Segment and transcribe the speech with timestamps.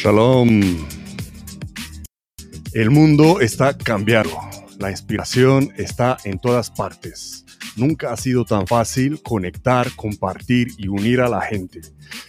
[0.00, 0.60] Shalom.
[2.72, 4.30] El mundo está cambiando.
[4.78, 7.44] La inspiración está en todas partes.
[7.74, 11.80] Nunca ha sido tan fácil conectar, compartir y unir a la gente.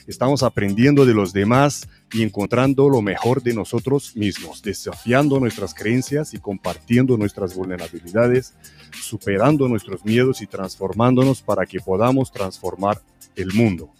[0.07, 6.33] Estamos aprendiendo de los demás y encontrando lo mejor de nosotros mismos, desafiando nuestras creencias
[6.33, 8.55] y compartiendo nuestras vulnerabilidades,
[8.99, 12.99] superando nuestros miedos y transformándonos para que podamos transformar
[13.35, 13.93] el mundo.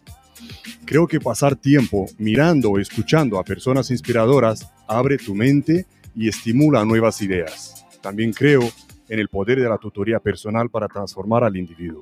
[0.86, 6.84] Creo que pasar tiempo mirando o escuchando a personas inspiradoras abre tu mente y estimula
[6.86, 7.86] nuevas ideas.
[8.02, 8.62] También creo
[9.08, 12.02] en el poder de la tutoría personal para transformar al individuo.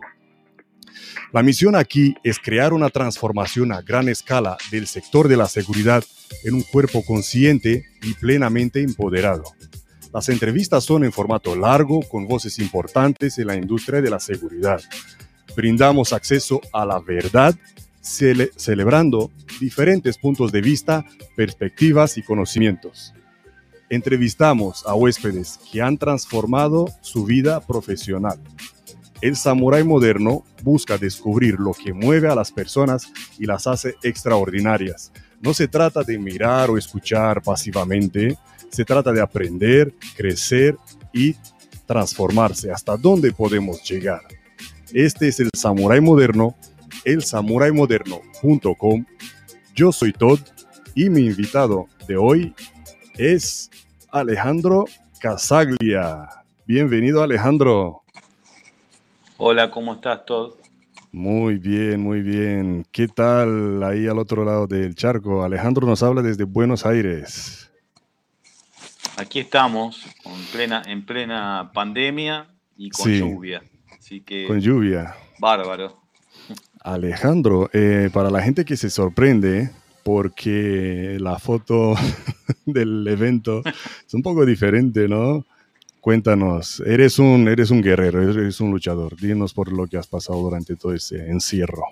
[1.33, 6.03] La misión aquí es crear una transformación a gran escala del sector de la seguridad
[6.43, 9.43] en un cuerpo consciente y plenamente empoderado.
[10.13, 14.81] Las entrevistas son en formato largo con voces importantes en la industria de la seguridad.
[15.55, 17.55] Brindamos acceso a la verdad,
[18.07, 23.13] celebrando diferentes puntos de vista, perspectivas y conocimientos.
[23.89, 28.39] Entrevistamos a huéspedes que han transformado su vida profesional
[29.21, 35.11] el samurái moderno busca descubrir lo que mueve a las personas y las hace extraordinarias.
[35.41, 38.37] No se trata de mirar o escuchar pasivamente,
[38.69, 40.77] se trata de aprender, crecer
[41.13, 41.35] y
[41.87, 42.71] transformarse.
[42.71, 44.21] ¿Hasta dónde podemos llegar?
[44.93, 46.55] Este es el samurái moderno,
[47.05, 47.23] el
[47.73, 49.05] moderno.com.
[49.75, 50.39] Yo soy Todd
[50.95, 52.53] y mi invitado de hoy
[53.15, 53.69] es
[54.11, 54.85] Alejandro
[55.19, 56.27] Casaglia.
[56.65, 58.03] Bienvenido Alejandro.
[59.37, 60.53] Hola, ¿cómo estás, Todd?
[61.11, 62.85] Muy bien, muy bien.
[62.91, 65.43] ¿Qué tal ahí al otro lado del charco?
[65.43, 67.71] Alejandro nos habla desde Buenos Aires.
[69.17, 73.63] Aquí estamos, en plena, en plena pandemia y con lluvia.
[73.97, 75.15] Así que, con lluvia.
[75.39, 76.06] Bárbaro.
[76.93, 79.69] Alejandro, eh, para la gente que se sorprende,
[80.03, 81.95] porque la foto
[82.65, 85.45] del evento es un poco diferente, ¿no?
[85.99, 89.17] Cuéntanos, eres un, eres un guerrero, eres un luchador.
[89.17, 91.83] Dinos por lo que has pasado durante todo ese encierro.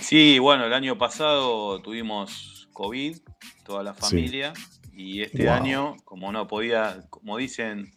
[0.00, 3.18] Sí, bueno, el año pasado tuvimos COVID,
[3.64, 4.52] toda la familia,
[4.94, 7.92] y este año, como no podía, como dicen,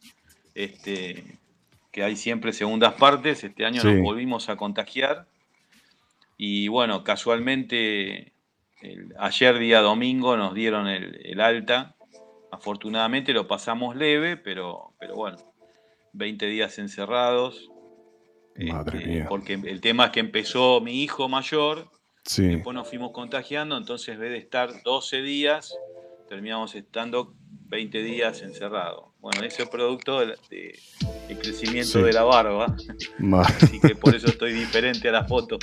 [0.55, 1.37] este,
[1.93, 5.27] que hay siempre segundas partes, este año nos volvimos a contagiar.
[6.35, 8.33] Y bueno, casualmente,
[9.17, 11.95] ayer día domingo nos dieron el alta
[12.53, 15.37] Afortunadamente lo pasamos leve, pero, pero bueno,
[16.13, 17.71] 20 días encerrados.
[18.55, 19.25] Madre este, mía.
[19.27, 21.89] Porque el tema es que empezó mi hijo mayor,
[22.37, 25.75] después nos fuimos contagiando, entonces en vez de estar 12 días,
[26.29, 27.33] terminamos estando
[27.69, 29.05] 20 días encerrados.
[29.23, 30.37] Bueno, ese es producto del
[31.39, 32.75] crecimiento de la barba.
[33.45, 35.59] Así que por eso estoy diferente a las fotos.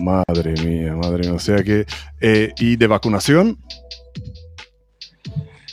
[0.00, 1.34] Madre mía, madre mía.
[1.34, 1.86] O sea que,
[2.20, 3.56] eh, ¿y de vacunación?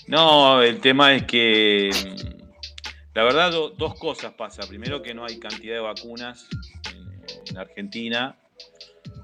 [0.06, 4.68] No, el tema es que mm, la verdad dos cosas pasa.
[4.68, 6.48] Primero que no hay cantidad de vacunas
[7.50, 8.38] en, Argentina.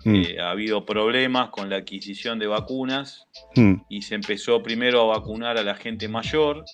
[0.06, 0.16] Mm.
[0.16, 3.76] Eh, ha habido problemas con la adquisición de vacunas mm.
[3.90, 6.66] y se empezó primero a vacunar a la gente mayor,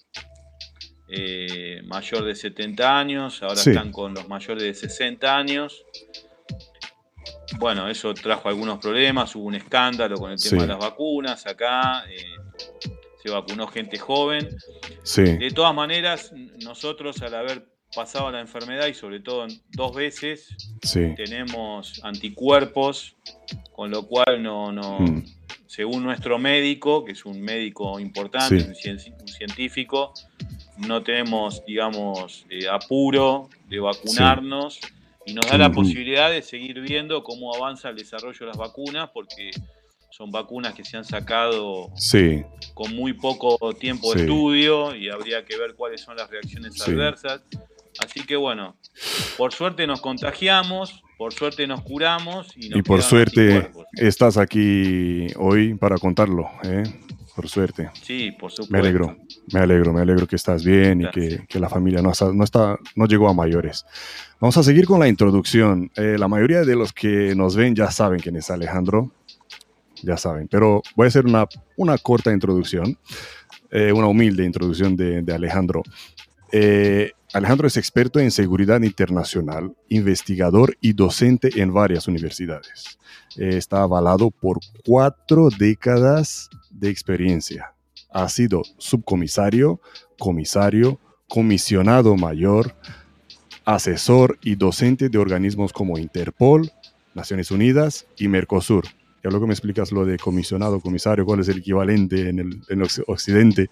[1.12, 5.86] eh, mayor de 70 años, ahora están con los mayores de 60 años.
[7.60, 12.06] Bueno, eso trajo algunos problemas, hubo un escándalo con el tema de las vacunas acá.
[12.10, 12.24] Eh,
[13.22, 14.50] se vacunó gente joven.
[15.16, 16.32] De todas maneras,
[16.64, 20.56] nosotros al haber pasado la enfermedad y sobre todo dos veces,
[21.16, 23.16] tenemos anticuerpos,
[23.74, 25.26] con lo cual no, no hmm.
[25.68, 28.76] según nuestro médico, que es un médico importante, un,
[29.28, 30.14] científico,
[30.78, 34.80] no tenemos, digamos, eh, apuro de vacunarnos
[35.26, 39.10] y nos da la posibilidad de seguir viendo cómo avanza el desarrollo de las vacunas,
[39.14, 39.52] porque
[40.10, 41.90] son vacunas que se han sacado
[42.74, 47.42] con muy poco tiempo de estudio y habría que ver cuáles son las reacciones adversas.
[48.00, 48.76] Así que bueno,
[49.38, 55.76] por suerte nos contagiamos, por suerte nos curamos y, y por suerte estás aquí hoy
[55.76, 56.84] para contarlo, ¿eh?
[57.36, 57.90] Por suerte.
[58.02, 58.72] Sí, por supuesto.
[58.74, 59.18] Me alegro,
[59.54, 63.06] me alegro, me alegro que estás bien y que, la familia no, no, está, no
[63.06, 63.86] llegó a mayores.
[64.40, 65.92] Vamos a seguir con la introducción.
[65.96, 69.12] Eh, la mayoría de los que nos ven ya saben quién es Alejandro
[70.04, 70.48] ya saben.
[70.48, 71.48] Pero voy a hacer una,
[71.78, 72.98] una corta introducción,
[73.70, 75.84] eh, una humilde introducción de, Alejandro.
[76.52, 83.00] Eh, Alejandro es experto en seguridad internacional, investigador y docente en varias universidades.
[83.38, 87.74] Eh, está avalado por cuatro décadas de experiencia.
[88.12, 89.82] Ha sido subcomisario,
[90.20, 92.76] comisario, comisionado mayor,
[93.64, 96.72] asesor y docente de organismos como Interpol,
[97.14, 98.86] Naciones Unidas y Mercosur
[99.24, 102.82] ya luego me explicas lo de comisionado, comisario, cuál es el equivalente en el, en
[102.82, 103.70] el occidente.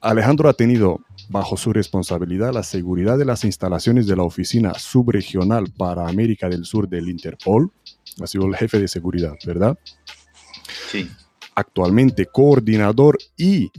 [0.00, 1.00] Alejandro ha tenido
[1.30, 6.66] bajo su responsabilidad la seguridad de las instalaciones de la Oficina Subregional para América del
[6.66, 7.70] Sur del Interpol.
[8.20, 9.78] Ha sido el jefe de seguridad, ¿verdad?
[10.90, 11.08] Sí.
[11.54, 13.70] Actualmente coordinador y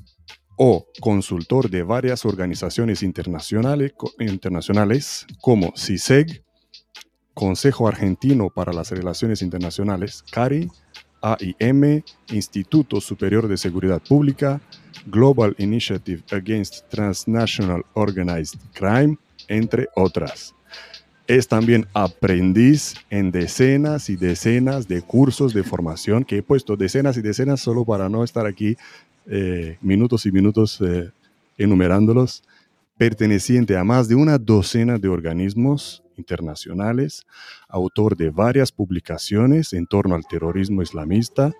[0.58, 6.44] o consultor de varias organizaciones internacionales, internacionales como CISEG,
[7.34, 10.72] Consejo Argentino para las Relaciones Internacionales, CARI,
[11.22, 14.62] AIM, Instituto Superior de Seguridad Pública,
[15.08, 19.18] Global Initiative Against Transnational Organized Crime,
[19.50, 20.56] entre otras.
[21.28, 27.18] Es también aprendiz en decenas y decenas de cursos de formación que he puesto decenas
[27.18, 28.78] y decenas solo para no estar aquí
[29.26, 31.10] eh, minutos y minutos eh,
[31.58, 32.44] enumerándolos,
[32.96, 37.26] perteneciente a más de una docena de organismos internacionales,
[37.68, 41.52] autor de varias publicaciones en torno al terrorismo islamista,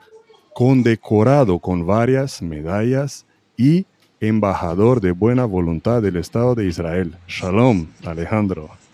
[0.54, 3.26] condecorado con varias medallas
[3.58, 3.88] y
[4.20, 7.16] embajador de buena voluntad del Estado de Israel.
[7.28, 8.85] Shalom, Alejandro.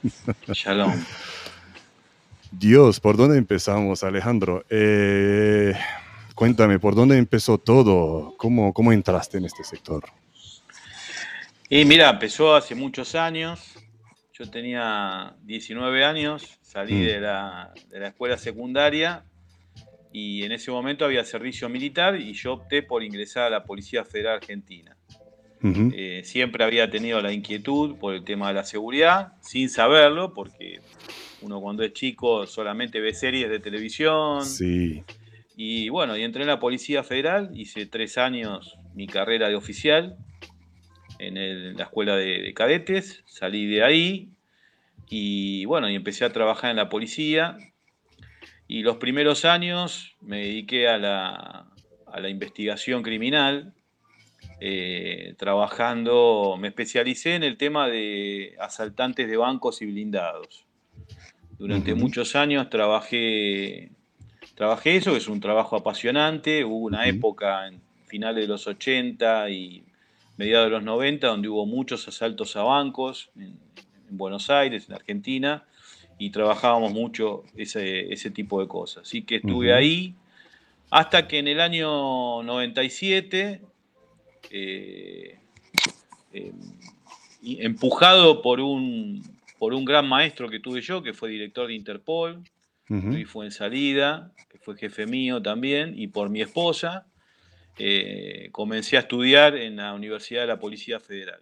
[0.47, 0.93] Shalom.
[2.51, 4.65] Dios, ¿por dónde empezamos, Alejandro?
[4.69, 5.73] Eh,
[6.35, 8.35] cuéntame, ¿por dónde empezó todo?
[8.37, 10.03] ¿Cómo, ¿Cómo entraste en este sector?
[11.69, 13.75] Y mira, empezó hace muchos años.
[14.33, 17.05] Yo tenía 19 años, salí mm.
[17.05, 19.23] de, la, de la escuela secundaria
[20.11, 24.03] y en ese momento había servicio militar y yo opté por ingresar a la Policía
[24.03, 24.97] Federal Argentina.
[25.63, 30.79] Eh, siempre había tenido la inquietud por el tema de la seguridad, sin saberlo, porque
[31.41, 34.45] uno cuando es chico solamente ve series de televisión.
[34.45, 35.03] Sí.
[35.55, 40.17] Y bueno, y entré en la Policía Federal, hice tres años mi carrera de oficial
[41.19, 44.29] en, la escuela de, de, cadetes, salí de ahí
[45.09, 47.57] y bueno, y empecé a trabajar en la policía
[48.71, 53.73] y los primeros años me dediqué a la, investigación criminal,
[54.63, 60.67] eh, trabajando, me especialicé en el tema de asaltantes de bancos y blindados.
[61.57, 63.89] Durante muchos años trabajé,
[64.53, 66.63] trabajé eso, que es un trabajo apasionante.
[66.63, 69.83] Hubo una época en finales de los 80 y
[70.37, 73.57] mediados de los 90 donde hubo muchos asaltos a bancos en
[74.11, 75.65] Buenos Aires, en Argentina
[76.19, 79.07] y trabajábamos mucho ese, ese tipo de cosas.
[79.07, 80.13] Así que estuve ahí
[80.91, 83.61] hasta que en el año 97,
[84.51, 85.39] eh,
[86.33, 86.53] em,
[87.41, 89.23] empujado por un,
[89.57, 92.43] por un gran maestro que tuve yo, que fue director de Interpol,
[92.89, 97.07] y fue en salida, que fue jefe mío también, y por mi esposa,
[97.77, 101.41] eh, comencé a estudiar en la Universidad de la Policía Federal.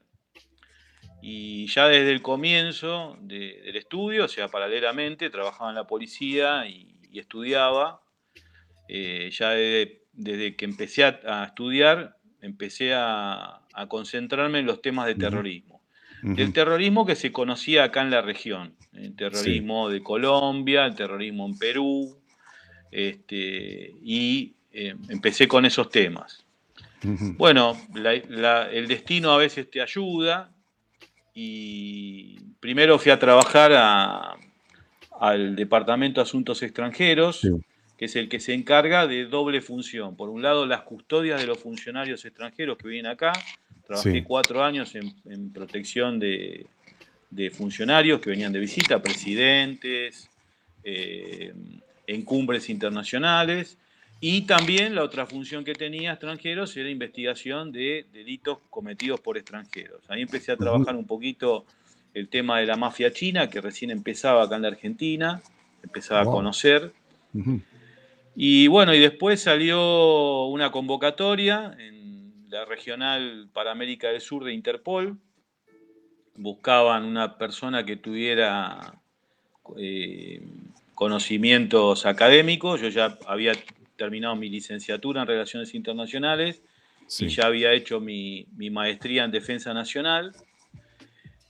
[1.21, 6.95] Y ya desde el comienzo del estudio, o sea, paralelamente, trabajaba en la policía y,
[7.13, 8.01] estudiaba.
[8.87, 15.81] Eh, ya desde, que empecé a, estudiar, empecé a, concentrarme en los temas de terrorismo.
[16.21, 21.45] El terrorismo que se conocía acá en la región, el terrorismo de Colombia, el terrorismo
[21.45, 22.17] en Perú,
[22.91, 26.45] este, y eh, empecé con esos temas.
[27.37, 30.51] Bueno, el destino a veces te ayuda,
[31.33, 33.71] y primero fui a trabajar
[35.21, 37.47] al Departamento de Asuntos Extranjeros,
[37.99, 40.15] que es el que se encarga de doble función.
[40.15, 43.33] Por un lado, las custodias de los funcionarios extranjeros que vienen acá.
[43.85, 46.65] Trabajé cuatro años en, protección de,
[47.51, 50.29] funcionarios que venían de visita, presidentes,
[50.81, 51.53] eh,
[52.07, 53.77] en cumbres internacionales.
[54.21, 59.99] Y también la otra función que tenía extranjeros era investigación de delitos cometidos por extranjeros.
[60.07, 61.65] Ahí empecé a trabajar un poquito
[62.13, 65.41] el tema de la mafia china, que recién empezaba acá en la Argentina,
[65.83, 66.93] empezaba a conocer.
[68.35, 74.53] Y bueno, y después salió una convocatoria en la regional para América del Sur de
[74.53, 75.17] Interpol.
[76.35, 78.93] Buscaban una persona que tuviera
[79.77, 80.41] eh,
[80.95, 82.81] conocimientos académicos.
[82.81, 83.53] Yo ya había
[83.95, 86.63] terminado mi licenciatura en Relaciones Internacionales
[87.19, 90.31] y ya había hecho mi, maestría en Defensa Nacional,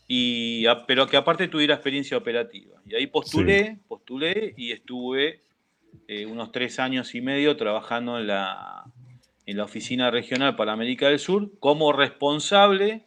[0.08, 2.82] y, pero que aparte tuviera experiencia operativa.
[2.86, 5.42] Y ahí postulé, postulé y estuve
[6.08, 8.84] eh, unos tres años y medio trabajando en la,
[9.46, 13.06] en la Oficina Regional para América del Sur como responsable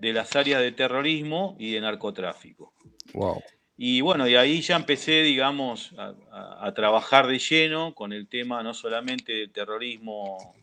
[0.00, 2.72] de las áreas de terrorismo y de narcotráfico.
[3.12, 3.42] Wow.
[3.76, 8.72] Y bueno, y ahí ya empecé, digamos, a, trabajar de lleno con el tema no
[8.72, 10.54] solamente del terrorismo,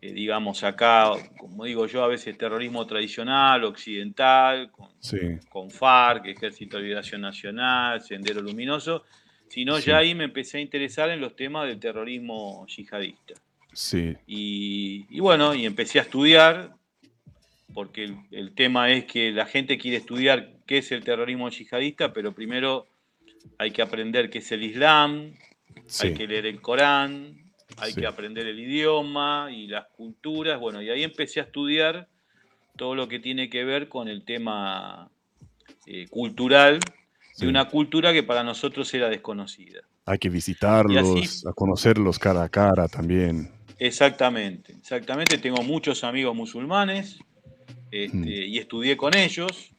[0.00, 4.88] eh, digamos, acá, como digo yo, a veces terrorismo tradicional, occidental, con,
[5.48, 9.04] con FARC, Ejército de Liberación Nacional, Sendero Luminoso,
[9.54, 13.34] sino ya ahí me empecé a interesar en los temas del terrorismo yihadista.
[13.72, 14.16] Sí.
[14.26, 16.74] Y, bueno, y empecé a estudiar,
[17.72, 22.32] porque el, tema es que la gente quiere estudiar qué es el terrorismo yihadista, pero
[22.32, 22.88] primero
[23.56, 25.36] hay que aprender qué es el Islam,
[26.00, 27.36] hay que leer el Corán,
[27.76, 30.58] hay que aprender el idioma y las culturas.
[30.58, 32.08] Bueno, y ahí empecé a estudiar
[32.76, 35.12] todo lo que tiene que ver con el tema
[35.86, 36.80] eh, cultural
[37.38, 39.80] de una cultura que para nosotros era desconocida.
[40.06, 43.50] Hay que visitarlos, a conocerlos cara a cara también.
[43.78, 45.38] Exactamente, exactamente.
[45.38, 47.18] Tengo muchos amigos musulmanes
[47.90, 48.28] este, mm.
[48.28, 49.72] y estudié con ellos.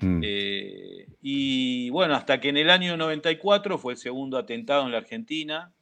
[0.00, 0.20] Mm.
[0.22, 4.98] Eh, y bueno, hasta que en el año 94 fue el segundo atentado en la
[4.98, 5.72] Argentina,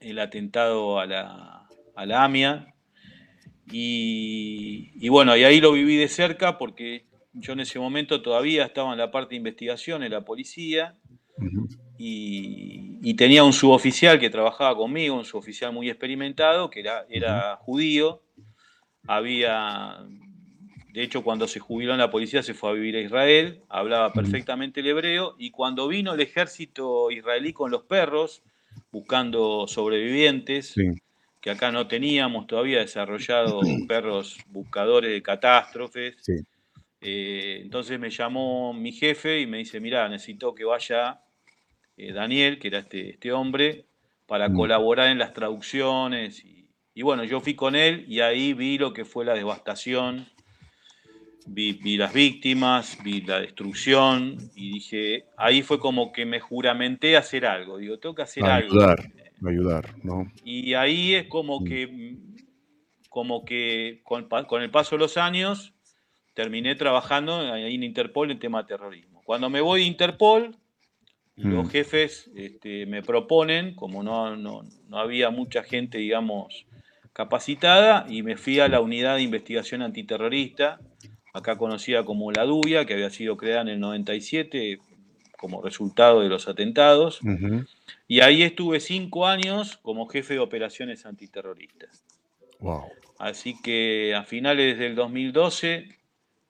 [0.00, 2.74] el atentado a la, a la AMIA.
[3.70, 8.64] Y, y bueno, y ahí lo viví de cerca porque yo en ese momento todavía
[8.64, 10.96] estaba en la parte de investigación en la policía
[11.98, 18.22] y, tenía un suboficial que trabajaba conmigo, un suboficial muy experimentado, que era, era judío.
[19.06, 19.98] Había,
[20.92, 24.12] de hecho, cuando se jubiló en la policía se fue a vivir a Israel, hablaba
[24.12, 28.42] perfectamente el hebreo y cuando vino el ejército israelí con los perros,
[28.90, 30.74] buscando sobrevivientes,
[31.40, 36.16] que acá no teníamos todavía desarrollado perros buscadores de catástrofes.
[37.04, 41.20] Eh, entonces me llamó mi jefe y me dice, mira, necesito que vaya
[41.96, 43.86] eh, Daniel, que era este, este hombre,
[44.26, 44.54] para mm.
[44.54, 46.44] colaborar en las traducciones.
[46.94, 50.26] Y, bueno, yo fui con él y ahí vi lo que fue la devastación,
[51.46, 57.46] vi, las víctimas, vi la destrucción y dije, ahí fue como que me juramenté hacer
[57.46, 57.78] algo.
[57.78, 58.74] Digo, tengo que hacer algo.
[58.74, 59.12] Ayudar,
[59.44, 60.30] ayudar, ¿no?
[60.44, 61.64] Y ahí es como mm.
[61.64, 62.16] que,
[63.08, 65.74] como que con, con el paso de los años
[66.34, 69.22] terminé trabajando ahí en Interpol en tema de terrorismo.
[69.24, 70.56] Cuando me voy a Interpol,
[71.36, 71.70] los mm.
[71.70, 76.66] jefes este, me proponen, como no, no, había mucha gente, digamos,
[77.12, 80.80] capacitada, y me fui a la unidad de investigación antiterrorista,
[81.32, 84.78] acá conocida como la DUBIA, que había sido creada en el 97
[85.38, 87.20] como resultado de los atentados.
[88.06, 92.04] Y ahí estuve cinco años como jefe de operaciones antiterroristas.
[92.60, 92.84] Wow.
[93.18, 96.01] Así que a finales del 2012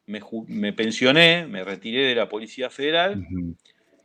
[0.06, 3.26] me, pensioné, me retiré de la Policía Federal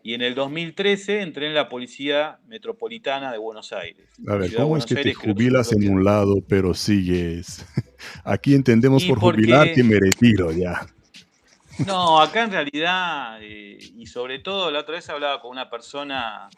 [0.03, 4.07] y en el 2013 entré en la Policía Metropolitana de Buenos Aires.
[4.27, 7.65] A ver, ¿cómo es que te jubilas en un lado pero sigues?
[8.23, 10.87] Aquí entendemos por jubilar que me retiro ya.
[11.85, 16.49] No, acá en realidad, eh, y sobre todo la otra vez hablaba con una persona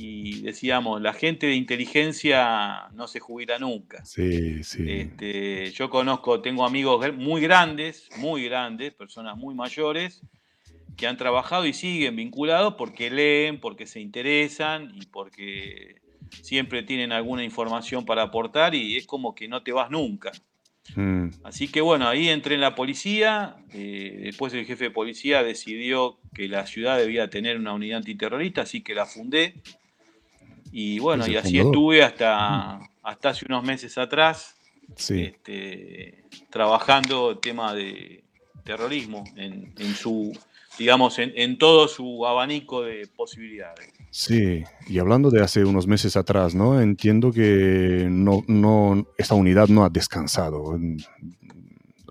[0.00, 4.04] y decíamos, la gente de inteligencia no se jubila nunca.
[4.04, 4.84] Sí, sí.
[4.88, 10.22] Este, yo conozco, tengo amigos muy grandes, muy grandes, personas muy mayores,
[10.96, 16.00] que han trabajado y siguen vinculados porque leen, porque se interesan y porque
[16.42, 20.30] siempre tienen alguna información para aportar y es como que no te vas nunca.
[20.94, 21.30] Mm.
[21.42, 26.20] Así que bueno, ahí entré en la policía, eh, después el jefe de policía decidió
[26.34, 29.54] que la ciudad debía tener una unidad antiterrorista, así que la fundé
[30.72, 34.56] y bueno, y así estuve hasta, hasta hace unos meses atrás,
[34.96, 38.24] este, trabajando el tema de
[38.64, 40.36] terrorismo en, su,
[40.78, 43.92] digamos, en, todo su abanico de posibilidades.
[44.10, 46.80] Sí, y hablando de hace unos meses atrás, ¿no?
[46.80, 50.78] Entiendo que no, no, esta unidad no ha descansado.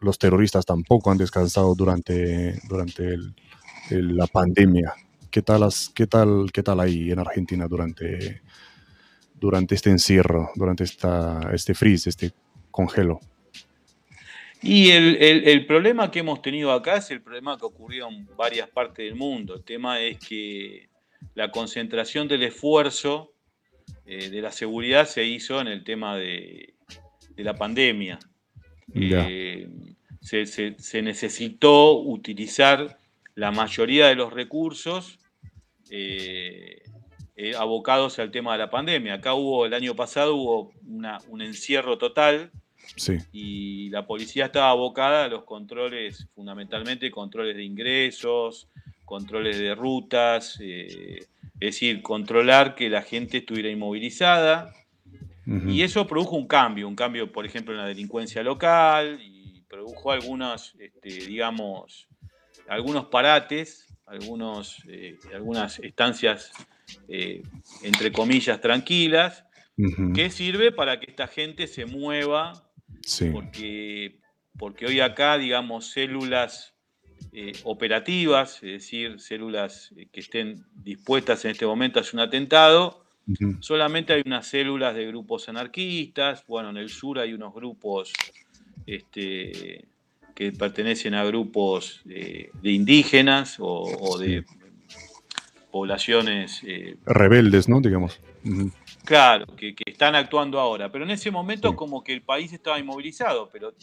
[0.02, 3.18] Los terroristas tampoco han descansado durante, durante
[3.90, 4.94] la pandemia.
[5.30, 8.42] ¿Qué tal, qué, tal, ¿Qué tal ahí en Argentina durante,
[9.39, 12.32] durante este encierro, durante esta, este freeze, este
[12.72, 13.20] congelo?
[14.62, 19.06] Y el, problema que hemos tenido acá es el problema que ocurrió en varias partes
[19.06, 19.56] del mundo.
[19.56, 20.89] El tema es que
[21.36, 23.34] la concentración del esfuerzo
[24.06, 26.74] eh, de la seguridad se hizo en el tema de,
[27.38, 28.17] la pandemia.
[28.96, 29.70] Eh,
[30.22, 32.98] se, necesitó utilizar
[33.36, 35.20] la mayoría de los recursos
[35.91, 36.82] eh,
[37.39, 39.13] eh, abocados al tema de la pandemia.
[39.13, 40.74] Acá hubo, el año pasado hubo
[41.27, 42.51] un encierro total
[43.32, 48.67] y la policía estaba abocada a los controles, fundamentalmente controles de ingresos,
[49.06, 51.27] controles de rutas, eh,
[51.60, 54.74] es decir, controlar que la gente estuviera inmovilizada.
[55.46, 60.12] Y eso produjo un cambio, un cambio, por ejemplo, en la delincuencia local y produjo
[60.12, 62.10] algunos, este, digamos,
[62.67, 66.51] algunos parates, algunos, eh, algunas estancias
[67.08, 67.44] eh,
[67.84, 69.44] entre comillas, tranquilas,
[70.15, 72.67] que sirve para que esta gente se mueva,
[73.32, 74.20] porque,
[74.58, 76.74] porque hoy acá, digamos, células
[77.32, 83.03] eh, operativas, es decir, células que estén dispuestas en este momento a hacer un atentado.
[83.60, 88.13] Solamente hay unas células de grupos anarquistas, bueno, en el sur hay unos grupos
[88.88, 89.86] este,
[90.34, 94.46] que pertenecen a grupos de, indígenas o, de
[95.77, 96.63] poblaciones...
[96.65, 97.79] Eh, Rebeldes, ¿no?
[97.81, 98.19] Digamos.
[99.05, 100.91] Claro, que, están actuando ahora.
[100.91, 103.48] Pero en ese momento como que el país estaba inmovilizado.
[103.53, 103.75] Pero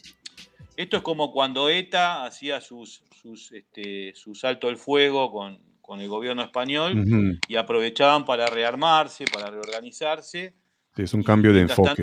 [0.77, 6.09] esto es como cuando ETA hacía sus, sus, este, su salto al fuego con, el
[6.09, 10.53] gobierno español y aprovechaban para rearmarse, para reorganizarse.
[10.97, 12.03] es un cambio de enfoque.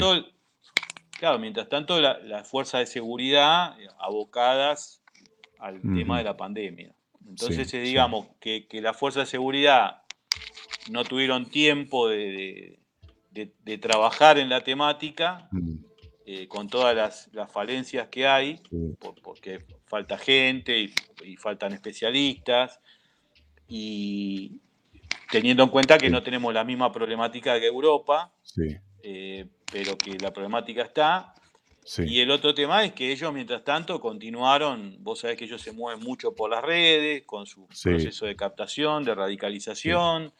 [1.19, 5.01] claro, mientras tanto las fuerzas de seguridad eh, abocadas
[5.59, 6.95] al tema de la pandemia.
[7.27, 10.01] Entonces, eh, digamos que, que las fuerzas de seguridad
[10.89, 12.81] no tuvieron tiempo de,
[13.31, 15.75] de, trabajar en la temática mm.
[16.25, 18.61] eh, con todas las, falencias que hay,
[19.23, 20.79] porque falta gente
[21.23, 22.79] y, faltan especialistas,
[23.67, 24.59] y
[25.31, 28.33] teniendo en cuenta que no tenemos la misma problemática que Europa,
[29.03, 31.33] eh, pero que la problemática está.
[31.99, 35.71] Y el otro tema es que ellos, mientras tanto, continuaron, vos sabés que ellos se
[35.71, 40.31] mueven mucho por las redes, con su proceso de captación, de radicalización,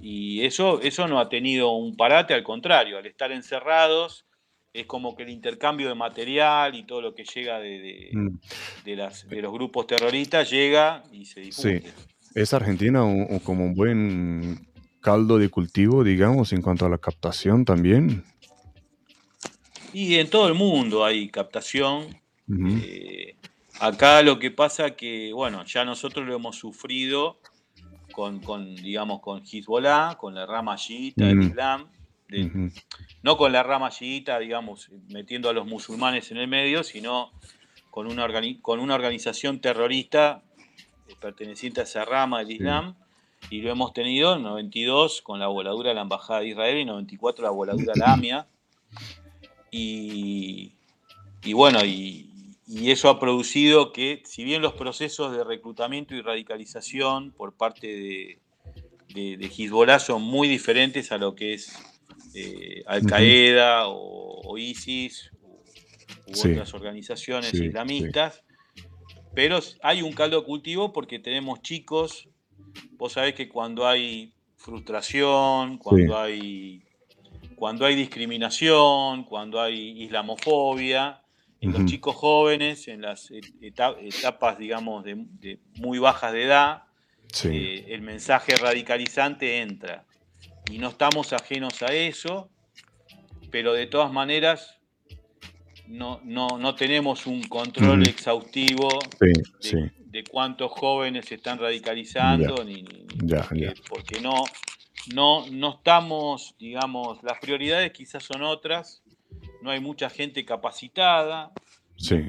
[0.00, 4.24] y eso, eso no ha tenido un parate, al contrario, al estar encerrados,
[4.72, 8.38] es como que el intercambio de material y todo lo que llega de, mm.
[8.84, 11.82] de, los grupos terroristas llega y se difunde.
[11.82, 11.90] Sí.
[12.34, 13.00] ¿Es Argentina
[13.42, 14.68] como un buen
[15.00, 18.24] caldo de cultivo, digamos, en cuanto a la captación también?
[20.00, 22.20] Y en todo el mundo hay captación.
[22.84, 23.34] Eh,
[23.80, 27.40] acá lo que pasa que, bueno, ya nosotros lo hemos sufrido
[28.12, 31.88] con, digamos, con Hezbollah, con la rama chiita del Islam,
[33.24, 37.32] no con la rama chiita, digamos, metiendo a los musulmanes en el medio, sino
[37.90, 38.28] con una,
[38.62, 40.44] con una organización terrorista
[41.08, 42.94] eh, perteneciente a esa rama del Islam,
[43.50, 46.82] y lo hemos tenido en 92 con la voladura de la Embajada de Israel y
[46.82, 48.46] en 94 la voladura de la AMIA.
[49.70, 50.72] Y,
[51.44, 52.28] y bueno, y,
[52.66, 57.86] y eso ha producido que, si bien los procesos de reclutamiento y radicalización por parte
[57.86, 61.72] de, de, Hezbollah son muy diferentes a lo que es
[62.34, 65.30] eh, Al Qaeda o, ISIS
[66.26, 68.42] u, otras organizaciones islamistas,
[69.34, 72.28] pero hay un caldo de cultivo porque tenemos chicos,
[72.92, 76.82] vos sabés que cuando hay frustración, cuando hay
[77.58, 81.20] cuando hay discriminación, cuando hay islamofobia,
[81.60, 86.82] en los chicos jóvenes, en las etapas, digamos, de, muy bajas de edad,
[87.44, 90.04] eh, el mensaje radicalizante entra.
[90.70, 92.48] Y no estamos ajenos a eso,
[93.50, 94.78] pero de todas maneras
[95.88, 102.84] no, no, tenemos un control exhaustivo de, cuántos jóvenes se están radicalizando, ni,
[103.88, 104.44] porque, no,
[105.14, 109.02] no, no estamos, digamos, las prioridades quizás son otras
[109.62, 111.52] no hay mucha gente capacitada,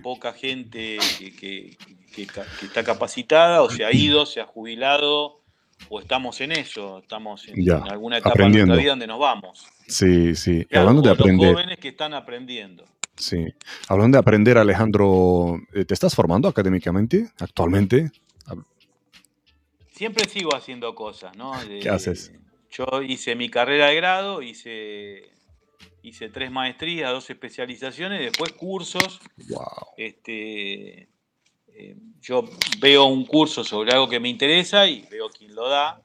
[0.01, 0.97] poca gente
[1.39, 1.77] que,
[2.63, 5.41] está capacitada, o se ha ido, se ha jubilado,
[5.89, 9.67] o estamos en eso, estamos en, alguna etapa de nuestra vida donde nos vamos.
[9.87, 10.65] Sí, sí.
[10.73, 11.51] Hablando de aprender.
[11.51, 12.85] Los jóvenes que están aprendiendo.
[13.15, 13.45] Sí.
[13.87, 18.11] Hablando de aprender, Alejandro, eh, ¿te estás formando académicamente actualmente?
[19.91, 21.51] Siempre sigo haciendo cosas, ¿no?
[21.81, 22.31] ¿Qué haces?
[22.71, 25.39] Yo hice mi carrera de grado, hice
[26.01, 29.19] hice tres maestrías, dos especializaciones, después cursos.
[29.97, 31.09] Este,
[31.67, 32.45] eh, yo
[32.79, 36.03] veo un curso sobre algo que me interesa y veo quién lo da.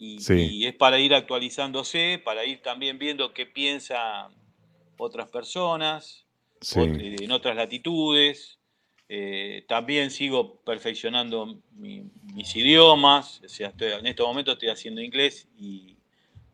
[0.00, 4.32] Y, es para ir actualizándose, para ir también viendo qué piensan
[4.96, 6.24] otras personas
[6.74, 8.57] en otras latitudes.
[9.10, 13.40] Eh, también sigo perfeccionando mis idiomas.
[13.44, 15.94] O sea, en este momento estoy haciendo inglés y,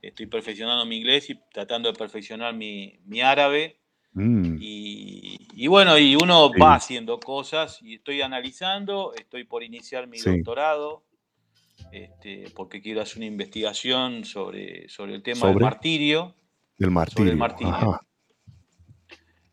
[0.00, 3.78] estoy perfeccionando mi inglés y tratando de perfeccionar mi, árabe.
[4.12, 4.58] Mm.
[4.60, 11.04] Y, bueno, y uno va haciendo cosas y estoy analizando, estoy por iniciar mi doctorado,
[11.90, 16.34] este, porque quiero hacer una investigación sobre, sobre el tema del martirio.
[16.76, 17.32] Del martirio.
[17.32, 18.00] el martirio.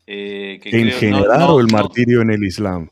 [0.06, 2.88] Eh, ¿En general o el martirio en el Islam?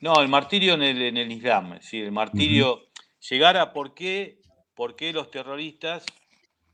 [0.00, 1.78] No, el martirio en el, en el Islam.
[1.80, 2.88] Sí, el martirio,
[3.28, 4.40] llegar a por qué,
[4.74, 6.04] por qué los terroristas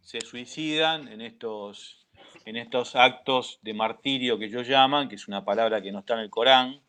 [0.01, 2.07] se suicidan en estos,
[2.45, 6.15] en estos actos de martirio que ellos llaman, que es una palabra que no está
[6.15, 6.81] en el Corán,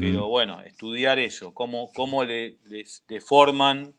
[0.00, 3.94] pero bueno, estudiar eso, cómo, cómo les deforman,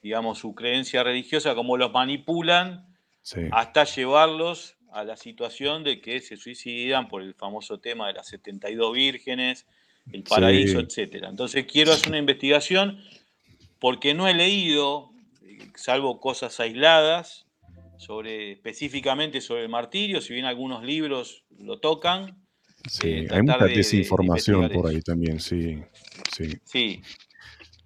[0.00, 2.86] digamos, su creencia religiosa, cómo los manipulan
[3.52, 8.28] hasta llevarlos a la situación de que se suicidan por el famoso tema de las
[8.28, 9.66] 72 vírgenes,
[10.10, 11.28] el paraíso, etcétera.
[11.28, 12.98] Entonces quiero hacer una investigación
[13.78, 15.10] porque no he leído,
[15.74, 17.46] salvo cosas aisladas,
[17.98, 22.42] sobre, específicamente sobre el martirio, si bien algunos libros lo tocan.
[22.88, 25.78] Sí, eh, hay mucha desinformación por ahí también, sí,
[26.34, 26.58] sí.
[26.64, 27.02] Sí,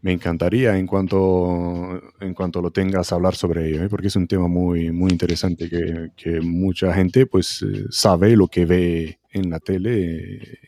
[0.02, 3.88] me encantaría en cuanto, en cuanto lo tengas hablar sobre ello, ¿eh?
[3.88, 8.48] porque es un tema muy, muy interesante que, que mucha gente pues eh, sabe lo
[8.48, 10.58] que ve en la tele, eh,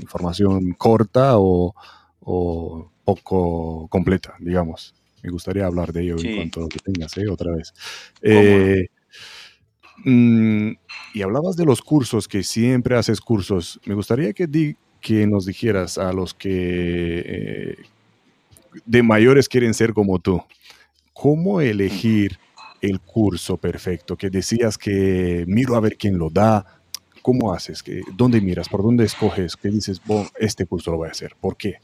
[0.00, 1.74] información corta o,
[2.20, 4.94] o, poco completa, digamos.
[5.22, 7.72] Me gustaría hablar de ello en cuanto lo tengas, otra vez.
[10.04, 10.72] Mm,
[11.14, 13.80] y hablabas de los cursos, que siempre haces cursos.
[13.86, 17.76] Me gustaría que, di, que nos dijeras a los que
[18.84, 20.42] de mayores quieren ser como tú.
[21.12, 22.38] ¿Cómo elegir
[22.80, 24.16] el curso perfecto?
[24.16, 26.80] Que decías que miro a ver quién lo da.
[27.22, 27.82] ¿Cómo haces?
[28.14, 28.68] ¿Dónde miras?
[28.68, 29.56] ¿Por dónde escoges?
[29.56, 30.00] ¿Qué dices,
[30.38, 31.34] este curso lo voy a hacer?
[31.40, 31.78] ¿Por qué?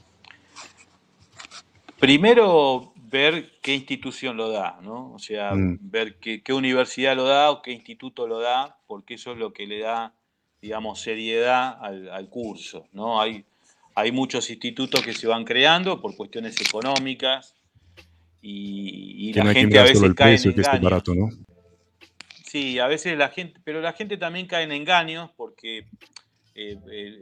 [1.99, 5.13] Primero, ver qué institución lo da, ¿no?
[5.13, 5.79] O sea, mm.
[5.83, 9.67] ver qué, universidad lo da o qué instituto lo da, porque eso es lo que
[9.67, 10.15] le da,
[10.61, 13.21] digamos, seriedad al, al curso, ¿no?
[13.21, 13.45] Hay,
[13.95, 17.55] hay muchos institutos que se van creando por cuestiones económicas
[18.41, 21.39] y, la gente a veces cae en engaños.
[22.45, 25.87] Sí, a veces la gente, pero la gente también cae en engaños porque
[26.55, 26.77] eh,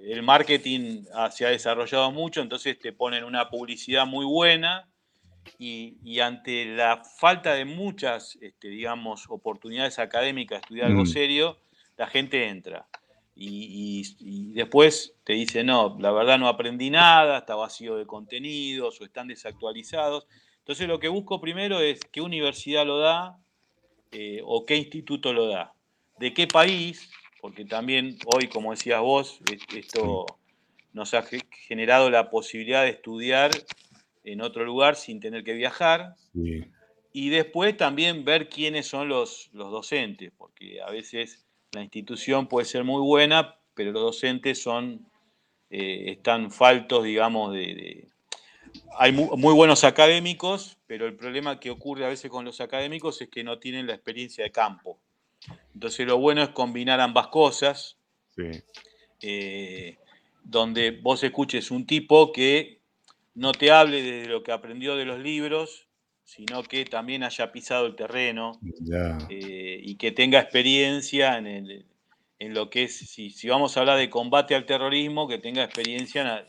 [0.08, 4.88] el marketing se ha desarrollado mucho, entonces te ponen una publicidad muy buena
[5.58, 11.06] y, ante la falta de muchas, este, digamos, oportunidades académicas de estudiar algo mm.
[11.06, 11.58] serio,
[11.96, 12.86] la gente entra
[13.42, 19.04] y, después te dice, no, la verdad no aprendí nada, está vacío de contenidos o
[19.04, 20.26] están desactualizados.
[20.58, 23.38] Entonces lo que busco primero es qué universidad lo da
[24.12, 25.72] eh, o qué instituto lo da,
[26.18, 29.40] de qué país, porque también hoy, como decías vos,
[29.74, 30.26] esto
[30.92, 31.24] nos ha
[31.66, 33.52] generado la posibilidad de estudiar
[34.24, 36.14] en otro lugar sin tener que viajar.
[37.12, 42.66] Y después también ver quiénes son los, los docentes, porque a veces la institución puede
[42.66, 45.06] ser muy buena, pero los docentes son,
[45.70, 48.08] eh, están faltos, digamos, de...
[48.98, 53.28] hay muy, buenos académicos, pero el problema que ocurre a veces con los académicos es
[53.28, 54.98] que no tienen la experiencia de campo.
[55.74, 57.96] Entonces lo bueno es combinar ambas cosas,
[59.22, 59.96] eh,
[60.42, 62.80] donde vos escuches un tipo que
[63.34, 65.86] no te hable de lo que aprendió de los libros,
[66.30, 68.52] sino que también haya pisado el terreno
[69.28, 71.84] eh, y que tenga experiencia en,
[72.54, 76.46] lo que es, si, vamos a hablar de combate al terrorismo, que tenga experiencia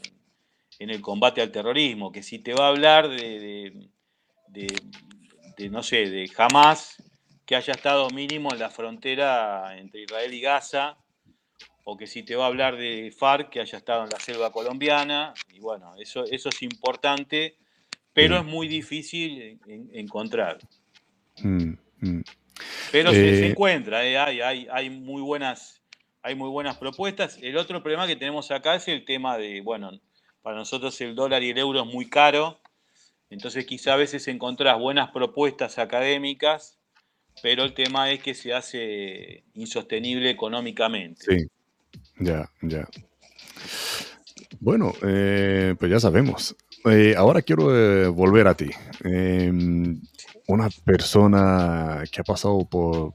[0.78, 3.90] en, el combate al terrorismo, que si te va a hablar de,
[5.72, 7.02] no sé, de jamás
[7.48, 10.96] que haya estado mínimo en la frontera entre Israel y Gaza,
[11.86, 14.52] o que si te va a hablar de FARC, que haya estado en la selva
[14.52, 17.58] colombiana, y bueno, eso, eso es importante
[18.14, 19.60] pero es muy difícil
[19.94, 20.60] encontrar.
[21.42, 22.22] Mm, mm.
[22.92, 25.82] Pero se, eh, encuentra, eh, hay, hay, muy buenas,
[26.22, 27.38] hay muy buenas propuestas.
[27.42, 29.92] El otro problema que tenemos acá es el tema de, bueno,
[30.42, 32.60] para nosotros el dólar y el euro es muy caro,
[33.30, 36.78] entonces quizá a veces encontrás buenas propuestas académicas,
[37.42, 41.22] pero el tema es que se hace insostenible económicamente.
[41.24, 41.48] Sí,
[42.20, 42.88] ya, ya.
[44.60, 48.70] Bueno, eh, pues ya sabemos, eh, ahora quiero eh, volver a ti.
[49.04, 50.02] Em,
[50.48, 53.14] una persona que ha pasado por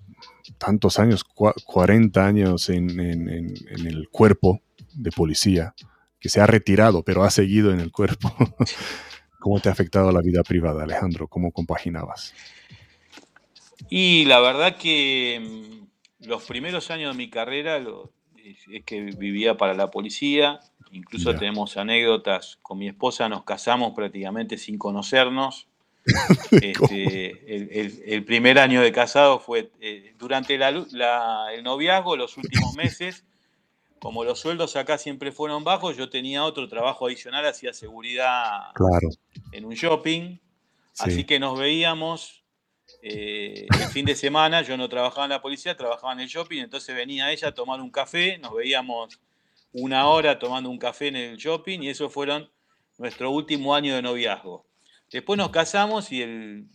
[0.58, 4.62] tantos años, 40 años en, el cuerpo
[4.94, 5.74] de policía,
[6.20, 8.34] que se ha retirado, pero ha seguido en el cuerpo.
[9.40, 11.28] ¿Cómo te ha afectado la vida privada, Alejandro?
[11.28, 12.34] ¿Cómo compaginabas?
[13.88, 19.74] Y la verdad que mm, los primeros años de mi carrera es que vivía para
[19.74, 20.60] la policía,
[20.92, 25.68] Incluso tenemos anécdotas, con mi esposa nos casamos prácticamente sin conocernos.
[26.52, 33.24] Este, el, primer año de casado fue eh, durante el noviazgo, los últimos meses,
[33.98, 38.70] como los sueldos acá siempre fueron bajos, yo tenía otro trabajo adicional, hacía seguridad
[39.50, 40.38] en un shopping,
[41.00, 42.44] así que nos veíamos
[43.02, 46.62] eh, el fin de semana, yo no trabajaba en la policía, trabajaba en el shopping,
[46.62, 49.18] entonces venía ella a tomar un café, nos veíamos
[49.76, 52.48] una hora tomando un café en el shopping y eso fueron
[52.98, 54.66] nuestro último año de noviazgo.
[55.12, 56.68] Después nos casamos y el,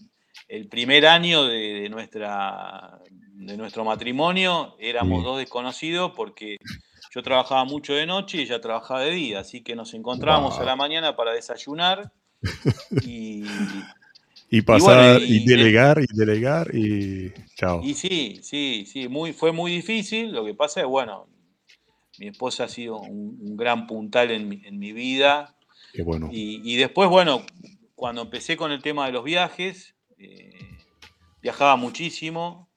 [0.69, 6.57] primer año de, nuestra, de nuestro matrimonio éramos dos desconocidos porque
[7.13, 10.63] yo trabajaba mucho de noche y ella trabajaba de día, así que nos encontrábamos a
[10.63, 12.11] la mañana para desayunar
[13.03, 13.43] y...
[14.49, 17.81] y pasar y, delegar y delegar y chao.
[17.83, 20.31] Y sí, sí, sí, muy, fue muy difícil.
[20.31, 21.27] Lo que pasa es, bueno,
[22.21, 25.55] mi esposa ha sido un, gran puntal en mi, vida.
[25.91, 26.29] Qué bueno.
[26.31, 27.41] Y, después, bueno,
[27.95, 30.53] cuando empecé con el tema de los viajes, eh,
[31.41, 32.69] viajaba muchísimo,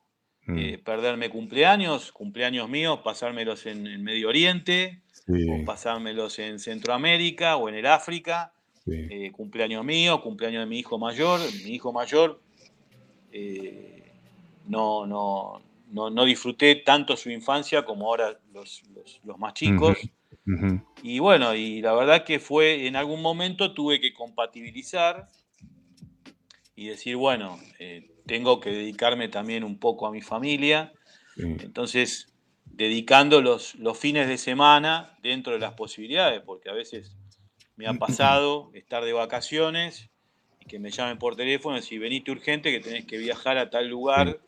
[0.47, 0.59] mm.
[0.59, 7.75] eh, perderme cumpleaños, cumpleaños míos, pasármelos en Medio Oriente, o pasármelos en Centroamérica o en
[7.75, 8.55] el África.
[8.87, 11.41] Eh, cumpleaños mío, cumpleaños de mi hijo mayor.
[11.65, 12.41] Mi hijo mayor
[14.67, 15.61] no, no,
[15.95, 18.83] no, disfruté tanto su infancia como ahora los,
[19.39, 19.97] más chicos.
[21.03, 25.29] Y bueno, y la verdad que fue, en algún momento tuve que compatibilizar
[26.75, 30.93] y decir, bueno, eh, tengo que dedicarme también un poco a mi familia.
[31.37, 32.33] Entonces,
[32.65, 37.17] dedicando los, los fines de semana dentro de las posibilidades, porque a veces
[37.77, 40.11] me ha pasado estar de vacaciones
[40.61, 43.71] y que me llamen por teléfono y decir, venite urgente que tenés que viajar a
[43.71, 44.41] tal lugar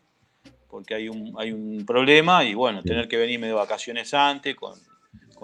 [0.77, 4.79] porque hay un, hay un problema y bueno, tener que venirme de vacaciones antes con,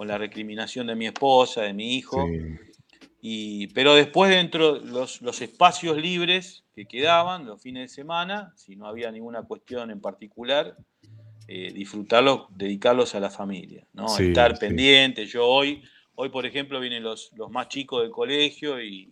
[0.05, 2.29] la recriminación de mi esposa, de mi hijo.
[3.19, 8.75] Y, pero después dentro los, los espacios libres que quedaban, los fines de semana, si
[8.75, 10.77] no había ninguna cuestión en particular,
[11.47, 14.15] eh, disfrutarlos, dedicarlos a la familia, ¿no?
[14.15, 15.25] Estar pendiente.
[15.25, 15.81] Yo hoy,
[16.13, 19.11] hoy, por ejemplo, vienen los, los más chicos del colegio y,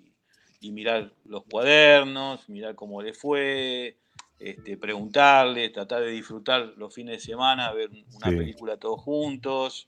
[0.60, 3.97] y mirar los cuadernos, mirar cómo le fue,
[4.43, 9.88] este, preguntarle, tratar de disfrutar los fines de semana, ver una película todos juntos,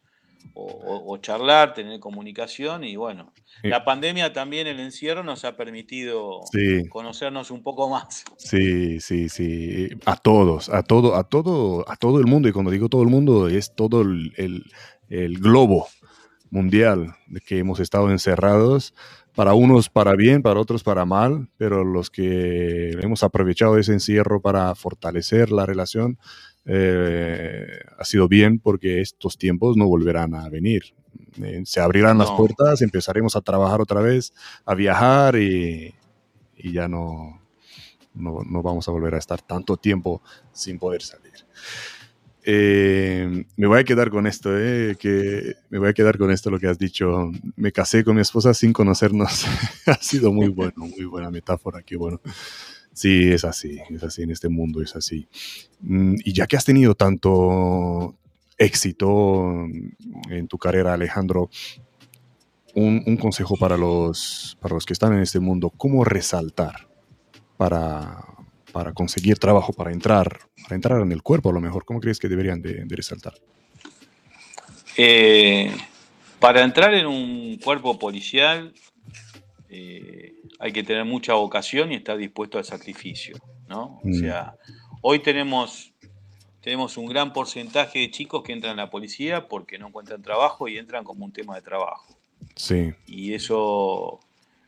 [0.56, 3.32] o, charlar, tener comunicación y bueno,
[3.64, 6.42] la pandemia también, el encierro nos ha permitido
[6.90, 8.24] conocernos un poco más.
[8.38, 12.72] Sí, sí, sí, a todos, a todo, a todo, a todo el mundo, y cuando
[12.72, 14.34] digo todo el mundo es todo el,
[15.10, 15.88] el globo
[16.52, 17.16] mundial
[17.48, 18.94] que hemos estado encerrados
[19.36, 24.42] para unos para bien, para otros para mal, pero los que hemos aprovechado ese encierro
[24.42, 26.18] para fortalecer la relación
[26.66, 30.94] eh, ha sido bien porque estos tiempos no volverán a venir.
[31.42, 34.34] Eh, se abrirán las puertas, empezaremos a trabajar otra vez,
[34.66, 35.94] a viajar y,
[36.56, 37.42] ya no,
[38.14, 40.22] no vamos a volver a estar tanto tiempo
[40.54, 41.34] sin poder salir.
[42.46, 46.50] Eh, me voy a quedar con esto, eh, que me voy a quedar con esto
[46.50, 47.32] lo que has dicho.
[47.56, 49.46] Me casé con mi esposa sin conocernos.
[49.86, 52.20] ha sido muy bueno, muy buena metáfora, qué bueno.
[52.94, 55.28] Sí, es así, es así en este mundo, es así.
[55.82, 58.16] Mm, y ya que has tenido tanto
[58.58, 59.66] éxito
[60.30, 61.50] en tu carrera, Alejandro,
[62.76, 66.88] un, un consejo para los, para los que están en este mundo, ¿cómo resaltar
[67.58, 68.33] para,
[68.74, 71.86] para conseguir trabajo, para entrar, para entrar en el cuerpo a lo mejor?
[71.86, 73.36] ¿Cómo crees que deberían de, resaltar?
[74.98, 75.72] Eh,
[76.40, 78.74] para entrar en un cuerpo policial
[79.70, 83.38] eh, hay que tener mucha vocación y estar dispuesto al sacrificio,
[83.70, 84.00] ¿no?
[84.04, 84.14] O mm.
[84.14, 84.56] sea,
[85.02, 85.94] hoy tenemos,
[86.60, 90.68] tenemos un gran porcentaje de chicos que entran a la policía porque no encuentran trabajo
[90.68, 92.06] y entran como un tema de trabajo.
[92.56, 92.92] Sí.
[93.06, 94.20] Y eso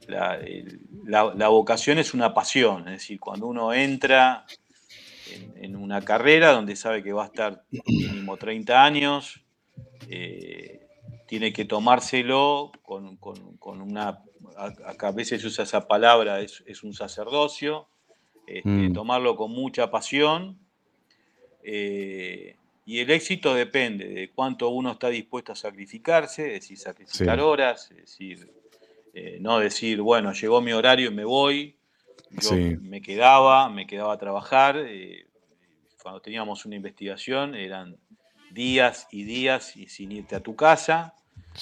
[0.07, 4.45] la, vocación es una pasión, es decir, cuando uno entra
[5.55, 9.41] en, una carrera donde sabe que va a estar mínimo 30 años,
[10.09, 10.87] eh,
[11.27, 13.17] tiene que tomárselo con,
[13.81, 14.23] una,
[14.85, 17.87] acá a veces usa esa palabra, es, un sacerdocio,
[18.47, 18.93] este, mm.
[18.93, 20.59] tomarlo con mucha pasión.
[21.63, 27.39] Eh, y el éxito depende de cuánto uno está dispuesto a sacrificarse, es decir, sacrificar
[27.39, 28.53] horas, es decir,
[29.17, 31.77] eh, no decir, bueno, llegó mi horario y me voy.
[32.31, 32.51] Yo
[32.81, 34.75] me quedaba, me quedaba a trabajar.
[34.77, 35.27] Eh,
[36.03, 37.95] cuando teníamos una investigación eran
[38.51, 41.13] días y días y sin irte a tu casa,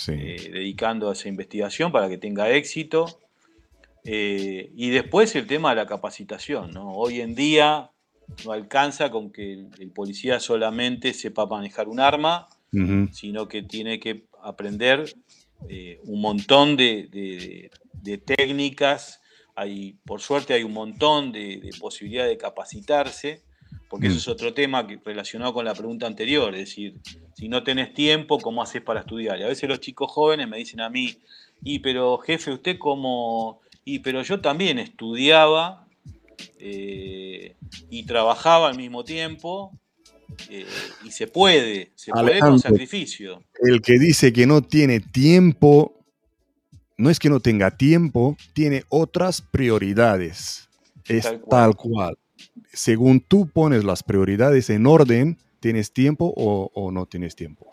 [0.08, 3.20] eh, dedicando a esa investigación para que tenga éxito.
[4.04, 6.74] y después el tema de la capacitación.
[6.76, 7.92] Hoy en día
[8.44, 12.48] no alcanza con que el, policía solamente sepa manejar un arma,
[13.12, 15.14] sino que tiene que aprender
[15.70, 17.70] eh, un montón de,
[18.26, 19.22] técnicas,
[19.56, 23.44] hay, por suerte hay un montón de, posibilidades de capacitarse,
[23.90, 24.20] porque eso mm.
[24.20, 27.00] es otro tema que, relacionado con la pregunta anterior, es decir,
[27.36, 29.40] si no tenés tiempo, ¿cómo haces para estudiar?
[29.40, 31.18] Y a veces los chicos jóvenes me dicen a mí,
[31.64, 35.88] y pero jefe, usted cómo, y pero yo también estudiaba
[36.60, 37.56] eh,
[37.90, 39.72] y trabajaba al mismo tiempo,
[40.50, 40.66] eh,
[41.04, 43.44] y se puede, se puede con sacrificio.
[43.62, 46.06] El que dice que no tiene tiempo,
[46.98, 50.70] no es que no tenga tiempo, tiene otras prioridades.
[51.08, 52.18] Es tal cual.
[52.72, 57.70] Según tú pones las prioridades en orden, ¿tienes tiempo o, no tienes tiempo?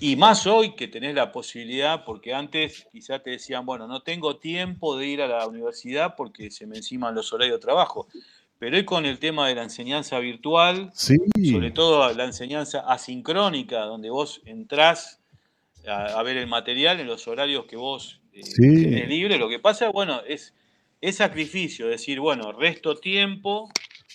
[0.00, 4.36] Y más hoy que tenés la posibilidad, porque antes quizá te decían, bueno, no tengo
[4.36, 8.08] tiempo de ir a la universidad porque se me enciman los horarios de trabajo
[8.64, 14.08] pero hoy con el tema de la enseñanza virtual, sobre todo la enseñanza asincrónica, donde
[14.08, 15.20] vos entrás
[15.86, 19.90] a, ver el material en los horarios que vos eh, tenés libre, lo que pasa,
[19.90, 20.54] bueno, es,
[21.02, 23.68] es sacrificio, decir, bueno, resto tiempo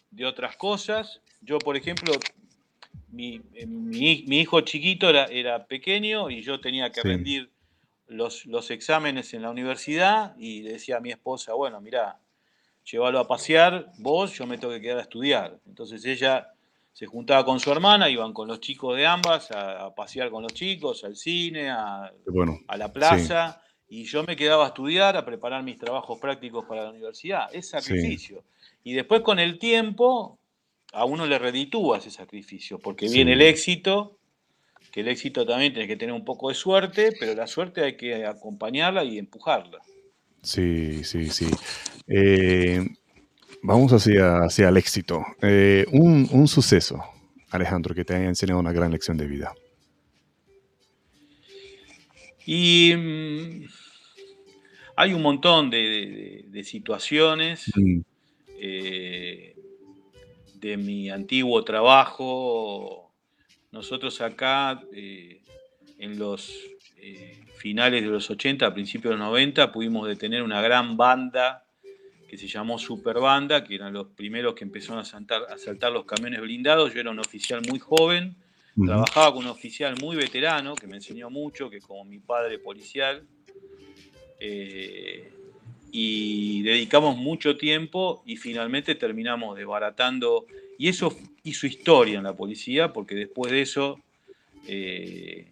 [0.10, 1.22] de otras cosas.
[1.42, 2.12] Yo, por ejemplo,
[3.12, 3.68] mi, eh,
[4.32, 7.52] hijo chiquito era, pequeño y yo tenía que rendir
[8.08, 12.18] los, los exámenes en la universidad y decía a mi esposa, bueno, mira,
[12.92, 15.60] llévalo a pasear, vos, yo me tengo que quedar a estudiar.
[15.68, 16.48] Entonces ella
[16.94, 20.54] se juntaba con su hermana, iban con los chicos de ambas a, pasear con los
[20.54, 22.12] chicos, al cine, a,
[22.68, 26.84] a la plaza, y yo me quedaba a estudiar, a preparar mis trabajos prácticos para
[26.84, 27.50] la universidad.
[27.54, 28.44] Es sacrificio.
[28.84, 30.38] Y después con el tiempo,
[30.94, 34.18] a uno le reditúa ese sacrificio, porque viene el éxito,
[34.92, 37.98] que el éxito también tiene que tener un poco de suerte, pero la suerte hay
[37.98, 39.80] que acompañarla y empujarla.
[40.42, 41.48] Sí, sí, sí.
[42.08, 42.86] Eh,
[43.62, 45.24] vamos hacia, hacia el éxito.
[45.42, 47.04] Eh, un, suceso,
[47.52, 49.54] Alejandro, que te haya enseñado una gran lección de vida.
[52.46, 53.68] Y mm,
[54.96, 58.00] hay un montón de, situaciones mm.
[58.60, 59.56] eh,
[60.56, 63.12] de mi antiguo trabajo.
[63.72, 66.52] Nosotros acá, en los
[67.60, 71.66] finales de los 80, a principios de los 90, pudimos detener una gran banda
[72.30, 76.06] que se llamó Superbanda, que eran los primeros que empezaron a saltar, a saltar los
[76.06, 76.94] camiones blindados.
[76.94, 78.36] Yo era un oficial muy joven,
[78.86, 82.60] trabajaba con un oficial muy veterano, que me enseñó mucho, que es como mi padre
[82.60, 83.24] policial.
[84.40, 85.34] Eh,
[85.92, 90.46] y dedicamos mucho tiempo y finalmente terminamos desbaratando.
[90.78, 94.00] Y eso hizo historia en la policía, porque después de eso
[94.68, 95.48] eh,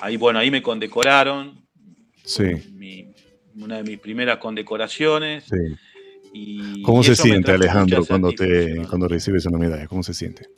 [0.00, 1.64] Ahí, bueno, ahí me condecoraron.
[2.24, 2.44] Sí.
[3.54, 5.44] una de mis primeras condecoraciones.
[5.44, 6.82] Sí.
[6.82, 9.86] ¿Cómo se siente, Alejandro, cuando, te, cuando recibes una medalla?
[9.86, 10.48] ¿Cómo se siente?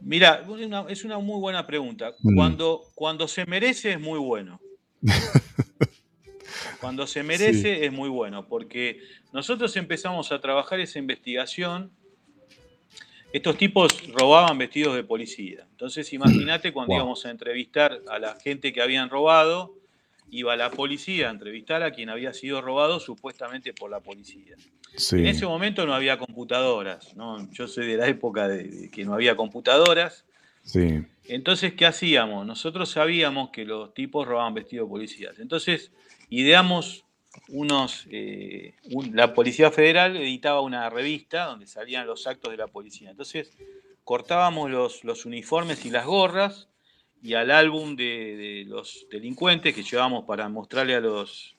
[0.00, 0.44] Mira,
[0.88, 2.14] es una muy buena pregunta.
[2.20, 2.36] Mm.
[2.36, 4.60] Cuando, cuando se merece es muy bueno.
[6.80, 9.00] cuando se merece es muy bueno, porque
[9.32, 11.90] nosotros empezamos a trabajar esa investigación
[13.32, 15.66] estos tipos robaban vestidos de policía.
[15.70, 19.74] Entonces, imagínate cuando íbamos a entrevistar a la gente que habían robado,
[20.30, 24.56] iba la policía a entrevistar a quien había sido robado supuestamente por la policía.
[25.12, 27.50] En ese momento no había computadoras, ¿no?
[27.52, 30.24] Yo soy de la época de, que no había computadoras.
[30.62, 31.04] Sí.
[31.24, 32.46] Entonces, ¿qué hacíamos?
[32.46, 35.38] Nosotros sabíamos que los tipos robaban vestidos de policías.
[35.38, 35.92] Entonces,
[36.30, 37.05] ideamos
[37.48, 38.74] unos, eh,
[39.12, 43.10] la Policía Federal editaba una revista donde salían los actos de la policía.
[43.10, 43.52] Entonces
[44.04, 46.68] cortábamos los, los uniformes y las gorras
[47.22, 51.56] y al álbum de, los delincuentes que llevábamos para mostrarle a los,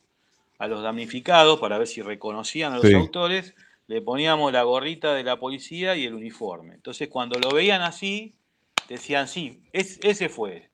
[0.60, 3.54] a los damnificados, para ver si reconocían a los autores,
[3.88, 6.76] le poníamos la gorrita de la policía y el uniforme.
[6.76, 8.36] Entonces cuando lo veían así,
[8.88, 10.70] decían, sí, ese fue.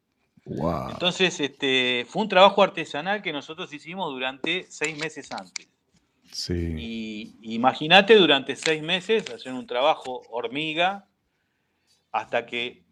[0.46, 5.68] Entonces, este, fue un trabajo artesanal que nosotros hicimos durante seis meses antes.
[6.32, 6.76] Sí.
[6.78, 11.06] Y imagínate durante seis meses hacer un trabajo hormiga
[12.12, 12.84] hasta que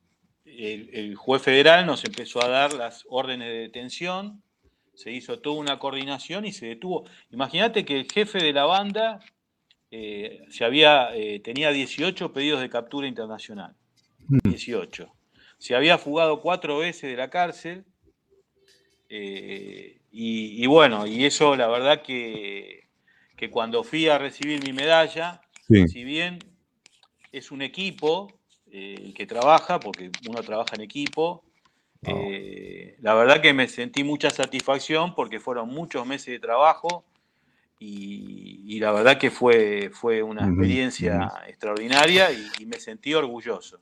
[0.46, 4.42] el, juez federal nos empezó a dar las órdenes de detención,
[4.94, 7.06] se hizo toda una coordinación y se detuvo.
[7.32, 9.20] Imagínate que el jefe de la banda
[9.90, 13.76] eh, se había, eh, tenía 18 pedidos de captura internacional.
[14.44, 15.12] 18.
[15.62, 17.86] Se había fugado cuatro veces de la cárcel.
[19.10, 22.88] Eh, y, bueno, y eso la verdad que,
[23.52, 26.40] cuando fui a recibir mi medalla, si bien
[27.32, 28.34] es un equipo
[28.72, 31.44] eh, que trabaja, porque uno trabaja en equipo,
[32.02, 37.06] eh, la verdad que me sentí mucha satisfacción porque fueron muchos meses de trabajo
[37.78, 43.80] y, la verdad que fue, fue una experiencia extraordinaria y me sentí orgulloso.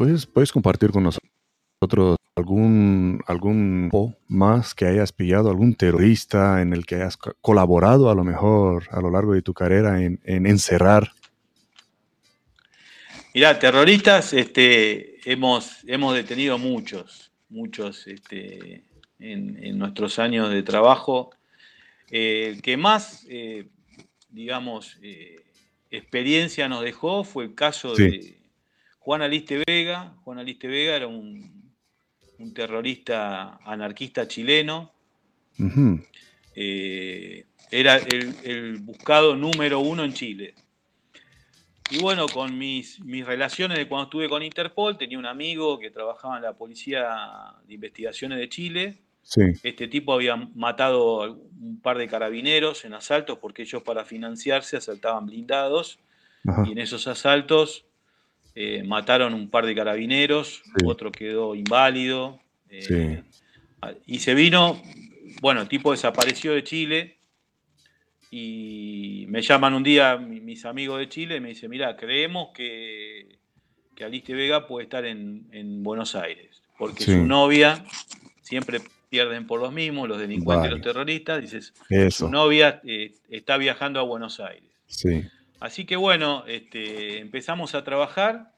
[0.00, 3.90] ¿Puedes, puedes compartir con nosotros algún, algún
[4.28, 9.02] más que hayas pillado, algún terrorista en el que hayas colaborado a lo mejor a
[9.02, 11.12] lo largo de tu carrera en, encerrar?
[13.34, 18.84] Mira, terroristas este, hemos, hemos detenido muchos, muchos este,
[19.18, 21.30] en, nuestros años de trabajo.
[22.10, 23.68] Eh, el que más, eh,
[24.30, 25.36] digamos, eh,
[25.90, 28.39] experiencia nos dejó fue el caso de
[29.00, 30.14] Juan Aliste Vega.
[30.24, 31.74] Juan Aliste Vega era un,
[32.54, 34.92] terrorista anarquista chileno.
[36.54, 40.54] Eh, era el, buscado número uno en Chile.
[41.90, 45.90] Y bueno, con mis, mis relaciones de cuando estuve con Interpol, tenía un amigo que
[45.90, 47.08] trabajaba en la Policía
[47.66, 48.98] de Investigaciones de Chile.
[49.62, 55.26] Este tipo había matado un par de carabineros en asaltos porque ellos para financiarse asaltaban
[55.26, 55.98] blindados
[56.66, 57.84] y en esos asaltos
[58.54, 62.40] eh, mataron un par de carabineros, otro quedó inválido.
[62.68, 63.22] Eh,
[64.06, 64.80] y se vino,
[65.40, 67.16] bueno, el tipo desapareció de Chile
[68.30, 73.38] y me llaman un día mis amigos de Chile y me dicen, mira, creemos que,
[73.94, 77.84] que Aliste Vega puede estar en, Buenos Aires, porque su novia,
[78.42, 81.74] siempre pierden por los mismos, los delincuentes y los terroristas, dices,
[82.10, 84.70] su novia eh, está viajando a Buenos Aires.
[84.86, 85.24] Sí.
[85.60, 88.50] Así que bueno, este, empezamos a trabajar,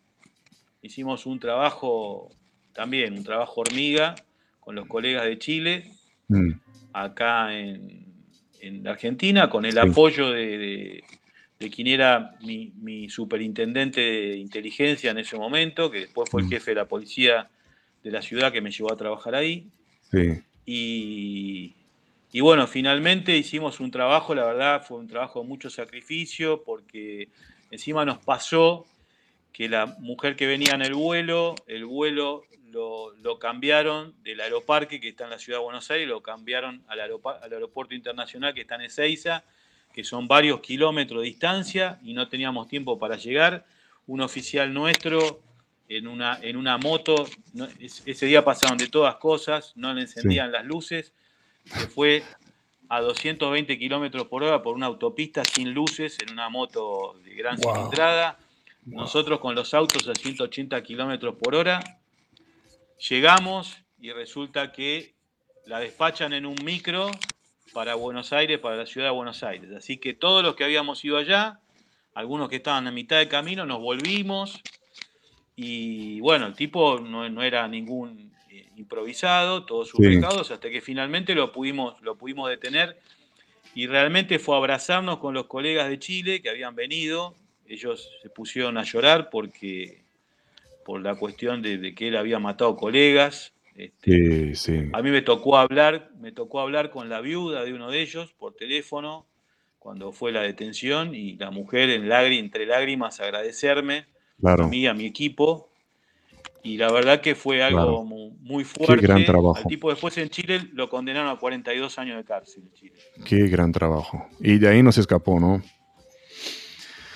[0.83, 2.31] hicimos un trabajo
[2.73, 4.15] también, un trabajo hormiga
[4.61, 5.91] con los colegas de Chile,
[6.29, 6.53] mm.
[6.93, 8.11] acá en,
[8.87, 11.03] Argentina, con el apoyo de,
[11.75, 16.51] quien era mi, superintendente de inteligencia en ese momento, que después fue el mm.
[16.51, 17.51] jefe de la policía
[18.05, 19.69] de la ciudad que me llevó a trabajar ahí.
[20.65, 21.75] Y,
[22.33, 27.29] y bueno, finalmente hicimos un trabajo, la verdad fue un trabajo de mucho sacrificio, porque
[27.71, 28.87] encima nos pasó
[29.53, 35.09] que la mujer que venía en el vuelo, el vuelo lo, cambiaron del aeroparque que
[35.09, 38.77] está en la ciudad de Buenos Aires, lo cambiaron al, al aeropuerto internacional que está
[38.77, 39.45] en Ezeiza,
[39.93, 43.67] que son varios kilómetros de distancia y no teníamos tiempo para llegar.
[44.07, 45.43] Un oficial nuestro
[45.89, 47.27] en una, en una moto,
[47.79, 51.13] ese día pasaron de todas cosas, no le encendían las luces,
[51.65, 52.23] se fue
[52.89, 57.59] a 220 kilómetros por hora por una autopista sin luces en una moto de gran
[57.59, 58.39] cilindrada.
[58.85, 61.81] Nosotros con los autos a 180 kilómetros por hora.
[63.09, 65.15] Llegamos y resulta que
[65.67, 67.11] la despachan en un micro
[67.73, 69.71] para Buenos Aires, para la ciudad de Buenos Aires.
[69.73, 71.61] Así que todos los que habíamos ido allá,
[72.15, 74.61] algunos que estaban a mitad de camino, nos volvimos.
[75.57, 78.33] Y bueno, el tipo no, no era ningún
[78.77, 82.99] improvisado, todos sus pecados, hasta que finalmente lo pudimos, lo pudimos detener.
[83.75, 87.35] Y realmente fue abrazarnos con los colegas de Chile que habían venido.
[87.67, 90.03] Ellos se pusieron a llorar porque
[90.85, 93.53] por la cuestión de, que él había matado colegas.
[93.75, 94.53] Este,
[94.93, 98.35] a mí me tocó hablar, me tocó hablar con la viuda de uno de ellos
[98.35, 99.27] por teléfono
[99.79, 104.07] cuando fue la detención y la mujer en entre lágrimas agradecerme.
[104.45, 105.72] A mí, a mi equipo,
[106.65, 108.97] y la verdad que fue algo muy, fuerte.
[108.97, 109.69] Qué gran trabajo.
[109.69, 112.95] tipo después en Chile lo condenaron a 42 años de cárcel en Chile.
[113.25, 114.29] Qué gran trabajo.
[114.39, 115.61] Y de ahí no se escapó, ¿no?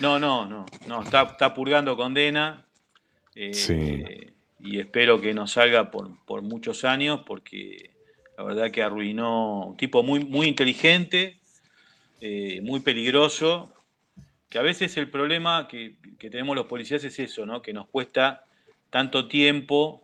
[0.01, 0.67] No, no, no.
[0.89, 2.67] no está, purgando condena.
[3.37, 4.05] Eh, sí.
[4.59, 7.91] Y espero que no salga por, muchos años porque
[8.37, 11.39] la verdad que arruinó un tipo muy, muy inteligente,
[12.21, 13.73] eh, muy peligroso,
[14.49, 17.63] que a veces el problema que, que tenemos los policías es eso, ¿no?
[17.63, 18.46] Que nos cuesta
[18.91, 20.03] tanto tiempo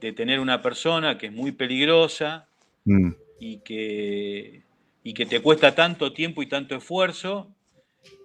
[0.00, 2.46] de tener una persona que es muy peligrosa
[2.84, 3.10] mm.
[3.40, 4.62] y, que,
[5.02, 7.48] y que te cuesta tanto tiempo y tanto esfuerzo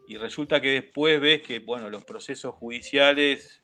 [0.08, 3.62] y resulta que después ves que bueno, los procesos judiciales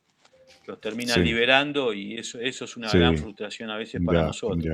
[0.66, 4.66] los terminan liberando y eso, eso es una gran frustración a veces para nosotros.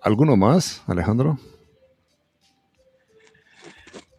[0.00, 1.38] ¿Alguno más, Alejandro?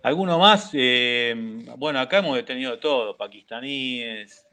[0.03, 1.33] Alguno más, eh,
[1.77, 4.45] bueno, acá hemos detenido todo, pakistaníes,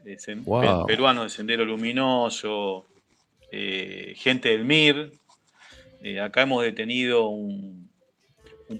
[0.87, 2.87] peruanos de Sendero Luminoso,
[3.51, 5.11] eh, gente del MIR.
[6.03, 7.91] Eh, acá hemos detenido un,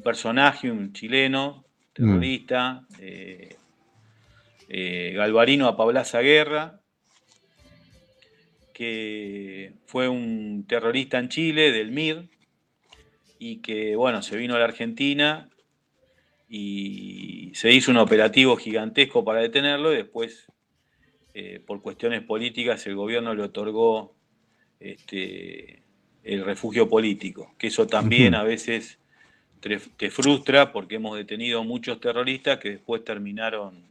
[0.02, 2.88] personaje, un chileno, terrorista,
[4.70, 6.80] Galvarino a Pablaza Guerra,
[8.74, 12.30] que fue un terrorista en Chile del MIR
[13.40, 15.51] y que, bueno, se vino a la Argentina
[16.54, 20.48] y se hizo un operativo gigantesco para detenerlo y después,
[21.34, 24.14] eh, por cuestiones políticas, el gobierno le otorgó
[24.78, 25.82] este,
[26.26, 29.00] el refugio político, que eso también a veces
[29.62, 33.86] te, frustra porque hemos detenido muchos terroristas que después terminaron,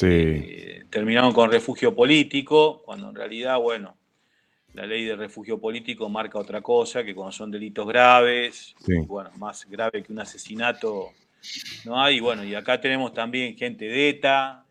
[0.00, 3.98] eh, terminaron con refugio político, cuando en realidad, bueno,
[4.72, 8.74] la ley de refugio político marca otra cosa, que cuando son delitos graves,
[9.06, 11.10] bueno, más grave que un asesinato,
[11.84, 14.64] no hay, bueno, y acá tenemos también gente de ETA,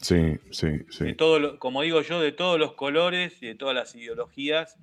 [0.00, 1.14] sí, sí, sí.
[1.14, 4.76] todo como digo yo, de todos los colores y de todas las ideologías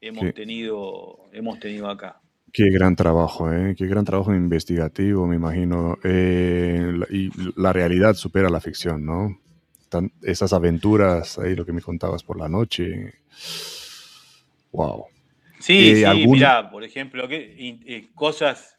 [0.00, 2.20] hemos, tenido, hemos tenido acá.
[2.52, 3.74] Qué gran trabajo, ¿eh?
[3.76, 5.98] qué gran trabajo investigativo, me imagino.
[6.02, 9.38] Eh, y la realidad supera la ficción, ¿no?
[10.22, 13.14] esas aventuras, ahí lo que me contabas por la noche.
[14.72, 15.06] Wow.
[15.58, 18.76] Sí, eh, sí, mira, por ejemplo, que, cosas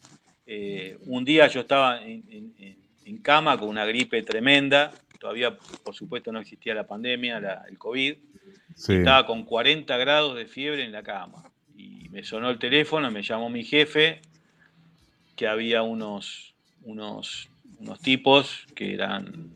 [0.53, 2.19] eh, un día yo estaba en,
[3.21, 8.15] cama con una gripe tremenda, todavía por supuesto no existía la pandemia, el COVID,
[8.75, 11.49] estaba con 40 grados de fiebre en la cama.
[11.77, 14.19] Y me sonó el teléfono, me llamó mi jefe,
[15.37, 17.49] que había unos, unos,
[17.79, 19.53] unos tipos que eran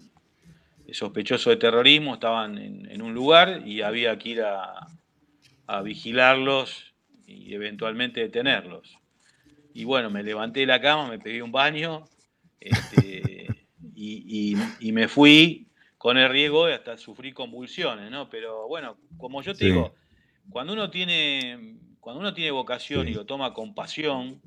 [0.93, 4.87] sospechosos de terrorismo, estaban en, un lugar y había que ir a,
[5.83, 6.93] vigilarlos
[7.27, 8.97] y eventualmente detenerlos.
[9.75, 12.05] Y bueno, me levanté de la cama, me pedí un baño
[12.61, 13.45] este,
[13.93, 14.55] y,
[14.93, 15.67] me fui
[15.97, 18.29] con el riesgo de hasta sufrir convulsiones, ¿no?
[18.29, 19.93] Pero bueno, como yo te digo,
[20.49, 24.41] cuando uno tiene, cuando uno tiene vocación y lo toma con pasión,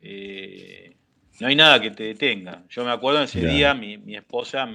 [0.00, 0.96] eh,
[1.38, 2.64] no hay nada que te detenga.
[2.68, 4.66] Yo me acuerdo ese día, mi, mi esposa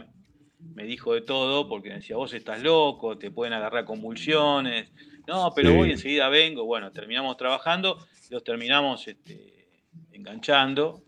[0.73, 4.89] me dijo de todo porque me decía, vos estás loco, te pueden agarrar convulsiones.
[5.27, 6.63] No, pero voy enseguida vengo.
[6.63, 7.97] Bueno, terminamos trabajando,
[8.29, 9.50] los terminamos este,
[10.21, 11.03] enganchando.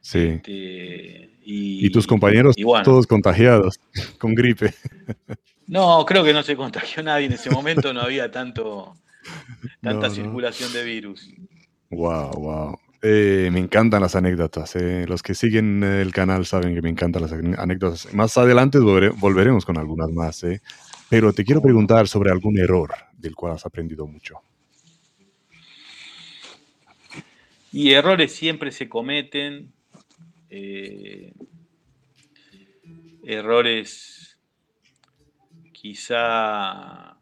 [0.00, 0.18] Sí.
[0.18, 3.78] Este, y, tus compañeros todos contagiados
[4.18, 4.72] con gripe.
[5.66, 8.94] No, creo que no se contagió nadie en ese momento, no había tanto
[9.82, 11.28] tanta circulación de virus.
[11.90, 12.78] Wow, wow.
[13.02, 14.74] Eh, me encantan las anécdotas.
[14.76, 15.04] Eh.
[15.06, 18.12] Los que siguen el canal saben que me encantan las anécdotas.
[18.14, 20.42] Más adelante volveremos con algunas más.
[20.44, 20.60] Eh.
[21.08, 24.40] Pero te quiero preguntar sobre algún error del cual has aprendido mucho.
[27.76, 29.74] Y errores siempre se cometen.
[33.22, 34.38] errores
[35.72, 37.18] quizá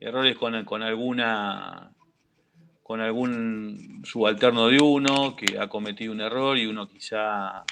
[0.00, 1.92] errores con, con alguna
[2.82, 7.62] con algún subalterno de uno que ha cometido un error y uno quizá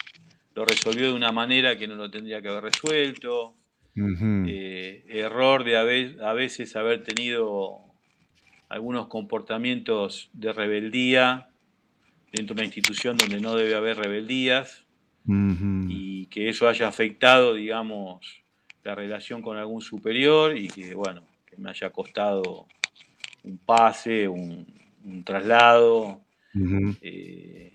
[0.55, 3.57] lo resolvió de una manera que no lo tendría que haber resuelto.
[3.97, 7.81] Eh, error de a, veces haber tenido
[8.69, 11.51] algunos comportamientos de rebeldía
[12.35, 14.85] dentro de una institución donde no debe haber rebeldías
[15.27, 18.43] y que eso haya afectado, digamos,
[18.83, 22.67] la relación con algún superior y que, bueno, que me haya costado
[23.45, 24.67] un pase, un,
[25.05, 26.21] un traslado.
[27.01, 27.73] Eh,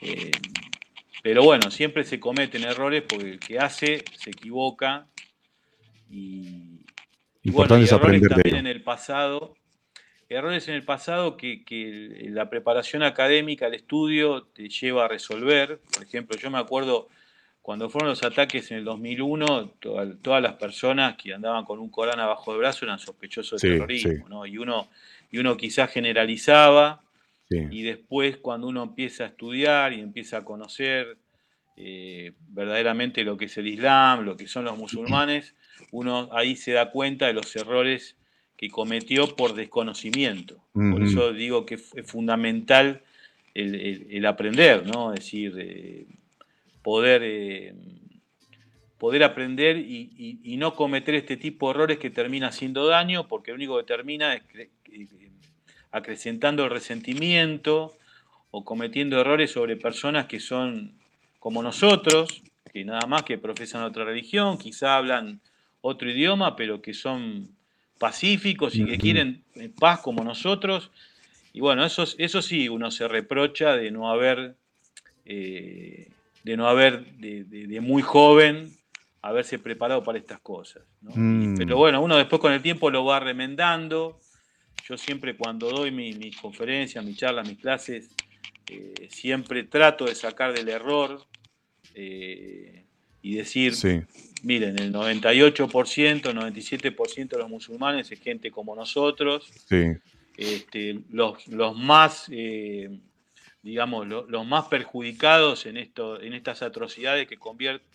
[0.00, 0.30] eh,
[1.22, 5.06] pero bueno, siempre se cometen errores porque el que hace se equivoca.
[6.10, 6.84] Y,
[7.44, 9.54] bueno, y errores también en el pasado.
[10.32, 11.62] Errores en el pasado que,
[12.30, 15.80] la preparación académica, el estudio, te lleva a resolver.
[15.92, 17.08] Por ejemplo, yo me acuerdo
[17.60, 19.74] cuando fueron los ataques en el 2001,
[20.20, 24.28] todas las personas que andaban con un Corán abajo del brazo eran sospechosos de terrorismo,
[24.28, 24.46] ¿no?
[24.46, 24.88] Y uno
[25.30, 27.02] y uno quizás generalizaba
[27.48, 31.18] y después cuando uno empieza a estudiar y empieza a conocer
[31.76, 35.54] eh, verdaderamente lo que es el Islam, lo que son los musulmanes,
[35.90, 38.16] uno ahí se da cuenta de los errores
[38.62, 40.62] que cometió por desconocimiento.
[40.72, 43.02] Por eso digo que es fundamental
[43.54, 45.12] el, aprender, ¿no?
[45.12, 46.06] Es decir, eh,
[46.80, 47.74] poder, eh,
[48.98, 53.50] poder aprender y, y, no cometer este tipo de errores que termina haciendo daño, porque
[53.50, 54.44] lo único que termina es
[55.90, 57.96] acrecentando el resentimiento
[58.52, 60.92] o cometiendo errores sobre personas que son
[61.40, 65.40] como nosotros, que nada más que profesan otra religión, quizá hablan
[65.80, 67.56] otro idioma, pero que son
[67.98, 69.44] pacíficos y que quieren
[69.78, 70.90] paz como nosotros.
[71.52, 74.56] Y bueno, eso, eso sí, uno se reprocha de no haber,
[75.24, 76.08] eh,
[76.44, 78.70] de no haber de, muy joven,
[79.20, 80.82] haberse preparado para estas cosas.
[81.00, 81.56] Mm.
[81.56, 84.18] Pero bueno, uno después con el tiempo lo va remendando
[84.88, 88.10] yo siempre cuando doy mis conferencias, mis charlas, mis clases,
[88.68, 91.24] eh, siempre trato de sacar del error
[91.94, 92.84] eh,
[93.22, 93.74] y decir,
[94.42, 99.50] miren, el 98%, 97% de los musulmanes es gente como nosotros.
[100.36, 102.90] Este, los, más, eh,
[103.62, 107.38] digamos, los, más perjudicados en, esto, en estas atrocidades que,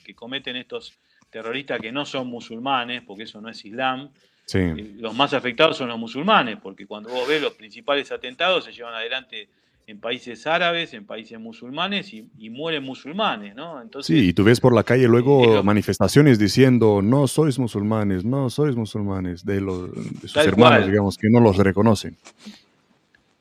[0.03, 0.93] que cometen estos
[1.29, 4.11] terroristas que no son musulmanes, porque eso no es Islam,
[4.53, 8.93] los más afectados son los musulmanes, porque cuando vos ves los principales atentados se llevan
[8.93, 9.49] adelante
[9.87, 13.81] en países árabes, en países musulmanes y, mueren musulmanes, ¿no?
[13.81, 18.49] Entonces, sí, y tú ves por la calle luego manifestaciones diciendo, no sois musulmanes, no
[18.49, 19.89] sois musulmanes, de, los,
[20.21, 22.17] sus hermanos, digamos, que no los reconocen.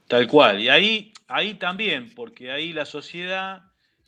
[0.07, 3.62] Tal cual, y ahí, ahí también, porque ahí la sociedad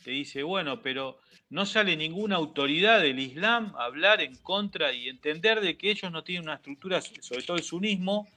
[0.04, 1.18] te dice, bueno, pero
[1.50, 6.12] no sale ninguna autoridad del Islam a hablar en contra y entender de que ellos
[6.12, 8.28] no tienen una estructura, sobre todo el sunismo,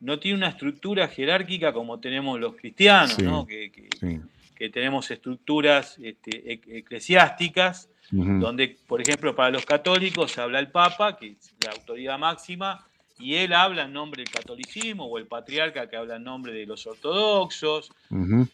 [0.00, 8.76] no tiene una estructura jerárquica como tenemos los cristianos, que, tenemos estructuras este, eclesiásticas, donde,
[8.86, 12.84] por ejemplo, para los católicos habla el Papa, que es la autoridad máxima,
[13.20, 16.66] y él habla en nombre del catolicismo, o el patriarca que habla en nombre de
[16.66, 17.92] los ortodoxos.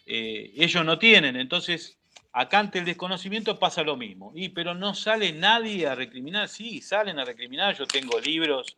[0.06, 1.96] Eh, ellos no tienen, entonces
[2.36, 4.32] Acá ante el desconocimiento pasa lo mismo.
[4.34, 6.48] Y, pero no sale nadie a recriminar.
[6.48, 7.76] Sí, salen a recriminar.
[7.76, 8.76] Yo tengo libros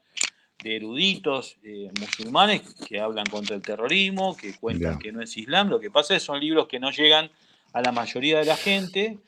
[0.62, 5.68] de eruditos eh, musulmanes que hablan contra el terrorismo, que cuentan que no es Islam.
[5.68, 7.30] Lo que pasa es que son libros que no llegan
[7.72, 9.18] a la mayoría de la gente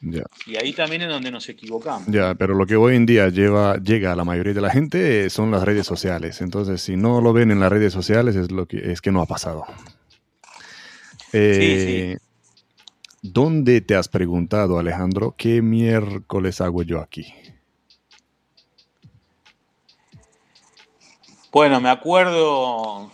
[0.46, 2.08] y ahí también es donde nos equivocamos.
[2.08, 5.28] Ya, pero lo que hoy en día lleva, llega a la mayoría de la gente
[5.28, 6.40] son las redes sociales.
[6.40, 9.20] Entonces, si no lo ven en las redes sociales es, lo que, es que no
[9.20, 9.64] ha pasado.
[11.34, 12.16] Eh,
[13.20, 17.26] ¿Dónde te has preguntado, Alejandro, qué miércoles hago yo aquí?
[21.50, 23.10] Bueno, me acuerdo,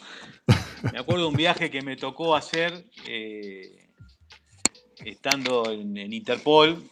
[0.93, 3.87] me acuerdo un viaje que me tocó hacer eh,
[5.05, 6.83] estando en, Interpol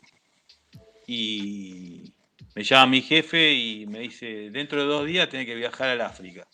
[1.05, 2.13] y
[2.55, 6.03] me llama mi jefe y me dice, dentro de dos días tiene que viajar al
[6.03, 6.47] África,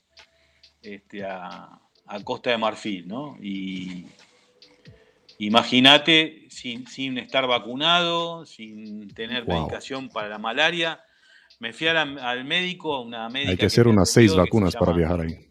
[0.81, 1.81] este, a,
[2.25, 3.37] Costa de Marfil, ¿no?
[3.43, 4.07] Y
[5.37, 11.05] imagínate, sin, estar vacunado, sin tener medicación para la malaria,
[11.59, 13.51] me fui al médico, una médica.
[13.51, 15.49] Hay que hacer unas seis vacunas para viajar ahí.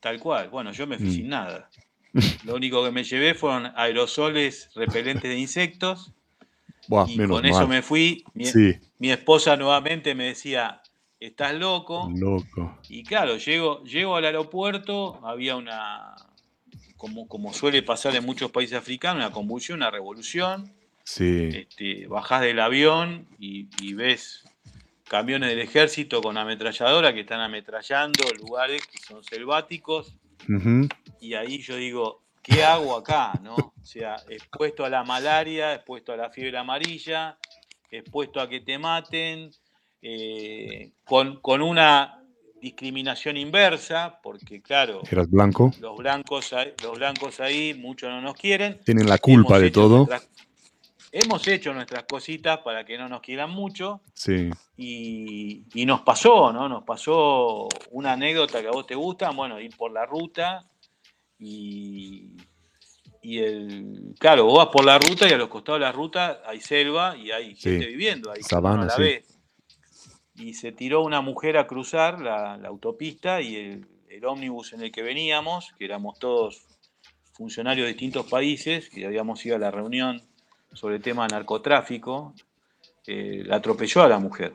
[0.00, 0.48] Tal cual.
[0.48, 1.12] Bueno, yo me fui mm.
[1.12, 1.70] sin nada.
[2.44, 6.12] Lo único que me llevé fueron aerosoles repelentes de insectos.
[7.08, 8.24] y con eso me fui.
[8.98, 10.82] Mi, esposa nuevamente me decía,
[11.20, 12.10] estás loco.
[12.14, 12.78] Loco.
[12.88, 16.16] Y claro, llego, llego al aeropuerto, había una,
[16.96, 20.72] como, como suele pasar en muchos países africanos, una convulsión, una revolución.
[21.04, 21.48] Sí.
[21.52, 24.44] Este, bajás del avión y, ves
[25.12, 30.16] camiones del ejército con ametralladora que están ametrallando lugares que son selváticos.
[31.20, 33.38] Y ahí yo digo, ¿qué hago acá?
[33.42, 33.54] ¿no?
[33.54, 37.36] O sea, expuesto a la malaria, expuesto a la fiebre amarilla,
[37.90, 39.50] expuesto a que te maten,
[40.00, 42.24] eh, con, una
[42.62, 45.72] discriminación inversa, porque claro, eras blanco.
[45.78, 48.80] Los blancos, los blancos ahí, muchos no nos quieren.
[48.82, 50.08] Tienen la culpa de todo.
[51.12, 54.00] Hemos hecho nuestras cositas para que no nos quieran mucho.
[54.14, 54.50] Sí.
[54.76, 56.68] Y, y, nos pasó, ¿no?
[56.68, 60.66] Nos pasó una anécdota que a vos te gusta, bueno, ir por la ruta
[61.44, 62.36] y,
[63.22, 66.60] el, claro, vos vas por la ruta y a los costados de la ruta hay
[66.60, 68.42] selva y hay gente viviendo ahí.
[68.42, 68.88] Sabana,
[70.34, 73.56] Y se tiró una mujer a cruzar la, autopista y
[74.08, 76.64] el, ómnibus en el que veníamos, que éramos todos
[77.32, 80.22] funcionarios de distintos países, que habíamos ido a la reunión
[80.72, 82.34] sobre el tema narcotráfico,
[83.06, 84.54] eh, la atropelló a la mujer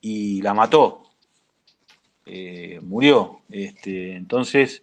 [0.00, 1.04] y la mató.
[2.26, 3.40] Eh, murió.
[3.48, 4.82] Este, entonces,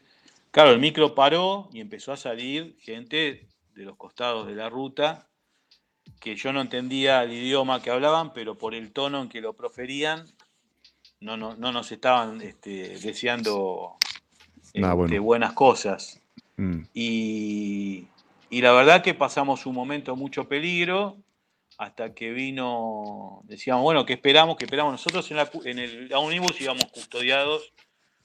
[0.58, 5.28] Claro, el micro paró y empezó a salir gente de los costados de la ruta
[6.20, 9.54] que yo no entendía el idioma que hablaban, pero por el tono en que lo
[9.54, 10.26] proferían,
[11.20, 13.98] no, no, nos estaban este, deseando
[14.74, 16.20] este, buenas cosas.
[16.56, 16.80] Mm.
[16.96, 18.08] Y,
[18.52, 21.18] la verdad que pasamos un momento mucho peligro
[21.78, 24.58] hasta que vino, decíamos, bueno, que esperamos?
[24.58, 24.94] que esperamos?
[24.94, 27.74] Nosotros en, la, en el ómnibus íbamos custodiados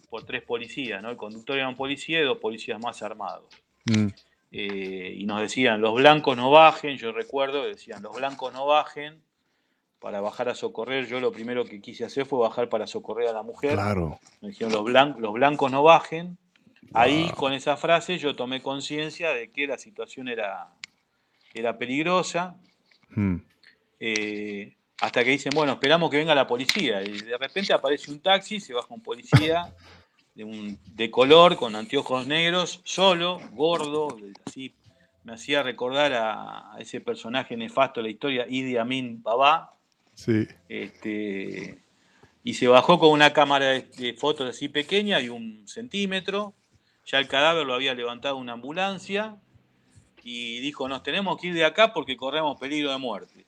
[0.08, 1.10] por tres policías, ¿no?
[1.10, 3.46] El conductor era un policía y dos policías más armados.
[3.86, 4.08] Mm.
[4.52, 9.22] Eh, y nos decían, los blancos no bajen, yo recuerdo, decían, los blancos no bajen
[9.98, 11.06] para bajar a socorrer.
[11.06, 13.74] Yo lo primero que quise hacer fue bajar para socorrer a la mujer.
[13.74, 14.18] Claro.
[14.42, 16.36] Me dijeron, los, los blancos no bajen.
[16.94, 20.72] Ahí con esa frase yo tomé conciencia de que la situación era,
[21.54, 22.56] era peligrosa.
[23.10, 23.36] Mm.
[24.00, 27.02] Eh, hasta que dicen, bueno, esperamos que venga la policía.
[27.02, 29.74] Y de repente aparece un taxi, se baja un policía
[30.34, 34.16] de, un, de color, con anteojos negros, solo, gordo,
[34.46, 34.74] así
[35.24, 39.74] me hacía recordar a, ese personaje nefasto de la historia, Idi Amin Baba.
[40.14, 40.46] Sí.
[40.68, 41.82] Este,
[42.44, 46.54] y se bajó con una cámara de, fotos así pequeña y un centímetro.
[47.04, 49.36] Ya el cadáver lo había levantado una ambulancia
[50.22, 53.46] y dijo, nos tenemos que ir de acá porque corremos peligro de muerte.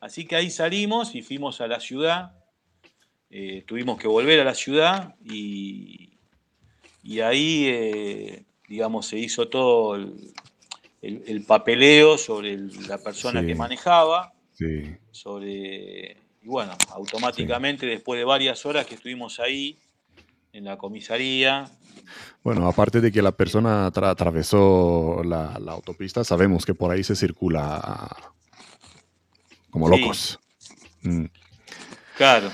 [0.00, 2.32] Así que ahí salimos y fuimos a la ciudad.
[3.30, 6.18] Eh, tuvimos que volver a la ciudad y,
[7.02, 12.56] y ahí, eh, digamos, se hizo todo el, papeleo sobre
[12.88, 14.32] la persona que manejaba.
[15.10, 19.78] Sobre, y bueno, automáticamente después de varias horas que estuvimos ahí
[20.52, 21.70] en la comisaría.
[22.42, 28.16] Bueno, aparte de que la persona atravesó la, autopista, sabemos que por ahí se circula
[29.70, 30.38] como locos.
[31.02, 31.26] Mm.
[32.16, 32.50] Claro.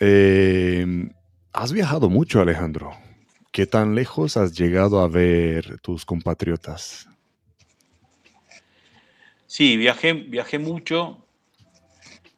[0.00, 1.08] Eh,
[1.52, 2.92] ¿Has viajado mucho, Alejandro?
[3.50, 7.08] ¿Qué tan lejos has llegado a ver tus compatriotas?
[9.46, 11.26] Sí, viajé, viajé mucho.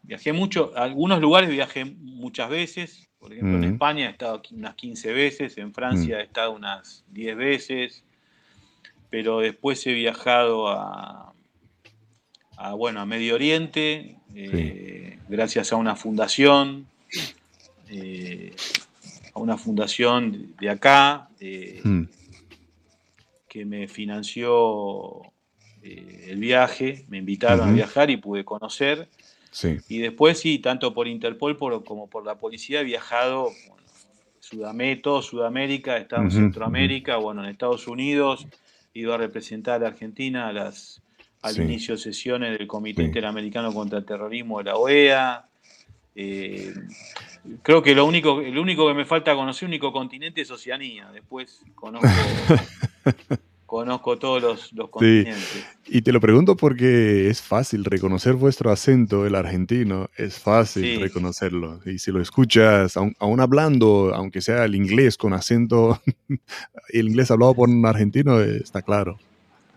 [0.02, 0.72] Viajé mucho.
[0.76, 3.07] A algunos lugares viajé muchas veces.
[3.18, 7.36] Por ejemplo, en España he estado unas 15 veces, en Francia he estado unas 10
[7.36, 8.04] veces,
[9.10, 11.32] pero después he viajado a,
[12.76, 16.86] bueno, a Medio Oriente, eh, gracias a una fundación.
[17.90, 18.54] Eh,
[19.34, 21.28] una fundación de acá
[21.82, 22.02] hmm.
[23.48, 25.22] que me financió
[25.82, 29.08] eh, el viaje, me invitaron a viajar y pude conocer.
[29.88, 33.50] Y después sí, tanto por Interpol como por la policía he viajado
[34.40, 38.46] Sudamérica, todo Sudamérica, estado en Centroamérica, bueno, en Estados Unidos,
[38.94, 41.02] he ido a representar a Argentina a las,
[41.42, 45.44] al inicio de sesiones del Comité Interamericano contra el Terrorismo de la OEA.
[46.14, 46.74] Eh,
[47.62, 51.10] creo que lo único, el único que me falta conocer, el único continente es Oceanía.
[51.12, 52.08] Después conozco
[53.68, 55.66] conozco todos los, continentes.
[55.86, 61.78] Y te lo pregunto porque es fácil reconocer vuestro acento, el argentino, es fácil reconocerlo.
[61.84, 66.00] Y si lo escuchas, aún, hablando, aunque sea el inglés con acento,
[66.88, 69.18] el inglés hablado por un argentino, está claro.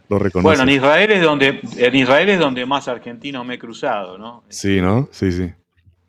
[0.08, 0.48] Lo reconoce.
[0.48, 4.44] Bueno, en Israel es donde, en Israel es donde más argentinos me he cruzado, ¿no?
[4.48, 5.10] Sí, ¿no?
[5.12, 5.52] Sí, sí.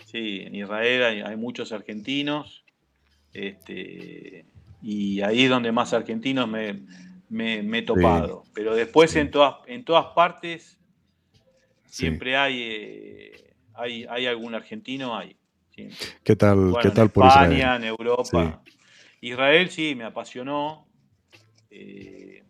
[0.07, 2.62] Sí, en Israel hay, hay muchos argentinos.
[3.35, 4.45] Este,
[4.83, 6.80] y ahí es donde más argentinos me,
[7.33, 8.45] me, he topado.
[8.55, 10.78] Pero después en, todas, en todas partes
[11.87, 15.37] siempre hay, eh, hay, hay algún argentino, hay.
[16.22, 18.62] ¿Qué tal, ¿qué tal en por España, en Europa.
[19.22, 20.87] Israel sí, me apasionó.
[21.70, 22.43] Eh,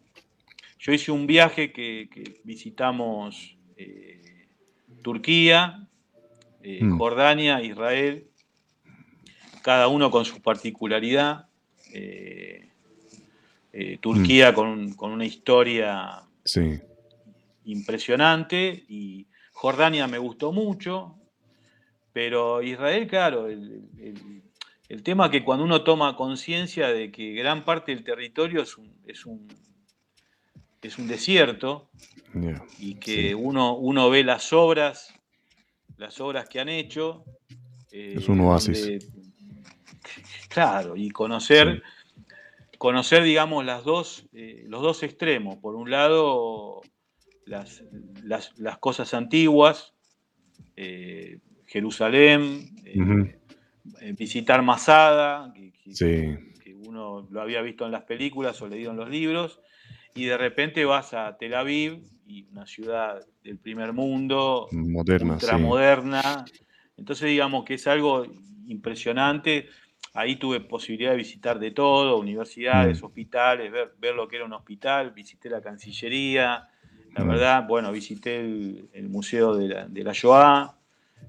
[0.79, 4.49] yo hice un viaje que, visitamos eh,
[5.03, 5.87] Turquía,
[6.65, 6.99] mm.
[6.99, 8.27] Jordania, Israel,
[9.63, 11.47] cada uno con su particularidad.
[11.95, 12.62] Eh,
[14.01, 14.95] Turquía mm.
[14.95, 16.23] con, una historia
[17.65, 21.17] impresionante y Jordania me gustó mucho,
[22.13, 24.43] pero Israel, claro, el,
[25.03, 29.25] tema que cuando uno toma conciencia de que gran parte del territorio es un, es
[29.25, 29.49] un,
[30.83, 31.89] es un desierto
[32.79, 35.15] y que uno, uno ve las obras,
[35.97, 37.25] las obras que han hecho.
[37.91, 39.09] Eh, es un oasis.
[40.49, 41.83] claro, y conocer
[42.83, 45.57] conocer, digamos, las dos, eh, los dos extremos.
[45.59, 46.81] Por un lado,
[47.47, 47.85] las,
[48.25, 49.95] las, cosas antiguas,
[50.75, 58.91] eh, Jerusalén, eh, visitar Masada, que, uno lo había visto en las películas o leído
[58.91, 59.61] en los libros,
[60.17, 66.45] y de repente vas a Tel Aviv, y una ciudad del primer mundo, moderna, ultramoderna.
[66.97, 68.27] Entonces, digamos que es algo
[68.67, 69.69] impresionante.
[70.15, 73.05] Ahí tuve posibilidad de visitar de todo, universidades, mm.
[73.05, 76.69] hospitales, ver, lo que era un hospital, visité la Cancillería,
[77.15, 77.29] la mm.
[77.29, 80.77] verdad, bueno, visité el, Museo de la, de Shoah,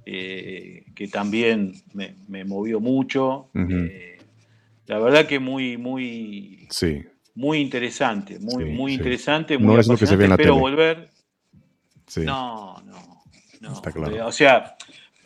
[0.05, 3.49] eh, que también me, movió mucho.
[3.55, 4.17] Eh,
[4.87, 7.03] la verdad que muy, muy, sí.
[7.35, 10.57] muy interesante, muy, muy interesante, muy no es lo que se ve en la Espero
[10.57, 11.09] volver.
[12.17, 13.23] No, no,
[13.61, 13.73] no.
[13.73, 14.27] Está claro.
[14.27, 14.75] O sea,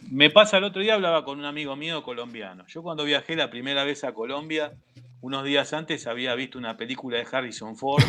[0.09, 2.65] me pasa el otro día, hablaba con un amigo mío colombiano.
[2.67, 4.73] Yo cuando viajé la primera vez a Colombia,
[5.21, 8.03] unos días antes había visto una película de Harrison Ford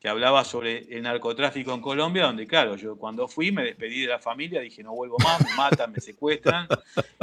[0.00, 4.08] que hablaba sobre el narcotráfico en Colombia, donde claro, yo cuando fui me despedí de
[4.08, 6.68] la familia, dije no vuelvo más, me matan, me secuestran,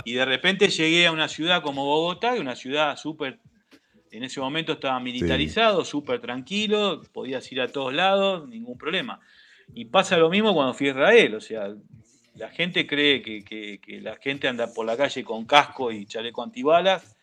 [0.04, 3.40] y de repente llegué a una ciudad como Bogotá, una ciudad súper,
[4.12, 9.22] en ese momento estaba militarizado, súper tranquilo, podías ir a todos lados, ningún problema.
[9.74, 11.74] Y pasa lo mismo cuando fui a Israel, o sea,
[12.36, 17.16] la gente cree que, la gente anda por la calle con casco y chaleco antibalas,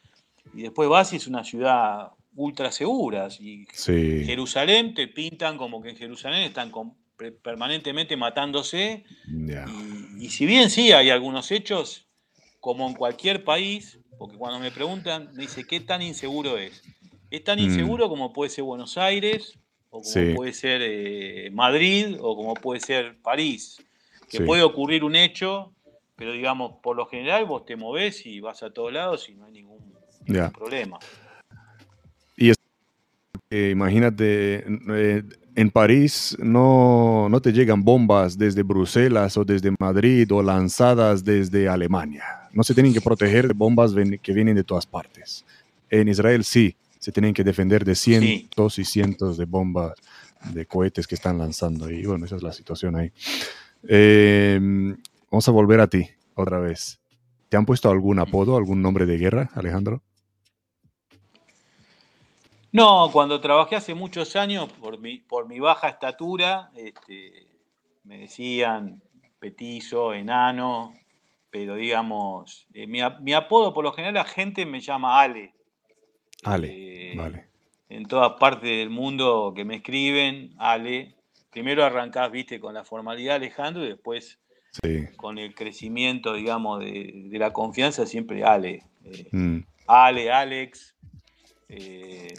[0.54, 3.28] y después vas y es una ciudad ultra segura.
[3.38, 6.72] Y Jerusalén te pintan como que en Jerusalén están
[7.42, 9.04] permanentemente matándose.
[10.18, 12.06] Y, si bien sí hay algunos hechos,
[12.60, 16.82] como en cualquier país, porque cuando me preguntan, me dice, ¿qué tan inseguro es?
[17.30, 17.62] Es tan mm.
[17.62, 19.58] inseguro como puede ser Buenos Aires,
[19.90, 23.78] o como puede ser eh, Madrid, o como puede ser París
[24.32, 25.72] que puede ocurrir un hecho,
[26.16, 29.44] pero digamos, por lo general vos te movés y vas a todos lados y no
[29.44, 29.92] hay ningún,
[30.52, 30.98] problema.
[32.36, 32.56] Y es,
[33.50, 35.22] imagínate, eh,
[35.54, 41.68] en París no, no te llegan bombas desde Bruselas o desde Madrid o lanzadas desde
[41.68, 42.24] Alemania.
[42.52, 45.44] No se tienen que proteger de bombas que vienen de todas partes.
[45.90, 49.94] En Israel sí, se tienen que defender de cientos y cientos de bombas,
[50.52, 51.90] de cohetes que están lanzando.
[51.90, 53.10] Y bueno, esa es la situación ahí.
[53.88, 54.96] Em,
[55.30, 57.00] vamos a volver a ti otra vez.
[57.48, 60.02] ¿Te han puesto algún apodo, algún nombre de guerra, Alejandro?
[62.72, 67.46] No, cuando trabajé hace muchos años, por mi, por mi baja estatura, este,
[68.04, 69.02] me decían
[69.38, 70.94] petizo, enano,
[71.50, 75.52] pero digamos, eh, mi, apodo por lo general la gente me llama Ale.
[76.44, 77.48] Ale, eh, vale.
[77.90, 81.14] En todas partes del mundo que me escriben, Ale,
[81.52, 84.40] primero arrancás, viste, con la formalidad, Alejandro, y después
[85.16, 88.82] con el crecimiento, digamos, de, la confianza, siempre Ale.
[89.04, 89.58] Eh, mm.
[89.86, 90.94] Ale, Alex.
[91.68, 92.32] Eh,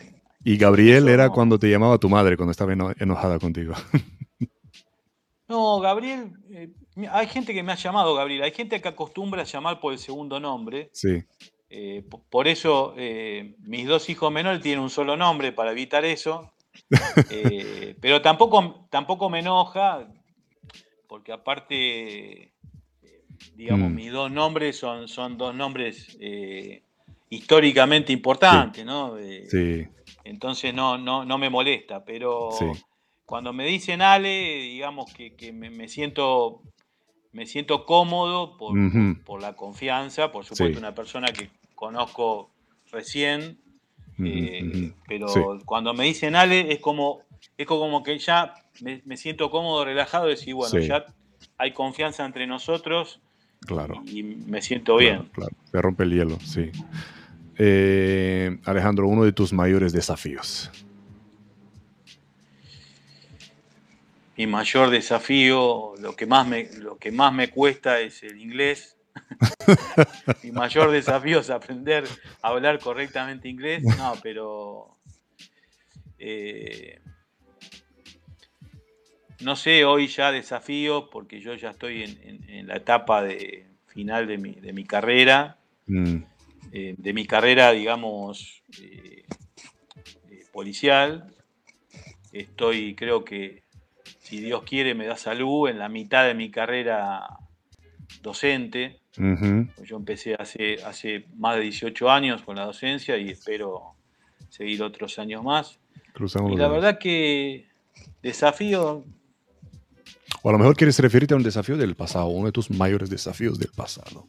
[0.43, 3.74] y Gabriel era cuando te llamaba tu madre, cuando estaba enojada contigo.
[5.45, 6.70] No, Gabriel, eh,
[7.11, 9.99] hay gente que me ha llamado Gabriel, hay gente que acostumbra a llamar por el
[9.99, 10.89] segundo nombre.
[10.93, 11.22] Sí.
[12.32, 16.53] Por eso eh, mis dos hijos menores tienen un solo nombre para evitar eso.
[18.01, 20.07] Pero tampoco, tampoco me enoja,
[21.07, 22.53] porque aparte,
[23.55, 23.95] digamos, mm.
[23.95, 26.17] mis dos nombres son, son dos nombres
[27.30, 29.17] históricamente importantes, ¿no?
[29.47, 29.88] sí.
[30.24, 32.49] Entonces no, no, no me molesta, pero
[33.26, 36.61] cuando me dicen Ale, digamos que, me, siento
[37.32, 42.51] me siento cómodo por, la confianza, por supuesto una persona que conozco
[42.91, 43.59] recién,
[44.20, 47.22] eh, pero cuando me dicen Ale es como,
[47.57, 51.05] es como que ya me, siento cómodo, relajado, y decir, bueno, ya
[51.57, 53.22] hay confianza entre nosotros
[53.61, 54.01] claro.
[54.05, 55.30] y me siento bien.
[55.34, 56.72] Claro, se rompe el hielo, sí.
[57.57, 60.72] Eh, Alejandro, uno de tus mayores desafíos.
[64.36, 68.97] Mi mayor desafío, lo que más me, lo que más me cuesta es el inglés.
[70.43, 72.05] Mi mayor desafío es aprender
[72.41, 73.84] a hablar correctamente inglés.
[73.84, 74.97] No, pero
[76.20, 76.99] eh,
[79.43, 84.38] no sé, hoy ya desafío, porque yo ya estoy en, la etapa de final de
[84.38, 85.57] mi, carrera.
[85.88, 86.24] Mm.
[86.72, 89.26] Eh, de mi carrera, digamos, eh,
[90.32, 91.32] eh, policial.
[92.32, 93.64] Estoy, creo que,
[94.22, 97.28] si Dios quiere, me da salud en la mitad de mi carrera
[98.22, 99.03] docente.
[99.18, 103.93] Yo empecé hace, hace más de 18 años con la docencia y espero
[104.49, 105.80] seguir otros años más.
[106.51, 107.68] y la verdad que
[108.22, 109.03] desafío...
[110.41, 113.09] O a lo mejor quieres referirte a un desafío del pasado, uno de tus mayores
[113.09, 114.28] desafíos del pasado.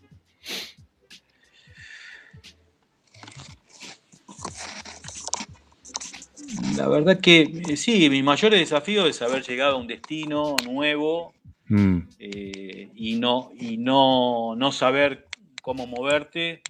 [6.76, 11.32] La verdad que eh, sí, mi mayor desafío es haber llegado a un destino nuevo
[11.68, 11.98] mm.
[12.18, 15.26] eh, y, no, y no, no saber
[15.62, 16.62] cómo moverte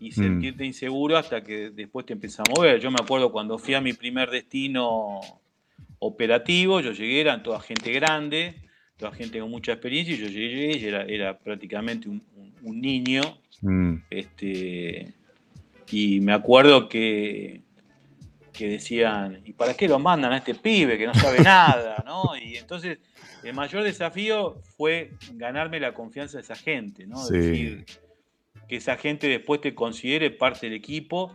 [0.00, 0.12] y mm.
[0.12, 2.80] sentirte inseguro hasta que después te empiezas a mover.
[2.80, 5.20] Yo me acuerdo cuando fui a mi primer destino
[5.98, 8.54] operativo, yo llegué, eran toda gente grande,
[8.96, 12.22] toda gente con mucha experiencia, y yo llegué y era, era prácticamente un,
[12.62, 13.22] niño.
[13.60, 13.96] Mm.
[14.10, 15.14] Este,
[15.90, 17.60] y me acuerdo que
[18.52, 22.02] que decían, ¿y para qué lo mandan a este pibe que no sabe nada?
[22.06, 22.36] ¿no?
[22.36, 22.98] Y entonces
[23.42, 27.26] el mayor desafío fue ganarme la confianza de esa gente, ¿no?
[27.26, 27.84] Decir,
[28.68, 31.34] que esa gente después te considere parte del equipo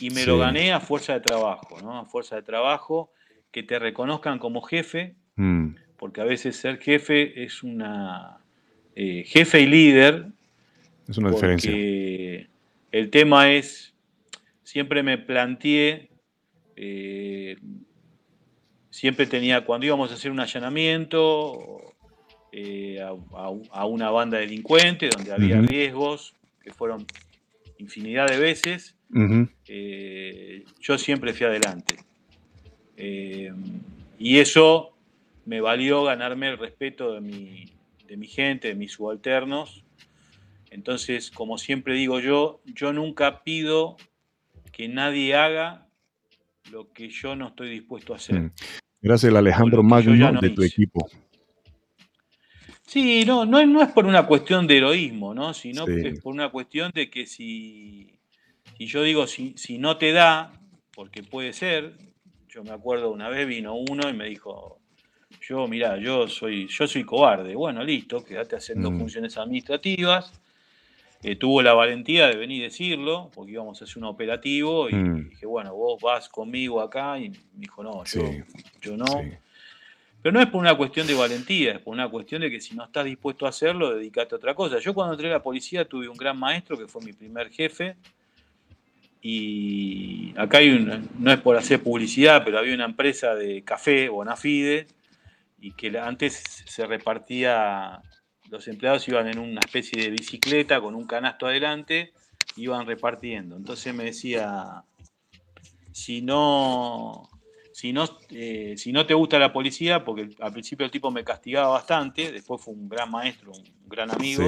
[0.00, 1.98] y me lo gané a fuerza de trabajo, ¿no?
[1.98, 3.12] A fuerza de trabajo,
[3.50, 5.70] que te reconozcan como jefe, mm.
[5.96, 8.38] porque a veces ser jefe es una...
[8.94, 10.26] Eh, jefe y líder.
[11.08, 11.72] Es una diferencia.
[12.92, 13.94] El tema es,
[14.62, 16.10] siempre me planteé
[16.76, 17.56] eh,
[19.00, 21.94] siempre tenía, cuando íbamos a hacer un allanamiento
[22.52, 27.06] eh, a, una banda de delincuentes donde había riesgos, que fueron
[27.78, 28.94] infinidad de veces,
[29.68, 31.96] eh, yo siempre fui adelante.
[34.18, 34.92] y eso
[35.46, 37.72] me valió ganarme el respeto de mi,
[38.06, 39.82] de mi gente, de mis subalternos.
[40.70, 43.96] Entonces, como siempre digo yo, yo nunca pido
[44.72, 45.86] que nadie haga
[46.70, 48.52] lo que yo no estoy dispuesto a hacer.
[49.02, 51.08] Gracias, Alejandro Magno de tu equipo.
[52.86, 55.54] Sí, no, no, es por una cuestión de heroísmo, ¿no?
[55.54, 58.18] Sino es por una cuestión de que si,
[58.76, 60.52] si yo digo, si, si no te da,
[60.92, 61.94] porque puede ser,
[62.48, 64.80] yo me acuerdo una vez vino uno y me dijo,
[65.40, 67.54] yo, mira, yo soy, yo soy cobarde.
[67.54, 68.98] Bueno, listo, quédate haciendo mm.
[68.98, 70.32] funciones administrativas
[71.22, 74.94] eh, tuvo la valentía de venir y decirlo, porque íbamos a hacer un operativo, y
[74.94, 75.30] mm.
[75.30, 79.04] dije, bueno, vos vas conmigo acá, y me dijo, no, yo, no.
[80.22, 82.74] Pero no es por una cuestión de valentía, es por una cuestión de que si
[82.74, 84.78] no estás dispuesto a hacerlo, dedicate a otra cosa.
[84.78, 87.96] Yo cuando entré a la policía tuve un gran maestro que fue mi primer jefe,
[89.22, 94.08] y acá hay una, no es por hacer publicidad, pero había una empresa de café,
[94.08, 94.86] Bonafide,
[95.60, 98.00] y que antes se repartía
[98.50, 102.12] los empleados iban en una especie de bicicleta con un canasto adelante,
[102.56, 103.56] iban repartiendo.
[103.56, 104.84] Entonces me decía,
[105.92, 107.28] si no,
[107.72, 111.24] si no, eh, si no te gusta la policía, porque al principio el tipo me
[111.24, 114.44] castigaba bastante, después fue un gran maestro, un gran amigo.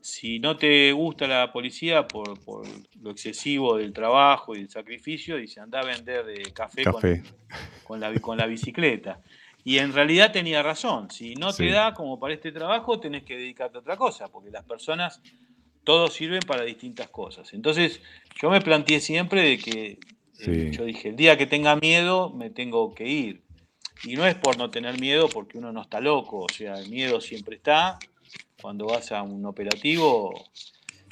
[0.00, 2.38] Si no te gusta la policía por,
[3.02, 6.84] lo excesivo del trabajo y del sacrificio, dice, anda a vender de café,
[7.84, 9.20] Con, la, con la bicicleta.
[9.64, 13.36] Y en realidad tenía razón, si no te da como para este trabajo, tenés que
[13.36, 15.20] dedicarte a otra cosa, porque las personas,
[15.84, 17.52] todos sirven para distintas cosas.
[17.52, 18.00] Entonces,
[18.40, 19.98] yo me planteé siempre de que,
[20.40, 23.42] eh, yo dije, el día que tenga miedo, me tengo que ir.
[24.04, 26.88] Y no es por no tener miedo, porque uno no está loco, o sea, el
[26.88, 27.98] miedo siempre está.
[28.60, 30.48] Cuando vas a un operativo.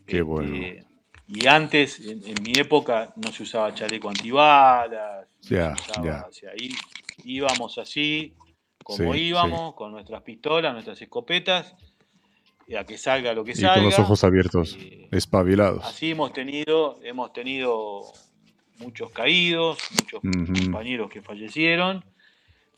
[0.07, 0.55] Qué bueno.
[0.55, 0.89] Este,
[1.29, 5.27] y antes, en, mi época, no se usaba chaleco antibalas.
[5.43, 6.27] Ya, ya.
[6.51, 6.71] ahí
[7.25, 8.35] íbamos así,
[8.83, 11.75] como íbamos, con nuestras pistolas, nuestras escopetas,
[12.79, 13.77] a que salga lo que salga.
[13.77, 15.85] Y con los ojos abiertos, eh, espabilados.
[15.85, 18.03] Así hemos tenido, hemos tenido
[18.79, 22.05] muchos caídos, muchos compañeros que fallecieron.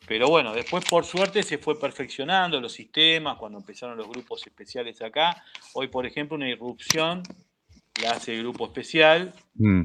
[0.07, 5.01] Pero bueno, después por suerte se fue perfeccionando los sistemas cuando empezaron los grupos especiales
[5.03, 5.43] acá.
[5.75, 7.23] Hoy, por ejemplo, una irrupción
[8.03, 9.83] la hace el grupo especial mm.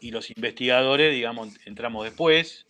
[0.00, 2.66] y los investigadores, digamos, entramos después.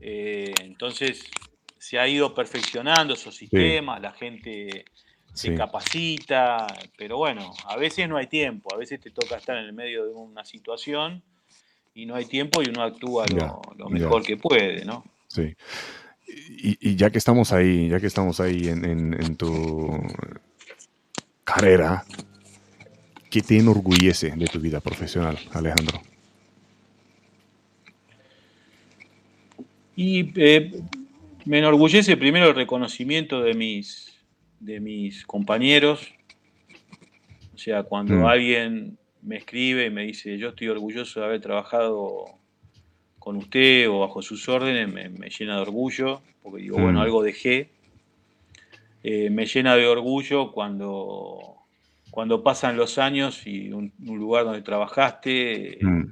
[0.00, 1.30] Eh, entonces
[1.78, 4.84] se ha ido perfeccionando esos sistemas, la gente
[5.32, 6.66] se capacita,
[6.96, 10.06] pero bueno, a veces no hay tiempo, a veces te toca estar en el medio
[10.06, 11.22] de una situación
[11.94, 13.26] y no hay tiempo y uno actúa
[13.76, 15.04] lo, mejor que puede, ¿no?
[15.28, 15.54] Sí.
[16.26, 20.02] Y, ya que estamos ahí, ya que estamos ahí en tu
[21.44, 22.04] carrera,
[23.36, 26.00] ¿Qué te enorgullece de tu vida profesional, Alejandro?
[29.96, 30.70] Y eh,
[31.46, 34.14] me enorgullece primero el reconocimiento de mis,
[34.60, 36.12] de mis compañeros.
[37.54, 38.26] O sea, cuando mm.
[38.26, 42.26] alguien me escribe y me dice, yo estoy orgulloso de haber trabajado
[43.18, 47.02] con usted o bajo sus órdenes, me, llena de orgullo, porque digo, bueno, mm.
[47.02, 47.70] algo dejé.
[49.02, 51.56] Eh, me llena de orgullo cuando
[52.16, 56.04] cuando pasan los años y un, lugar donde trabajaste, mm.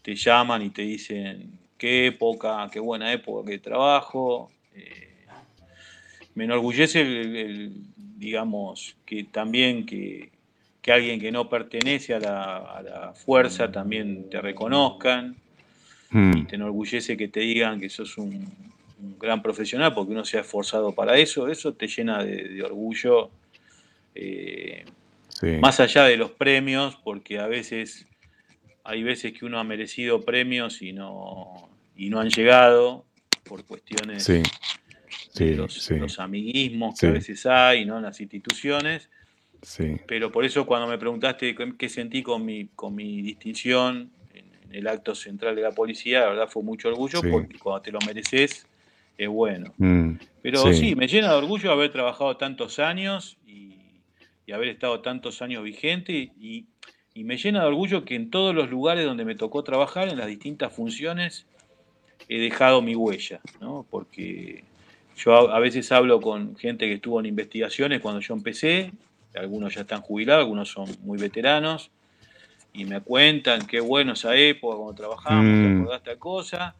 [0.00, 4.50] te llaman y te dicen qué época, qué buena época que trabajo.
[4.74, 5.26] Eh,
[6.34, 7.72] me enorgullece, el,
[8.16, 10.30] digamos, que también que,
[10.88, 15.36] alguien que no pertenece a la, fuerza también te reconozcan.
[16.10, 16.36] Mm.
[16.36, 18.46] Y te enorgullece que te digan que sos un,
[19.18, 21.48] gran profesional porque uno se ha esforzado para eso.
[21.48, 23.30] Eso te llena de orgullo
[24.18, 24.84] eh,
[25.60, 28.06] más allá de los premios, porque a veces
[28.86, 33.04] hay veces que uno ha merecido premios y no, y no han llegado
[33.42, 34.26] por cuestiones
[35.34, 37.96] de los, amiguismos que a veces hay ¿no?
[37.96, 39.10] en las instituciones.
[40.06, 44.86] Pero por eso cuando me preguntaste qué sentí con mi, con mi distinción en, el
[44.86, 48.66] acto central de la policía, la verdad fue mucho orgullo porque cuando te lo mereces
[49.18, 49.74] es bueno.
[49.78, 50.12] Mm,
[50.42, 50.94] Pero sí.
[50.94, 56.66] me llena de orgullo haber trabajado tantos años y haber estado tantos años vigente y,
[57.24, 60.26] me llena de orgullo que en todos los lugares donde me tocó trabajar, en las
[60.26, 61.46] distintas funciones,
[62.28, 63.86] he dejado mi huella, ¿no?
[63.88, 64.64] Porque
[65.16, 68.92] yo a, veces hablo con gente que estuvo en investigaciones cuando yo empecé,
[69.34, 71.90] algunos ya están jubilados, algunos son muy veteranos,
[72.72, 75.80] y me cuentan qué bueno esa época cuando trabajamos, mm.
[75.80, 76.76] acordás esta cosa.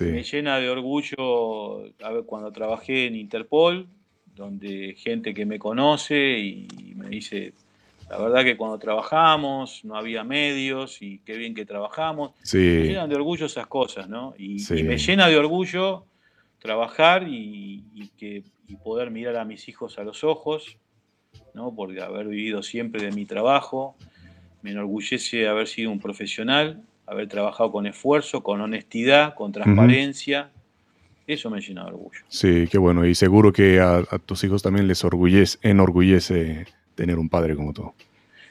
[0.00, 3.86] Me llena de orgullo a ver, cuando trabajé en Interpol,
[4.34, 7.52] donde gente que me conoce y me dice,
[8.08, 12.32] la verdad que cuando trabajamos no había medios y qué bien que trabajamos.
[12.52, 14.34] Me llenan de orgullo esas cosas, ¿no?
[14.36, 16.06] Y, me llena de orgullo
[16.58, 18.44] trabajar y, que,
[18.82, 20.78] poder mirar a mis hijos a los ojos,
[21.52, 21.74] ¿no?
[21.74, 23.96] Porque haber vivido siempre de mi trabajo,
[24.62, 30.50] me enorgullece haber sido un profesional, haber trabajado con esfuerzo, con honestidad, con transparencia.
[31.26, 32.20] Eso me llena de orgullo.
[32.28, 33.04] Sí, qué bueno.
[33.04, 37.92] Y seguro que a, tus hijos también les orgullece, enorgullece tener un padre como tú.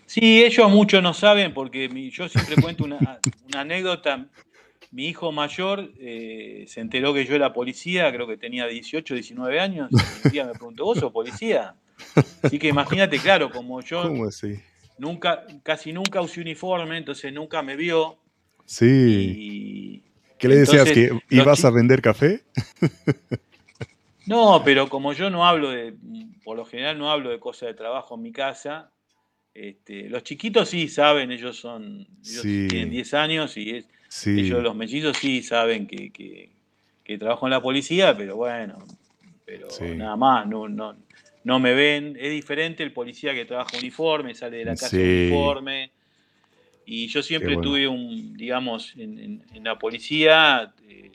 [0.05, 3.19] Sí, ellos muchos no saben porque yo siempre cuento una,
[3.55, 4.27] anécdota.
[4.91, 9.59] Mi hijo mayor eh, se enteró que yo era policía, creo que tenía 18, 19
[9.61, 11.75] años, y un día me preguntó, ¿vos sos policía?
[12.43, 14.59] Así que imagínate, claro, como yo ¿Cómo así?
[14.97, 18.17] nunca, casi nunca usé uniforme, entonces nunca me vio.
[18.65, 20.03] Sí.
[20.37, 20.91] ¿Qué le decías?
[20.91, 22.43] ¿Que ibas a vender café?
[24.25, 25.93] no, pero como yo no hablo de,
[26.43, 28.91] por lo general no hablo de cosas de trabajo en mi casa,
[29.53, 33.87] este, los chiquitos sí saben, ellos son, ellos tienen 10 años y es,
[34.25, 36.49] ellos los mellizos sí saben que, que,
[37.17, 38.77] trabajo en la policía, pero bueno,
[39.43, 40.95] pero nada más, no, no,
[41.43, 45.91] no me ven, es diferente el policía que trabaja uniforme, sale de la casa uniforme.
[46.85, 51.11] Y yo siempre tuve un, digamos, en, la policía, eh,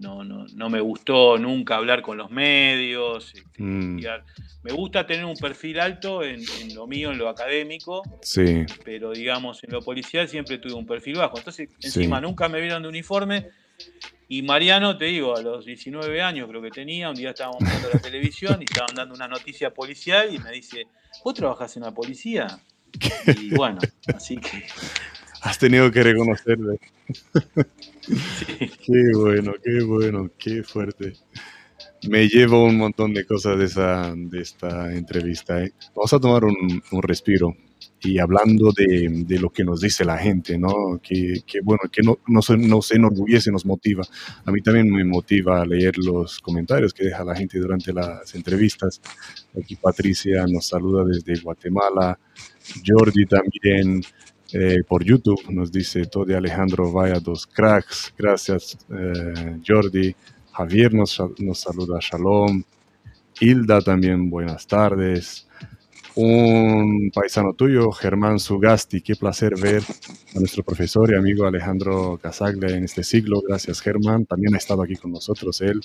[0.00, 3.32] no, no, no, me gustó nunca hablar con los medios.
[3.34, 4.00] Este, mm.
[4.62, 6.42] Me gusta tener un perfil alto en,
[6.74, 8.64] lo mío, en lo académico, sí.
[8.84, 11.38] pero digamos, en lo policial siempre tuve un perfil bajo.
[11.38, 13.48] Entonces, encima nunca me vieron de uniforme.
[14.28, 17.88] Y Mariano, te digo, a los 19 años creo que tenía, un día estábamos viendo
[17.92, 20.86] la televisión y estaban dando una noticia policial y me dice,
[21.24, 22.60] ¿vos trabajás en la policía?
[23.40, 23.78] Y bueno,
[24.14, 24.64] así que
[25.42, 26.78] Has tenido que reconocerle.
[28.86, 31.14] Qué bueno, qué bueno, qué fuerte.
[32.08, 35.62] Me llevo un montón de cosas de, esa, de esta entrevista.
[35.62, 35.72] ¿eh?
[35.94, 37.54] Vamos a tomar un, un respiro
[38.02, 41.00] y hablando de, de, lo que nos dice la gente, ¿no?
[41.02, 44.04] Que, que bueno, que no, nos, nos enorgullece, nos motiva.
[44.44, 49.00] A mí también me motiva leer los comentarios que deja la gente durante las entrevistas.
[49.58, 52.18] Aquí Patricia nos saluda desde Guatemala,
[52.86, 54.02] Jordi también
[54.52, 60.14] eh, por YouTube nos dice todo de Alejandro vaya dos cracks, gracias eh, Jordi.
[60.52, 62.62] Javier nos, nos saluda, shalom.
[63.40, 65.46] Hilda también, buenas tardes
[66.14, 69.00] un paisano tuyo, Germán Sugasti.
[69.00, 69.82] Qué placer ver
[70.34, 73.40] a nuestro profesor y amigo Alejandro Casaglia en este siglo.
[73.46, 74.26] Gracias, Germán.
[74.26, 75.80] También ha estado aquí con nosotros él.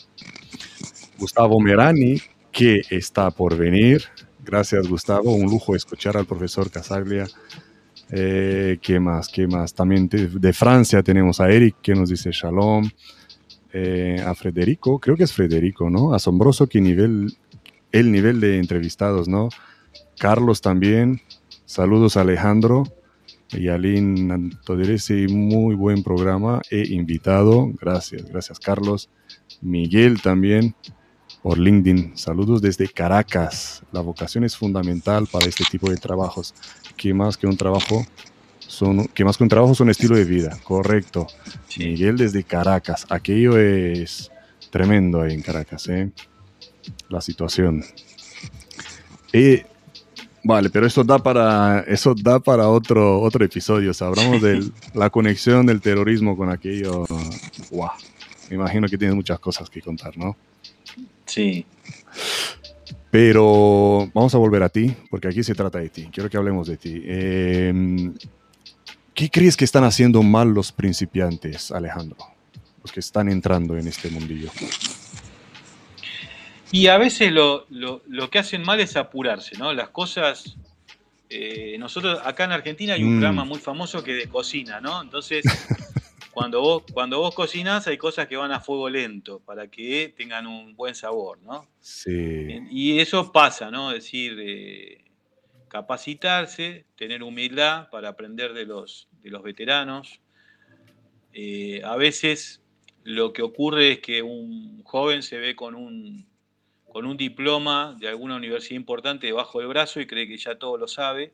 [1.17, 2.17] Gustavo Merani,
[2.51, 4.03] que está por venir.
[4.43, 5.33] Gracias, Gustavo.
[5.33, 7.27] Un lujo escuchar al profesor Casaglia.
[8.11, 9.29] Eh, ¿Qué más?
[9.29, 9.73] ¿Qué más?
[9.73, 12.89] También de, Francia tenemos a Eric, que nos dice shalom.
[13.77, 16.13] Eh, a Federico, creo que es Federico, ¿no?
[16.13, 17.35] Asombroso que nivel,
[17.91, 19.49] el nivel de entrevistados, ¿no?
[20.17, 21.21] Carlos también.
[21.65, 22.83] Saludos Alejandro
[23.51, 27.69] y Aline Antoderesi, muy buen programa e invitado.
[27.81, 29.09] Gracias, gracias Carlos.
[29.61, 30.73] Miguel también
[31.41, 32.17] por LinkedIn.
[32.17, 33.83] Saludos desde Caracas.
[33.91, 36.53] La vocación es fundamental para este tipo de trabajos.
[36.97, 38.05] ¿Qué más que un trabajo?
[38.59, 41.27] Son, que más que un trabajo es un estilo de vida, correcto.
[41.77, 43.05] Miguel desde Caracas.
[43.09, 44.31] Aquello es
[44.71, 46.09] tremendo ahí en Caracas, ¿eh?
[47.09, 47.83] La situación.
[49.33, 49.65] Eh,
[50.47, 53.91] Vale, pero eso da para, eso da para otro, otro episodio.
[53.99, 57.07] O hablamos de la conexión del terrorismo con aquello.
[57.71, 57.89] Wow.
[58.49, 60.37] Me imagino que tienes muchas cosas que contar, ¿no?
[61.25, 61.65] Sí.
[63.11, 66.09] Pero vamos a volver a ti, porque aquí se trata de ti.
[66.11, 67.01] Quiero que hablemos de ti.
[67.05, 68.13] Em,
[69.13, 72.17] ¿Qué crees que están haciendo mal los principiantes, Alejandro?
[72.83, 74.51] Los que están entrando en este mundillo.
[76.71, 77.65] Y a veces lo,
[78.29, 79.71] que hacen mal es apurarse, ¿no?
[79.73, 80.57] Las cosas.
[81.29, 83.19] Eh, nosotros acá en Argentina hay un mm.
[83.19, 85.01] programa muy famoso que de cocina, ¿no?
[85.01, 85.45] Entonces,
[86.35, 90.47] cuando vos, cuando vos cocinás hay cosas que van a fuego lento para que tengan
[90.47, 91.65] un buen sabor, ¿no?
[91.79, 92.59] Sí.
[92.69, 93.91] Y eso pasa, ¿no?
[93.91, 95.05] Es decir, eh,
[95.69, 100.19] capacitarse, tener humildad para aprender de los, de los veteranos.
[101.31, 102.61] Eh, a veces
[103.05, 106.27] lo que ocurre es que un joven se ve con un
[106.85, 110.77] con un diploma de alguna universidad importante debajo del brazo y cree que ya todo
[110.77, 111.33] lo sabe.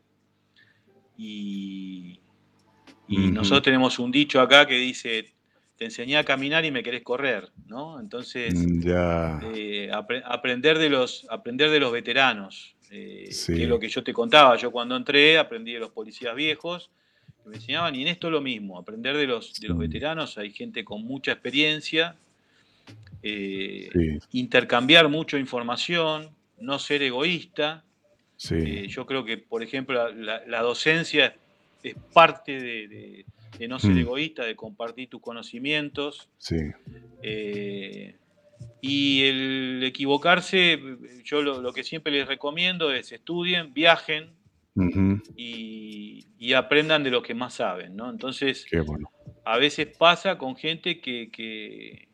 [1.18, 2.21] Y,
[3.08, 5.34] nosotros tenemos un dicho acá que dice,
[5.82, 8.00] te enseñé a caminar y me querés correr, ¿no?
[8.00, 8.82] Entonces, mm,
[9.56, 14.14] eh, aprender, de los, aprender de los veteranos, eh, que es lo que yo te
[14.14, 14.56] contaba.
[14.58, 16.92] Yo cuando entré aprendí de los policías viejos,
[17.44, 20.52] que me enseñaban, y en esto lo mismo, aprender de los, de los veteranos, hay
[20.52, 22.16] gente con mucha experiencia,
[23.24, 26.30] eh, intercambiar mucha información,
[26.60, 27.84] no ser egoísta.
[28.88, 31.36] Yo creo que, por ejemplo, la, docencia
[31.84, 33.26] es parte de,
[33.68, 34.00] no ser mm.
[34.00, 36.30] egoísta, de compartir tus conocimientos.
[37.22, 38.16] Eh,
[38.82, 40.80] y el equivocarse,
[41.24, 44.32] yo lo, que siempre les recomiendo es estudien, viajen
[45.36, 48.10] y, aprendan de lo que más saben, ¿no?
[48.10, 48.66] Entonces,
[49.46, 52.10] a veces pasa con gente que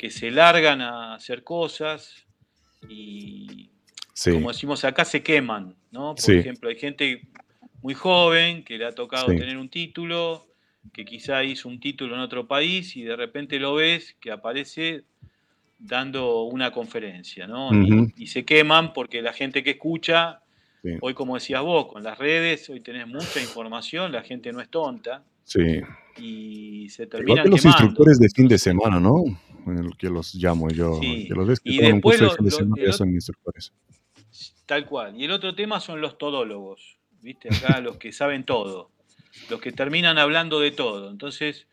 [0.00, 2.26] que se largan a hacer cosas
[2.88, 3.68] y,
[4.24, 6.14] como decimos acá, se queman, ¿no?
[6.14, 7.28] Por ejemplo, hay gente
[7.82, 10.46] muy joven que le ha tocado tener un título,
[10.92, 15.04] que quizá hizo un título en otro país y de repente lo ves que aparece
[15.78, 17.70] dando una conferencia, ¿no?
[18.16, 20.42] y, se queman porque la gente que escucha,
[21.00, 24.68] hoy como decías vos, con las redes, hoy tenés mucha información, la gente no es
[24.68, 25.24] tonta.
[25.44, 25.80] Sí.
[26.18, 29.24] Y se termina los instructores de fin de semana, ¿no?
[29.66, 32.18] el que los llamo yo, que los ves que y después
[32.96, 33.72] son instructores.
[34.66, 35.20] Tal cual.
[35.20, 37.48] Y el otro tema son los todólogos, ¿viste?
[37.48, 38.90] Acá los que saben todo,
[39.48, 41.10] los que terminan hablando de todo.
[41.10, 41.66] Entonces,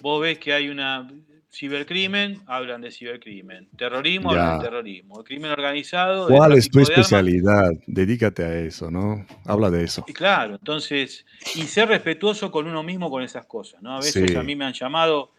[0.00, 1.08] vos ves que hay una
[1.52, 3.68] cibercrimen, hablan de cibercrimen.
[3.76, 5.24] Terrorismo, hablan de terrorismo.
[5.24, 6.28] crimen organizado.
[6.28, 7.70] ¿Cuál es tu especialidad?
[7.86, 9.26] Dedícate a eso, ¿no?
[9.44, 10.04] Habla de eso.
[10.06, 13.96] Y claro, entonces, y ser respetuoso con uno mismo con esas cosas, ¿no?
[13.96, 15.32] A veces a mí me han llamado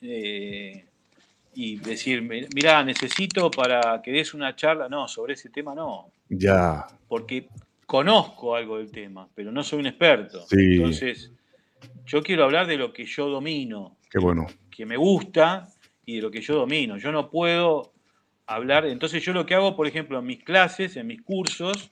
[0.00, 0.86] eh,
[1.54, 6.10] y decir, mira, necesito para que des una charla, no, sobre ese tema no.
[6.28, 6.86] Ya.
[7.08, 7.48] Porque
[7.86, 10.44] conozco algo del tema, pero no soy un experto.
[10.50, 11.32] Entonces,
[12.04, 13.96] yo quiero hablar de lo que yo domino.
[14.10, 14.46] Qué bueno.
[14.70, 15.68] Que me gusta
[16.04, 16.98] y de lo que yo domino.
[16.98, 17.92] Yo no puedo
[18.46, 21.90] hablar, entonces yo lo que hago, por ejemplo, en mis clases, en mis cursos,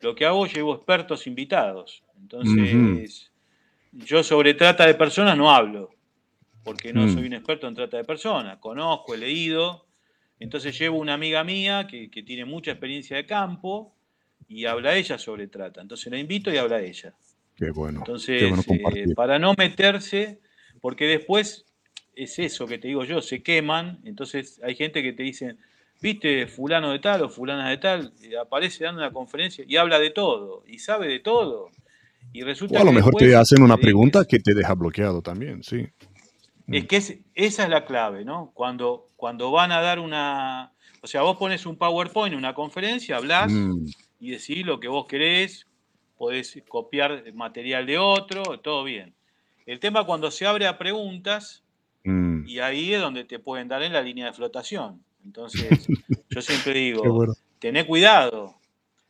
[0.00, 2.04] lo que hago, llevo expertos invitados.
[2.20, 3.32] Entonces,
[3.92, 5.90] yo sobre trata de personas no hablo,
[6.62, 7.14] porque no Mm.
[7.14, 8.58] soy un experto en trata de personas.
[8.58, 9.86] Conozco, he leído.
[10.40, 13.96] Entonces llevo una amiga mía que, que tiene mucha experiencia de campo
[14.48, 15.80] y habla ella sobre trata.
[15.80, 17.14] Entonces la invito y habla ella.
[17.56, 18.00] Qué bueno.
[18.00, 18.62] Entonces, qué bueno
[18.96, 20.40] eh, para no meterse,
[20.80, 21.66] porque después
[22.14, 25.56] es eso que te digo yo, se queman, entonces hay gente que te dice,
[26.00, 29.98] viste, fulano de tal o fulana de tal, y aparece dando una conferencia y habla
[29.98, 31.70] de todo, y sabe de todo.
[32.32, 35.22] Y resulta O a lo que mejor te hacen una pregunta que te deja bloqueado
[35.22, 35.88] también, sí.
[36.70, 38.50] Es que es- esa es la clave, ¿no?
[38.54, 40.72] Cuando, cuando van a dar una...
[41.00, 43.86] O sea, vos pones un PowerPoint, una conferencia, hablás Mm,
[44.20, 45.66] y decís lo que vos querés,
[46.16, 49.14] podés copiar material de otro, todo bien.
[49.66, 51.62] El tema cuando se abre a preguntas,
[52.04, 52.46] mm.
[52.48, 55.02] y ahí es donde te pueden dar en la línea de flotación.
[55.24, 55.86] Entonces,
[56.30, 57.34] yo siempre digo, bueno.
[57.58, 58.54] tené cuidado.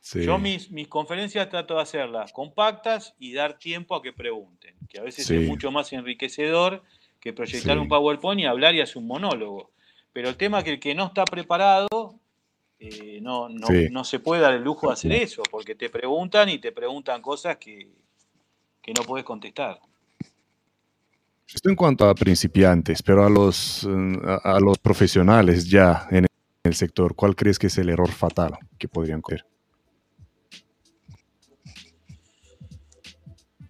[0.01, 0.23] Sí.
[0.23, 4.99] Yo mis, mis conferencias trato de hacerlas compactas y dar tiempo a que pregunten, que
[4.99, 5.35] a veces Sí.
[5.35, 6.83] es mucho más enriquecedor
[7.19, 7.81] que proyectar Sí.
[7.81, 9.71] un PowerPoint y hablar y hacer un monólogo.
[10.13, 12.18] Pero el tema es que el que no está preparado
[12.79, 13.87] eh, no, no, Sí.
[13.91, 17.21] no se puede dar el lujo de hacer eso, porque te preguntan y te preguntan
[17.21, 17.89] cosas que,
[18.81, 19.79] que no puedes contestar.
[21.53, 26.25] Esto en cuanto a principiantes, pero a los, mm, a, a los profesionales ya en
[26.63, 29.45] el sector, ¿cuál crees que es el error fatal que podrían cometer?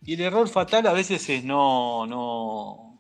[0.06, 3.00] Y el error fatal a veces es no, no,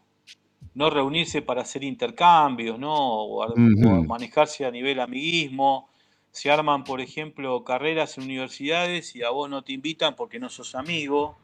[0.75, 2.93] no reunirse para hacer intercambios, ¿no?
[2.93, 5.89] O, a- o manejarse a nivel amiguismo.
[6.39, 10.49] Se arman, por ejemplo, carreras en universidades y a vos no te invitan porque no
[10.49, 11.37] sos amigo.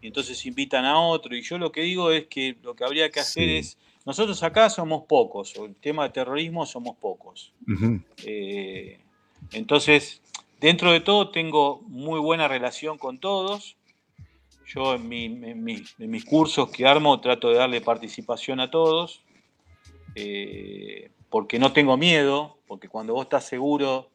[0.00, 1.34] Y entonces invitan a otro.
[1.34, 3.56] Y yo lo que digo es que lo que habría que hacer Sí.
[3.56, 7.52] es, nosotros acá somos pocos, o el tema de terrorismo somos pocos.
[8.24, 9.00] Eh,
[9.50, 10.22] entonces,
[10.60, 13.74] dentro de todo tengo muy buena relación con todos.
[14.68, 18.70] Yo en, mi- en mi- en mis cursos que armo trato de darle participación a
[18.70, 19.20] todos,
[20.14, 24.10] eh, porque no tengo miedo, porque cuando vos estás seguro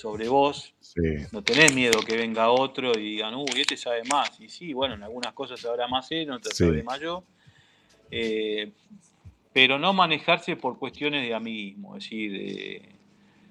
[0.00, 1.00] sobre vos, Sí,
[1.30, 4.40] no tenés miedo que venga otro y digan, uy, este sabe más.
[4.40, 6.64] Y sí, bueno, en algunas cosas sabrá más él, en otras Sí.
[6.84, 7.22] más yo.
[8.10, 8.72] Eh,
[9.52, 11.96] pero no manejarse por cuestiones de amiguismo.
[11.96, 12.88] Es decir, de-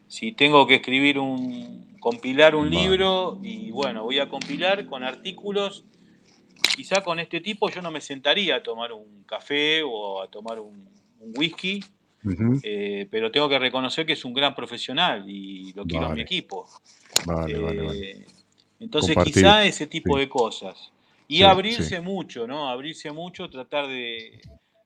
[0.07, 5.85] si tengo que escribir un, compilar un libro y bueno, voy a compilar con artículos,
[6.75, 10.59] quizá con este tipo yo no me sentaría a tomar un café o a tomar
[10.59, 10.89] un,
[11.19, 11.83] un whisky,
[12.63, 16.21] Eh, pero tengo que reconocer que es un gran profesional y lo quiero en mi
[16.21, 16.67] equipo.
[17.25, 18.25] Vale, vale, Eh, vale.
[18.81, 20.19] Entonces Compartir, quizá ese tipo sí.
[20.21, 20.91] de cosas.
[21.27, 22.01] Y Sí, abrirse sí.
[22.01, 22.69] mucho, ¿no?
[22.69, 24.41] Abrirse mucho, tratar de,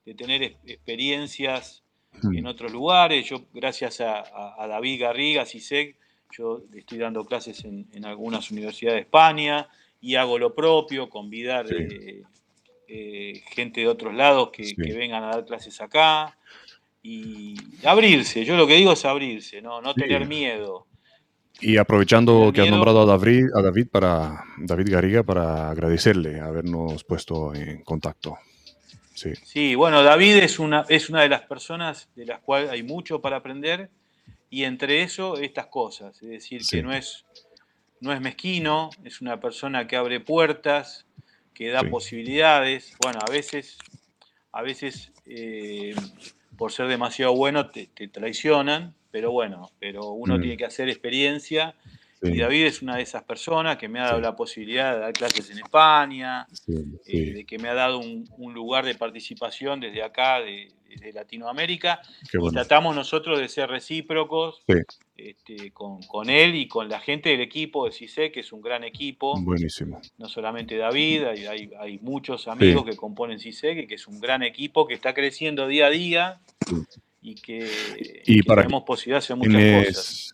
[0.06, 1.82] de tener ex- experiencias
[2.22, 2.38] Mm.
[2.38, 3.26] en otros lugares.
[3.28, 5.96] Yo, gracias a, a- a David Garriga, CISEC,
[6.38, 9.68] yo estoy dando clases en, en algunas universidades de España
[10.00, 12.22] y hago lo propio, convidar eh,
[12.88, 16.38] eh, gente de otros lados que vengan a dar clases acá.
[17.06, 17.56] Y
[17.86, 20.00] abrirse, yo lo que digo es abrirse, no, no Sí.
[20.02, 20.88] tener miedo.
[21.60, 27.04] Y aprovechando que has nombrado a David, a David para David Garriga para agradecerle habernos
[27.04, 28.38] puesto en contacto.
[29.14, 32.82] Sí, Sí, bueno, David es una, es una de las personas de las cuales hay
[32.84, 33.90] mucho para aprender
[34.50, 36.78] y entre eso estas cosas, es decir, Sí.
[36.78, 37.26] que no es,
[38.00, 41.06] no es mezquino, es una persona que abre puertas,
[41.54, 41.88] que da Sí.
[41.90, 43.78] posibilidades, bueno, a veces,
[44.52, 45.94] a veces eh,
[46.64, 50.40] por ser demasiado bueno te, te traicionan, pero bueno, pero uno Mm.
[50.40, 51.76] tiene que hacer experiencia
[52.22, 54.24] sí, y David es una de esas personas que me ha dado Sí.
[54.24, 56.72] la posibilidad de dar clases en España, sí,
[57.06, 61.12] eh, de que me ha dado un, un lugar de participación desde acá, de, desde
[61.12, 62.00] Latinoamérica,
[62.32, 62.54] Qué y bueno.
[62.54, 64.76] tratamos nosotros de ser recíprocos Sí.
[65.16, 68.62] Este, con, con él y con la gente del equipo de CISE, que es un
[68.62, 70.02] gran equipo, Buenísimo.
[70.18, 74.42] no solamente David, hay, hay, hay muchos amigos que componen CISE, que es un gran
[74.44, 76.42] equipo que está creciendo día a día
[77.22, 77.70] y que,
[78.26, 80.34] Y que para tenemos posibilidad de hacer muchas cosas.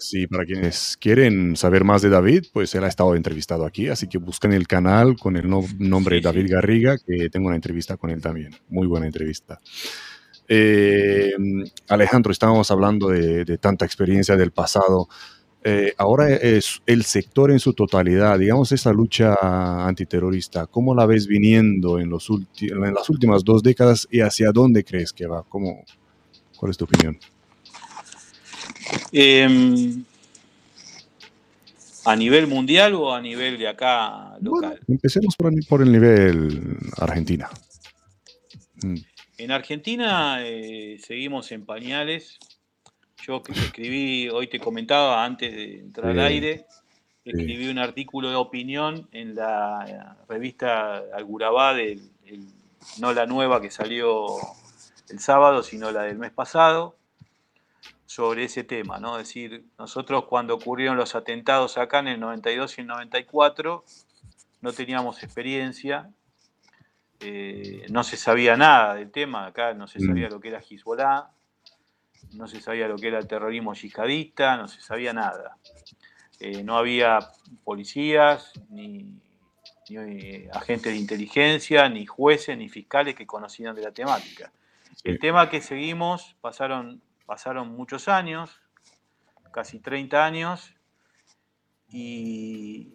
[0.00, 4.06] Sí, para quienes quieren saber más de David, pues él ha estado entrevistado aquí, así
[4.08, 6.52] que buscan el canal con el no- nombre Sí, David sí.
[6.52, 8.54] Garriga, que tengo una entrevista con él también.
[8.68, 9.58] Muy buena entrevista.
[10.48, 11.32] Eh,
[11.88, 15.08] Alejandro, estábamos hablando de, de tanta experiencia del pasado.
[15.64, 19.34] Eh, ahora es el sector en su totalidad, digamos, esa lucha
[19.86, 22.28] antiterrorista, ¿cómo la ves viniendo en, los
[22.60, 25.42] en las últimas dos décadas y hacia dónde crees que va?
[25.48, 25.84] ¿Cómo,
[26.56, 27.18] ¿Cuál es tu opinión?
[29.10, 30.04] Em,
[32.04, 34.70] ¿A nivel mundial o a nivel de acá local?
[34.70, 37.50] Bueno, empecemos por el, por el nivel Argentina.
[38.82, 38.96] Mm,
[39.38, 42.40] En Argentina eh, seguimos en pañales.
[43.24, 46.66] Yo que escribí, hoy te comentaba antes de entrar al aire,
[47.24, 52.10] escribí un artículo de opinión en la revista Algurabá, del,
[52.98, 54.26] no la nueva que salió
[55.08, 56.96] el sábado, sino la del mes pasado,
[58.06, 59.18] sobre ese tema, ¿no?
[59.18, 63.84] Es decir, nosotros cuando ocurrieron los atentados acá en el 92 y el 94,
[64.62, 66.10] no teníamos experiencia,
[67.20, 70.32] eh, no se sabía nada del tema, acá no se sabía mm.
[70.32, 71.30] lo que era Hezbollah,
[72.32, 75.56] no se sabía lo que era el terrorismo yihadista, no se sabía nada.
[76.40, 77.18] Eh, no había
[77.64, 79.20] policías, ni,
[79.90, 84.52] eh, agentes de inteligencia, ni jueces, ni fiscales que conocían de la temática.
[85.04, 88.60] El tema que seguimos, pasaron, pasaron muchos años,
[89.52, 90.74] casi 30 años,
[91.90, 92.94] y,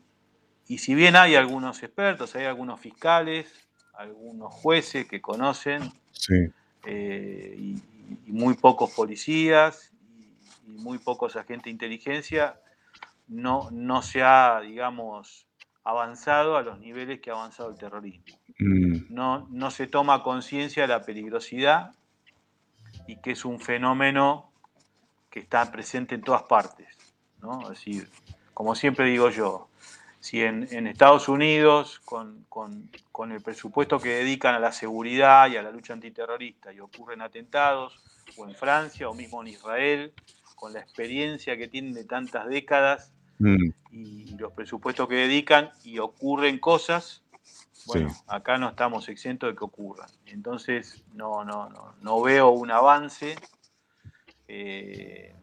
[0.77, 3.62] si bien hay algunos expertos, hay algunos fiscales,
[3.93, 5.91] algunos jueces que conocen,
[6.85, 7.81] eh, y,
[8.27, 9.91] muy pocos policías,
[10.67, 12.59] y, muy pocos agentes de inteligencia,
[13.27, 15.47] no, no se ha, digamos,
[15.83, 18.25] avanzado a los niveles que ha avanzado el terrorismo.
[18.59, 19.13] Mm.
[19.13, 21.93] No, no se toma conciencia de la peligrosidad
[23.07, 24.51] y que es un fenómeno
[25.29, 26.87] que está presente en todas partes.
[27.41, 27.63] ¿no?
[27.63, 28.07] Es decir,
[28.53, 29.67] como siempre digo yo,
[30.23, 35.61] si en, Estados Unidos, con, con, el presupuesto que dedican a la seguridad y a
[35.61, 37.99] la lucha antiterrorista, y ocurren atentados,
[38.37, 40.13] o en Francia, o mismo en Israel,
[40.55, 43.71] con la experiencia que tienen de tantas décadas mm.
[43.91, 47.21] y, los presupuestos que dedican y ocurren cosas,
[47.85, 50.07] bueno, acá no estamos exentos de que ocurran.
[50.27, 53.35] Entonces, no, no, no, no veo un avance,
[54.47, 55.35] eh,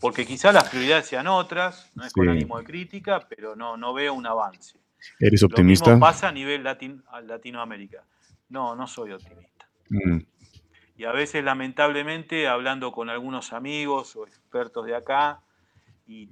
[0.00, 3.94] porque quizás las prioridades sean otras, no es con ánimo de crítica, pero no, no
[3.94, 4.78] veo un avance.
[5.18, 5.86] ¿Eres optimista?
[5.86, 8.04] Lo mismo pasa a nivel Latinoamérica.
[8.48, 9.68] No, no soy optimista.
[9.88, 10.18] Mm.
[10.96, 15.40] Y a veces, lamentablemente, hablando con algunos amigos o expertos de acá,
[16.06, 16.28] y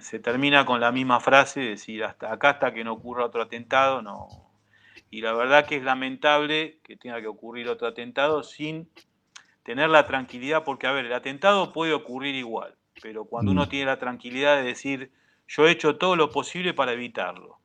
[0.00, 4.02] se termina con la misma frase, decir, hasta acá hasta que no ocurra otro atentado,
[4.02, 4.28] no.
[5.10, 8.88] Y la verdad que es lamentable que tenga que ocurrir otro atentado sin
[9.62, 13.68] tener la tranquilidad, porque, a ver, el atentado puede ocurrir igual, pero cuando uno mm.
[13.68, 15.12] tiene la tranquilidad de decir,
[15.48, 17.58] yo he hecho todo lo posible para evitarlo.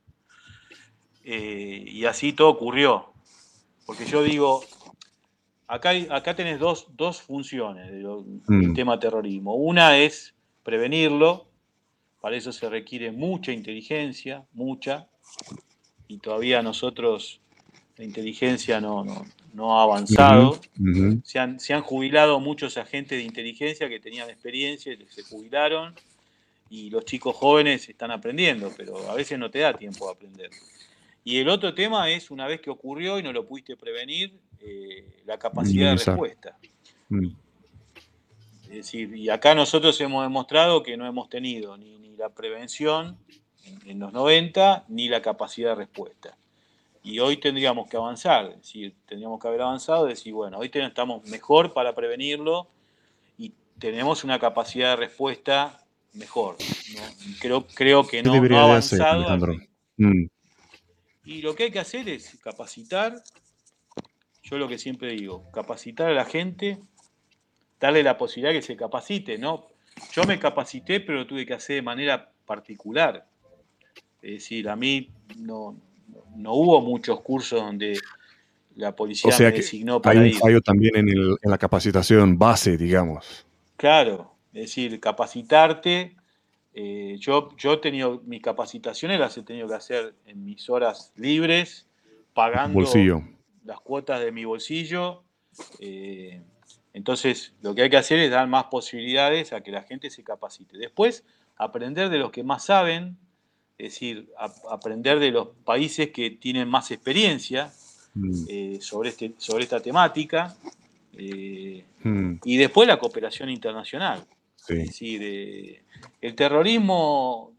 [1.23, 3.13] Eh, y así todo ocurrió.
[3.85, 4.63] Porque yo digo,
[5.67, 6.87] acá, acá tenés dos,
[7.21, 8.05] funciones del
[8.47, 8.73] mm.
[8.73, 9.55] tema terrorismo.
[9.55, 11.47] Una es prevenirlo,
[12.21, 15.07] para eso se requiere mucha inteligencia, mucha,
[16.07, 17.41] y todavía nosotros
[17.95, 19.25] la inteligencia no, no,
[19.55, 20.59] ha avanzado.
[21.23, 25.95] Se, han, se, han, jubilado muchos agentes de inteligencia que tenían experiencia y se jubilaron,
[26.69, 30.49] y los chicos jóvenes están aprendiendo, pero a veces no te da tiempo de aprender.
[31.23, 35.05] Y el otro tema es, una vez que ocurrió y no lo pudiste prevenir, eh,
[35.25, 36.57] la capacidad de respuesta.
[37.09, 37.27] Mm.
[38.63, 43.17] Es decir, y acá nosotros hemos demostrado que no hemos tenido ni, la prevención
[43.85, 46.35] en, los 90 ni la capacidad de respuesta.
[47.07, 51.25] Y hoy tendríamos que avanzar, es decir, tendríamos que haber avanzado, decir, bueno, hoy estamos
[51.29, 52.67] mejor para prevenirlo
[53.37, 55.79] y tenemos una capacidad de respuesta
[56.11, 56.57] mejor.
[57.39, 59.37] Creo, creo que no, ha avanzado.
[59.95, 60.25] Mm.
[61.23, 63.23] Y lo que hay que hacer es capacitar,
[64.43, 66.77] yo lo que siempre digo, capacitar a la gente
[67.79, 69.67] darle la posibilidad que se capacite, ¿no?
[70.11, 73.25] Yo me capacité, pero lo tuve que hacer de manera particular.
[74.21, 75.79] Es decir, a mí no,
[76.35, 77.97] no hubo muchos cursos donde
[78.75, 83.45] la policía me designó para hay un fallo también en, la capacitación base, digamos.
[83.75, 86.15] Claro, es decir, capacitarte.
[86.73, 91.11] Eh, yo, yo he tenido mis capacitaciones, las he tenido que hacer en mis horas
[91.15, 91.87] libres,
[92.33, 92.79] pagando
[93.65, 95.23] las cuotas de mi bolsillo.
[95.79, 96.41] Eh,
[96.93, 100.23] entonces, lo que hay que hacer es dar más posibilidades a que la gente se
[100.23, 100.77] capacite.
[100.77, 101.23] Después,
[101.55, 103.17] aprender de los que más saben,
[103.77, 104.29] es decir,
[104.69, 107.71] aprender de los países que tienen más experiencia
[108.15, 108.45] mm.
[108.47, 110.55] eh, sobre, este, sobre esta temática.
[111.13, 112.35] Eh, mm.
[112.43, 114.25] Y después la cooperación internacional.
[114.67, 115.81] Es decir, eh,
[116.21, 117.53] el terrorismo,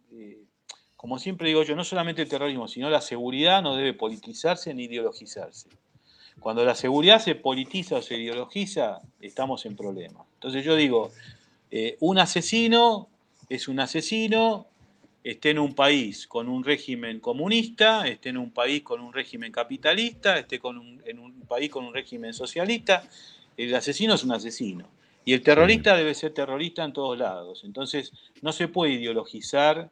[0.96, 4.84] como siempre digo yo, no solamente el terrorismo, sino la seguridad no debe politizarse ni
[4.84, 5.68] ideologizarse.
[6.40, 10.26] Cuando la seguridad se politiza o se ideologiza, estamos en problemas.
[10.34, 11.10] Entonces yo digo,
[11.70, 13.08] eh, un asesino
[13.48, 14.66] es un asesino,
[15.30, 19.52] esté en un país con un régimen comunista, esté en un país con un régimen
[19.52, 23.02] capitalista, esté en un país con un régimen socialista,
[23.56, 24.88] el asesino es un asesino.
[25.24, 27.62] Y el terrorista debe ser terrorista en todos lados.
[27.64, 29.90] Entonces no se puede ideologizar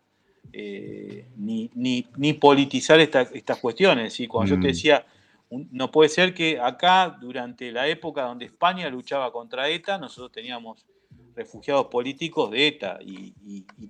[0.55, 4.19] eh, ni, politizar estas cuestiones.
[4.21, 4.71] y Cuando yo te mm.
[4.71, 5.07] decía,
[5.51, 10.87] no puede ser que acá, durante la época donde España luchaba contra ETA, nosotros teníamos
[11.35, 13.35] refugiados políticos de ETA y,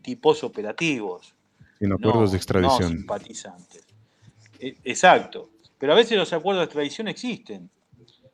[0.03, 1.36] tipos operativos.
[1.81, 2.93] En acuerdos de extradición.
[2.93, 3.87] No simpatizantes.
[4.59, 5.51] E, exacto.
[5.79, 7.71] Pero a veces los acuerdos de extradición existen.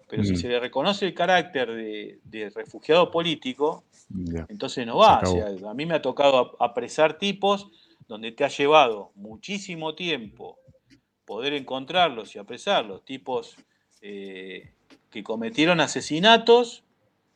[0.09, 0.36] Pero si mm.
[0.36, 3.85] se le reconoce el carácter de, refugiado político,
[4.48, 5.20] entonces no va.
[5.20, 7.70] a mí me ha tocado apresar tipos
[8.09, 10.59] donde te ha llevado muchísimo tiempo
[11.24, 13.56] poder encontrarlos y apresarlos, tipos
[14.02, 14.70] eh,
[15.10, 16.85] que cometieron asesinatos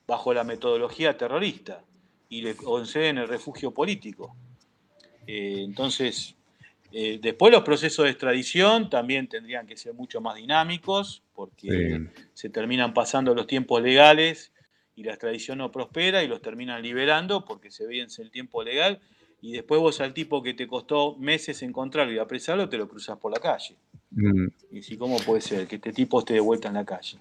[0.06, 1.82] bajo la metodología terrorista
[2.28, 4.36] y le conceden el refugio político.
[5.26, 6.34] Eh, entonces,
[6.92, 12.48] eh, después los procesos de extradición también tendrían que ser mucho más dinámicos porque se
[12.48, 14.52] terminan pasando los tiempos legales
[14.94, 19.00] y la extradición no prospera y los terminan liberando porque se vence el tiempo legal
[19.42, 23.18] y después vos al tipo que te costó meses encontrarlo y apresarlo te lo cruzas
[23.18, 23.76] por la calle.
[24.12, 24.46] Mm.
[24.72, 27.18] Y si, ¿cómo puede ser que este tipo esté de vuelta en la calle?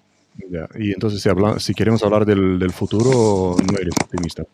[0.78, 1.30] Y entonces, si,
[1.60, 4.44] si queremos hablar del, futuro, no eres optimista.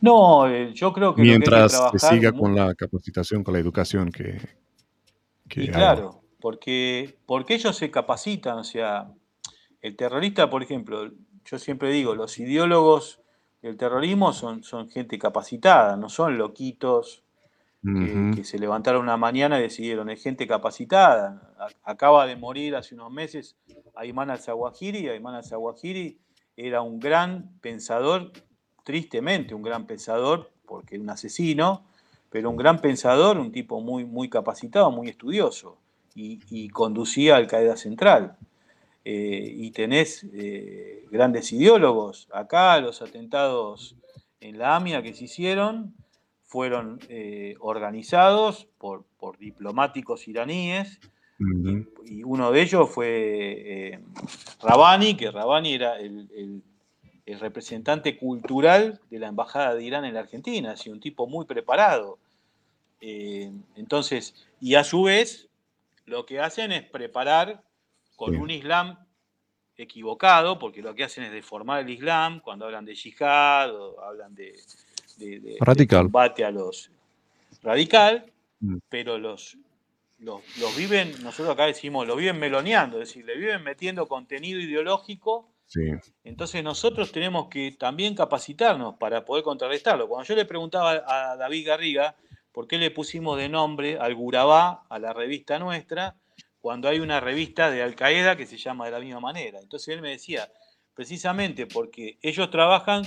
[0.00, 1.22] No, eh, yo creo que.
[1.22, 4.40] Mientras que siga con la capacitación, con la educación que.
[5.48, 9.12] claro, porque, porque ellos se capacitan, o sea,
[9.80, 11.10] el terrorista, por ejemplo,
[11.44, 13.20] yo siempre digo, los ideólogos
[13.62, 17.24] del terrorismo son, son gente capacitada, no son loquitos
[18.34, 21.54] que, se levantaron una mañana y decidieron, es gente capacitada.
[21.84, 23.56] acaba de morir hace unos meses
[23.94, 26.18] Ayman al-Zawahiri, y Ayman al-Zawahiri
[26.56, 28.32] era un gran pensador,
[28.88, 31.84] tristemente un gran pensador, porque un asesino,
[32.30, 35.76] pero un gran pensador, un tipo muy, muy capacitado, muy estudioso,
[36.14, 38.38] y, conducía al Qaeda Central.
[39.04, 42.28] Eh, y tenés eh, grandes ideólogos.
[42.32, 43.94] Acá los atentados
[44.40, 45.94] en la AMIA que se hicieron
[46.46, 49.04] fueron eh, organizados por,
[49.38, 50.98] diplomáticos iraníes
[52.06, 54.00] y, uno de ellos fue
[54.62, 56.62] Rabani, que Rabani era el,
[57.36, 62.18] representante cultural de la Embajada de Irán en la Argentina, así un tipo muy preparado.
[63.00, 65.48] Eh, entonces, y a su vez,
[66.06, 67.62] lo que hacen es preparar
[68.16, 68.98] con un Islam
[69.76, 74.34] equivocado, porque lo que hacen es deformar el Islam cuando hablan de yihad o hablan
[74.34, 74.58] de,
[75.18, 76.04] de, radical.
[76.04, 76.90] combate a los
[77.62, 78.26] radical,
[78.60, 78.78] mm.
[78.88, 79.56] pero los,
[80.18, 80.42] los,
[80.76, 85.48] viven, nosotros acá decimos, lo viven meloneando, es decir, le viven metiendo contenido ideológico.
[86.24, 90.08] Entonces nosotros tenemos que también capacitarnos para poder contrarrestarlo.
[90.08, 92.16] Cuando yo le preguntaba a David Garriga
[92.52, 96.16] por qué le pusimos de nombre al Gurabá, a la revista nuestra,
[96.60, 99.60] cuando hay una revista de Al Qaeda que se llama de la misma manera.
[99.60, 100.50] Entonces él me decía,
[100.94, 103.04] precisamente porque ellos trabajan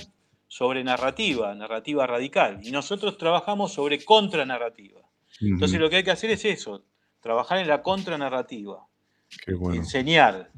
[0.48, 5.00] sobre narrativa, narrativa radical, y nosotros trabajamos sobre contranarrativa.
[5.40, 6.84] Entonces lo que hay que hacer es eso,
[7.20, 8.86] trabajar en la contranarrativa,
[9.46, 10.50] enseñar,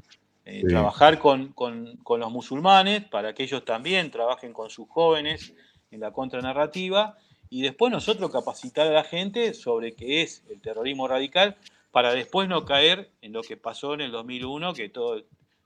[0.45, 5.53] eh, trabajar con, los musulmanes para que ellos también trabajen con sus jóvenes
[5.91, 7.17] en la contranarrativa,
[7.49, 11.55] y después nosotros capacitar a la gente sobre qué es el terrorismo radical
[11.91, 15.19] para después no caer en lo que pasó en el 2001, que todo,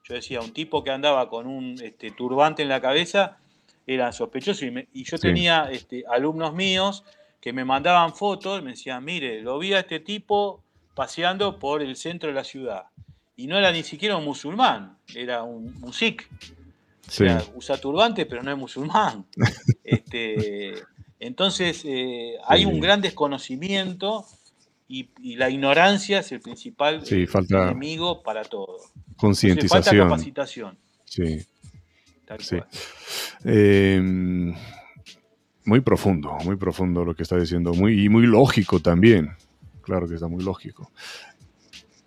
[0.04, 3.38] yo decía, un tipo que andaba con un este, turbante en la cabeza
[3.88, 4.70] eran sospechosos.
[4.94, 7.04] Y, yo tenía este, alumnos míos
[7.42, 10.62] que me mandaban fotos, me decían, mire, lo vi a este tipo
[10.94, 12.84] paseando por el centro de la ciudad.
[13.40, 15.94] Y no era ni siquiera un musulmán, era un, un
[17.56, 19.26] usa turbante, pero no es musulmán.
[19.84, 20.74] este,
[21.20, 24.26] entonces, eh, hay un gran desconocimiento
[24.88, 27.04] y, la ignorancia es el principal
[27.50, 28.78] enemigo para todo.
[29.16, 29.84] Concientización.
[29.84, 30.78] Falta capacitación.
[31.06, 31.46] Sí
[32.38, 32.58] sí.
[33.44, 34.54] Em,
[35.66, 39.32] muy profundo, muy profundo lo que está diciendo, muy, y muy lógico también.
[39.82, 40.92] Claro que está muy lógico.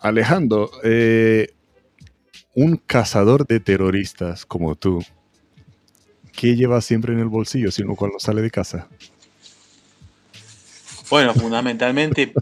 [0.03, 1.53] Alejandro, eh,
[2.53, 5.03] un cazador de terroristas como tú,
[6.31, 8.87] ¿qué lleva siempre en el bolsillo, sino cuando sale de casa?
[11.09, 12.33] Bueno, fundamentalmente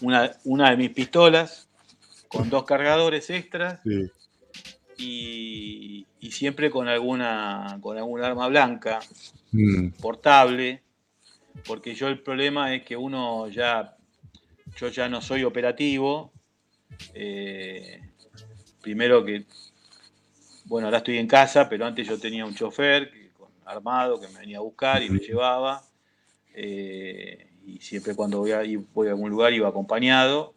[0.00, 1.68] una, una, de mis pistolas
[2.28, 4.10] con dos cargadores extras sí
[4.98, 9.00] y, siempre con alguna, con alguna arma blanca,
[9.52, 9.90] mm.
[10.00, 10.82] portable,
[11.66, 13.96] porque yo el problema es que uno ya,
[14.76, 16.32] yo ya no soy operativo,
[17.14, 18.00] eh,
[18.80, 19.44] primero que,
[20.64, 23.12] bueno, ahora estoy en casa, pero antes yo tenía un chofer
[23.64, 25.82] armado que me venía a buscar y me llevaba,
[26.54, 28.62] eh, y siempre cuando voy a,
[28.94, 30.54] voy a algún lugar iba acompañado,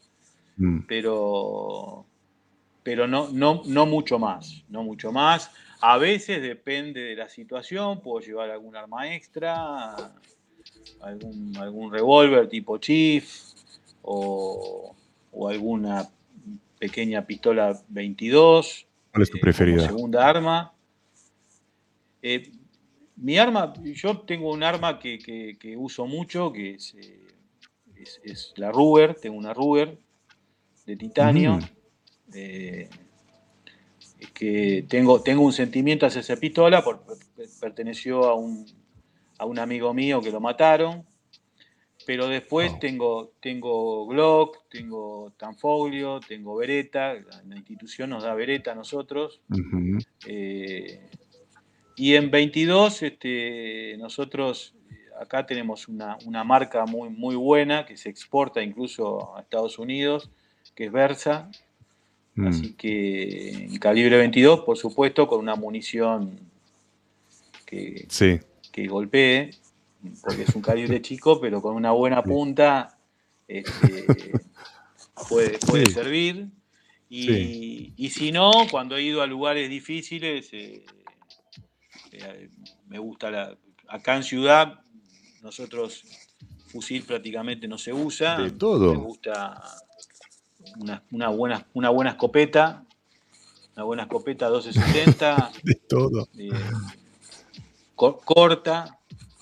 [0.58, 0.82] mm.
[0.88, 2.06] pero
[2.84, 5.52] pero no, no, no mucho más, no mucho más.
[5.82, 9.96] A veces depende de la situación, puedo llevar algún arma extra,
[11.02, 13.28] algún, algún revólver tipo Chief
[14.02, 14.96] o,
[15.50, 16.10] alguna
[16.82, 18.88] pequeña pistola 22.
[19.12, 19.86] ¿Cuál es tu eh, preferida?
[19.86, 20.74] segunda arma.
[22.24, 22.52] Eh,
[23.18, 27.28] mi arma, yo tengo un arma que, uso mucho, que eh,
[28.24, 30.00] es, la Ruger, tengo una Ruger
[30.88, 31.58] de titanio.
[31.58, 32.32] Mm.
[34.34, 37.14] Que tengo, tengo un sentimiento hacia esa pistola, porque
[37.60, 38.66] perteneció a un,
[39.38, 41.06] a un amigo mío que lo mataron.
[42.06, 48.76] Pero después tengo, tengo Glock, tengo Tanfoglio, tengo Beretta, la institución nos da Beretta a
[48.76, 49.42] nosotros.
[50.26, 51.00] Eh,
[51.96, 54.76] y en 22, este, nosotros
[55.20, 60.30] acá tenemos una, marca muy, muy buena que se exporta incluso a Estados Unidos,
[60.74, 61.50] que es Versa.
[62.36, 62.48] Mm.
[62.48, 66.40] Así que en calibre 22, por supuesto, con una munición
[67.66, 68.08] que,
[68.72, 69.52] que golpee
[70.22, 72.98] porque es un calibre chico, pero con una buena punta
[73.48, 74.32] este,
[75.30, 76.48] puede, servir.
[77.10, 80.86] Y, si no, cuando he ido a lugares difíciles, eh,
[82.12, 82.50] eh,
[82.88, 83.58] me gusta la.
[83.88, 84.80] Acá en Ciudad,
[85.42, 86.06] nosotros
[86.68, 88.38] fusil prácticamente no se usa.
[88.38, 88.94] De todo.
[88.94, 89.62] Me gusta
[91.10, 92.86] una, buena, una buena escopeta,
[93.76, 95.52] una buena escopeta 1270.
[95.64, 96.30] De todo.
[96.38, 96.50] Eh,
[97.96, 98.98] corta,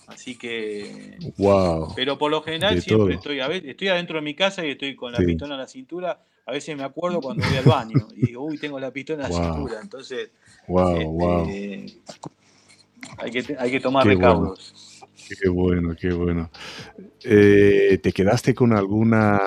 [0.10, 1.18] Así que.
[1.38, 1.94] Wow.
[1.96, 4.96] Pero por lo general siempre estoy, a veces, estoy adentro de mi casa y estoy
[4.96, 6.24] con la pistola en la cintura.
[6.46, 9.34] A veces me acuerdo cuando voy al baño y digo, uy, tengo la pistola en
[9.34, 9.80] la cintura.
[9.82, 10.32] Entonces.
[10.68, 11.50] Wow, wow.
[11.50, 12.00] Este,
[13.18, 15.06] hay, que, hay que tomar recaudos.
[15.28, 16.50] Qué bueno, qué bueno.
[17.24, 19.40] Eh, ¿Te quedaste con alguna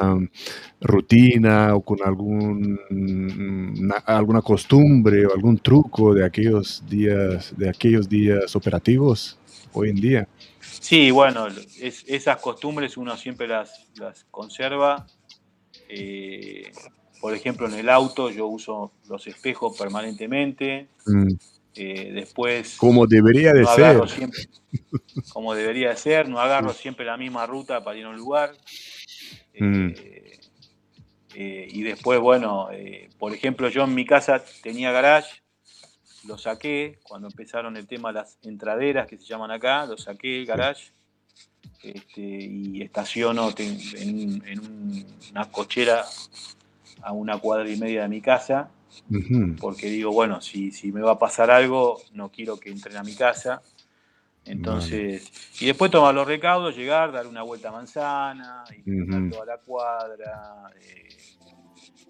[0.80, 2.78] rutina o con algún,
[4.06, 9.38] alguna costumbre o algún truco de aquellos días, de aquellos días operativos
[9.72, 10.28] hoy en día?
[10.80, 13.86] Sí, bueno, esas costumbres uno siempre las,
[14.30, 15.06] conserva.
[15.88, 16.72] Eh,
[17.20, 20.88] por ejemplo, en el auto yo uso los espejos permanentemente.
[21.06, 21.32] Mm.
[21.74, 22.76] Eh, después.
[22.76, 24.00] Como debería de ser.
[25.32, 28.52] como debería de ser, no agarro siempre la misma ruta para ir a un lugar.
[29.58, 29.90] Mm.
[31.34, 32.68] Eh, y después, bueno,
[33.18, 35.41] por ejemplo, yo en mi casa tenía garage
[36.26, 40.46] lo saqué cuando empezaron el tema las entraderas que se llaman acá, lo saqué el
[40.46, 40.92] garage
[41.82, 46.04] este, y estaciono en, una cochera
[47.02, 48.70] a una cuadra y media de mi casa,
[49.60, 53.02] porque digo, bueno, si, si me va a pasar algo, no quiero que entren a
[53.02, 53.62] mi casa.
[54.44, 59.58] Entonces, y después tomar los recaudos, llegar, dar una vuelta a manzana, y toda la
[59.58, 61.08] cuadra, eh,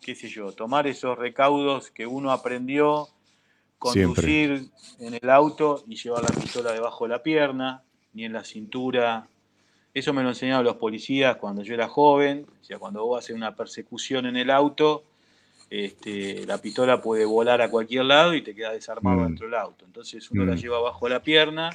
[0.01, 3.09] qué sé yo, tomar esos recaudos que uno aprendió
[3.83, 7.83] conducir en el auto y llevar la pistola debajo de la pierna,
[8.13, 9.27] ni en la cintura.
[9.93, 12.47] Eso me lo enseñaron los policías cuando yo era joven.
[12.61, 15.03] O sea, cuando vos haces una persecución en el auto,
[15.69, 19.25] este, la pistola puede volar a cualquier lado y te queda desarmado mm.
[19.25, 19.85] dentro del auto.
[19.85, 20.59] Entonces uno la mm.
[20.59, 21.71] lleva bajo la pierna,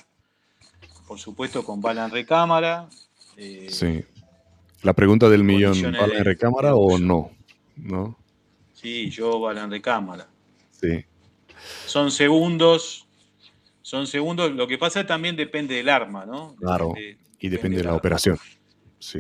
[1.07, 2.87] por supuesto con bala en recámara.
[3.35, 4.03] Eh, sí.
[4.83, 7.31] La pregunta del millón, ¿bala en recámara o no?
[7.75, 8.17] ¿No?
[8.73, 10.27] Sí, yo bala en recámara.
[10.71, 11.03] Sí
[11.85, 13.07] son segundos,
[13.81, 14.51] son segundos.
[14.51, 16.55] Lo que pasa también depende del arma, ¿no?
[16.55, 16.93] Claro,
[17.39, 18.37] y depende de la operación.
[18.99, 19.19] Sí.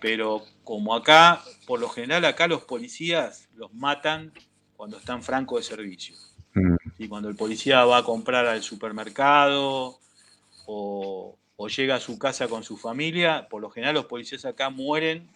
[0.00, 4.32] pero como acá, por lo general acá los policías los matan
[4.76, 6.16] cuando están franco de servicio.
[6.54, 6.74] Mm.
[6.98, 9.98] Y cuando el policía va a comprar al supermercado
[10.66, 11.36] o,
[11.76, 15.28] llega a su casa con su familia, por lo general los policías acá mueren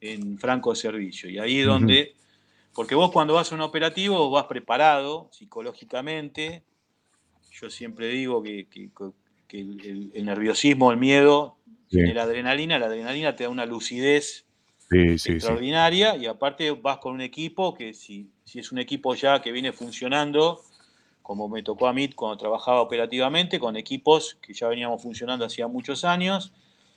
[0.00, 1.30] en franco de servicio.
[1.30, 2.16] Y ahí es donde
[2.74, 6.62] porque vos cuando vas a un operativo vas preparado psicológicamente.
[7.50, 8.66] Yo siempre digo que,
[9.50, 11.56] el, nerviosismo, el miedo,
[11.90, 12.78] la adrenalina.
[12.78, 14.46] La adrenalina te da una lucidez
[14.90, 19.52] extraordinaria y aparte vas con un equipo que si, si es un equipo ya que
[19.52, 20.62] viene funcionando,
[21.22, 25.68] como me tocó a mí cuando trabajaba operativamente, con equipos que ya veníamos funcionando hacía
[25.68, 26.52] muchos años,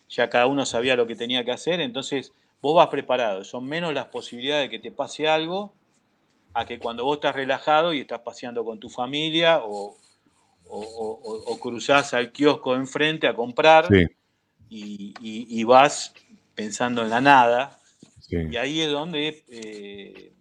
[0.10, 2.34] ya cada uno sabía lo que tenía que hacer, entonces
[2.64, 5.74] vos vas preparado, son menos las posibilidades de que te pase algo
[6.54, 9.98] a que cuando vos estás relajado y estás paseando con tu familia o,
[11.62, 13.90] cruzás al kiosco enfrente a comprar
[14.70, 16.14] y, vas
[16.56, 17.80] pensando en la nada.
[18.30, 19.44] Y ahí es donde...
[19.50, 20.32] Eh,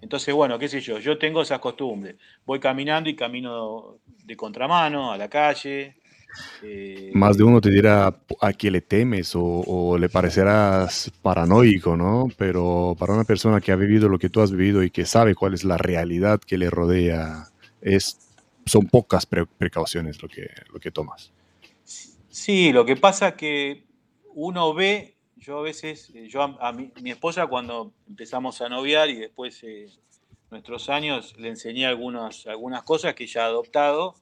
[0.00, 2.16] entonces, bueno, qué sé yo, yo tengo esas costumbres.
[2.46, 5.96] Voy caminando y camino de contramano a la calle,
[6.62, 12.28] eh, Más de uno te dirá a qué le temes o, le parecerás paranoico, ¿no?
[12.36, 15.34] Pero para una persona que ha vivido lo que tú has vivido y que sabe
[15.34, 17.48] cuál es la realidad que le rodea,
[17.80, 18.18] es,
[18.66, 21.32] son pocas precauciones lo que, lo que tomas.
[22.28, 23.84] Sí, lo que pasa es que
[24.34, 29.62] uno ve, yo a veces, yo a, mi, esposa cuando empezamos a noviar y después
[29.62, 29.88] eh,
[30.50, 34.16] nuestros años le enseñé algunas, algunas cosas que ya ha adoptado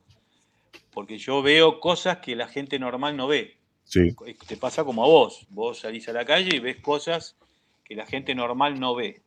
[0.93, 3.57] porque yo veo cosas que la gente normal no ve.
[3.85, 4.15] Sí.
[4.47, 5.47] Te pasa como a vos.
[5.51, 7.37] Vos salís a la calle y ves cosas
[7.85, 9.23] que la gente normal no ve.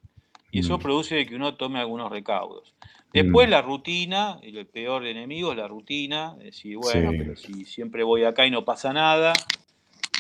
[0.51, 0.81] Y eso mm.
[0.81, 2.73] produce que uno tome algunos recaudos.
[3.11, 3.51] Después mm.
[3.51, 8.45] la rutina, el peor enemigo es la rutina, decir, bueno, pero si siempre voy acá
[8.45, 9.33] y no pasa nada,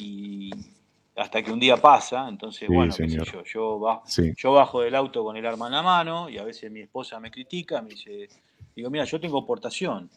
[0.01, 0.49] y
[1.15, 4.03] hasta que un día pasa, entonces, bueno, yo, yo, bajo,
[4.35, 7.19] yo bajo del auto con el arma en la mano y a veces mi esposa
[7.19, 8.27] me critica, me dice,
[8.75, 10.09] digo, mira, yo tengo portación,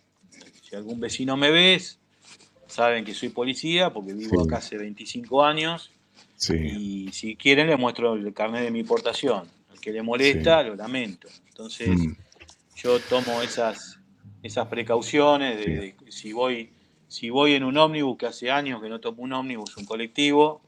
[0.62, 1.98] si algún vecino me ves,
[2.66, 5.90] saben que soy policía porque vivo acá hace 25 años
[6.50, 9.48] y si quieren les muestro el carnet de mi portación.
[9.72, 11.28] El que le molesta, lo lamento.
[11.48, 12.12] Entonces, mm.
[12.76, 13.98] yo tomo esas,
[14.42, 16.70] esas precauciones de, si voy
[17.08, 20.60] si voy en un ómnibus, que hace años que no tomo un ómnibus, un colectivo,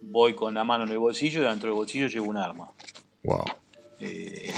[0.00, 2.70] voy con la mano en el bolsillo y dentro del bolsillo llevo un arma.
[3.24, 3.44] Wow.
[3.98, 4.52] Eh,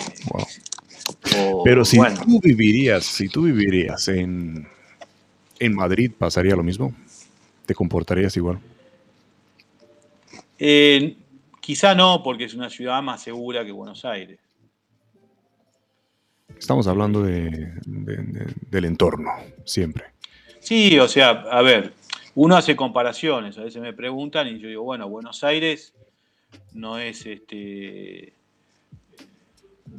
[1.65, 4.67] Pero si tú vivirías, si tú vivirías en,
[5.59, 6.95] en Madrid, ¿pasaría lo mismo?
[7.67, 8.59] ¿Te comportarías igual?
[10.59, 11.17] Eh,
[11.61, 14.39] quizá no, porque es una ciudad más segura que Buenos Aires.
[16.59, 19.31] Estamos hablando de, del entorno,
[19.65, 20.05] siempre.
[20.61, 21.93] Sí, o sea, a ver,
[22.35, 25.93] uno hace comparaciones, a veces me preguntan y yo digo, bueno, Buenos Aires
[26.73, 28.33] no es este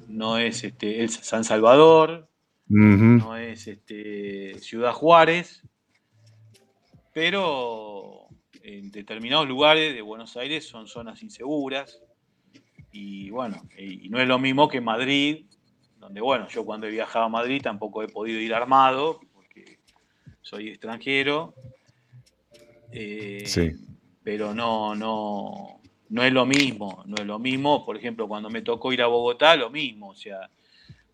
[0.07, 2.29] no es este el San Salvador,
[2.67, 5.63] no es este Ciudad Juárez,
[7.13, 8.27] pero
[8.61, 12.01] en determinados lugares de Buenos Aires son zonas inseguras
[12.91, 15.45] y bueno, y no es lo mismo que Madrid,
[15.97, 19.79] donde bueno, yo cuando he viajado a Madrid tampoco he podido ir armado porque
[20.41, 21.53] soy extranjero.
[22.91, 23.71] Eh, sí.
[24.23, 25.76] Pero no, no,
[26.09, 29.07] no es lo mismo, no es lo mismo, por ejemplo, cuando me tocó ir a
[29.07, 30.49] Bogotá, lo mismo, o sea,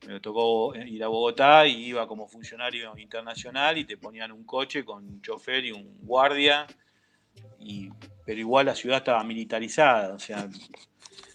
[0.07, 4.85] me tocó ir a Bogotá y iba como funcionario internacional y te ponían un coche
[4.85, 6.67] con un chofer y un guardia,
[7.59, 7.89] y,
[8.25, 10.47] pero igual la ciudad estaba militarizada, o sea,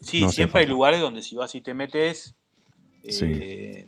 [0.01, 2.35] sí, siempre hay lugares donde si vas y te metes,
[3.03, 3.87] eh,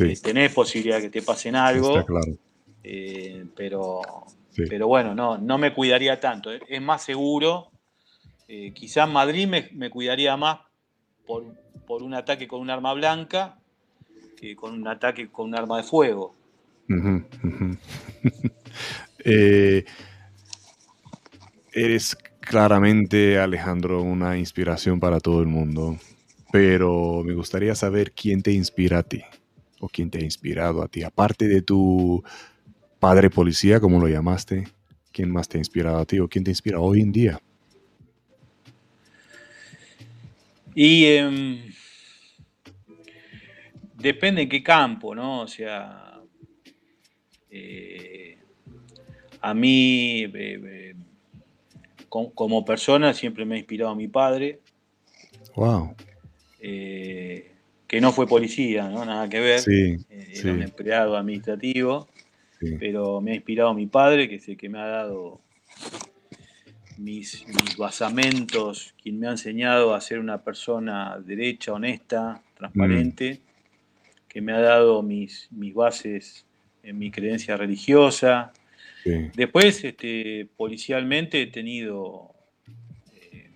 [0.00, 2.04] eh, tenés posibilidad de que te pasen algo,
[2.82, 4.00] eh, pero,
[4.56, 7.69] pero bueno, no, no me cuidaría tanto, es más seguro
[8.52, 10.58] eh, quizá Madrid me, cuidaría más
[11.24, 11.44] por,
[12.02, 13.60] un ataque con un arma blanca
[14.36, 16.34] que con un ataque con un arma de fuego.
[19.22, 19.84] Eh,
[21.74, 25.98] eres claramente, Alejandro, una inspiración para todo el mundo,
[26.50, 29.22] pero me gustaría saber quién te inspira a ti
[29.78, 32.24] o quién te ha inspirado a ti, aparte de tu
[32.98, 34.68] padre policía, como lo llamaste,
[35.12, 37.42] ¿quién más te ha inspirado a ti o quién te inspira hoy en día?
[40.74, 41.72] Y em,
[43.94, 45.42] depende en qué campo, ¿no?
[45.42, 46.20] O sea,
[47.50, 48.38] eh,
[49.40, 50.94] a mí eh, eh,
[52.08, 54.60] como persona siempre me ha inspirado a mi padre.
[55.56, 55.94] Wow.
[56.60, 59.04] que no fue policía, ¿no?
[59.04, 59.60] Nada que ver.
[59.68, 62.08] Era un empleado administrativo.
[62.78, 65.40] Pero me ha inspirado a mi padre, que es el que me ha dado
[67.00, 67.44] mis,
[67.76, 74.28] basamentos, quien me ha enseñado a ser una persona derecha, honesta, transparente, mm.
[74.28, 76.44] que me ha dado mis, mis bases
[76.82, 78.52] en mi creencia religiosa.
[79.34, 82.34] Después, este, policialmente, he tenido
[83.14, 83.48] eh,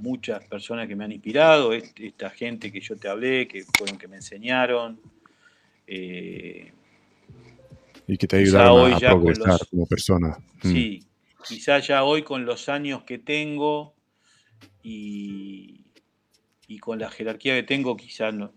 [0.00, 4.08] muchas personas que me han inspirado, esta gente que yo te hablé, que fueron que
[4.08, 4.98] me enseñaron.
[5.86, 6.72] Eh,
[8.08, 10.38] y que te ayudaron a, progresar como persona.
[10.62, 10.98] Mm.
[11.46, 13.94] Sí, quizás ya hoy con los años que tengo
[14.82, 15.84] y,
[16.80, 18.52] con la jerarquía que tengo, quizás no,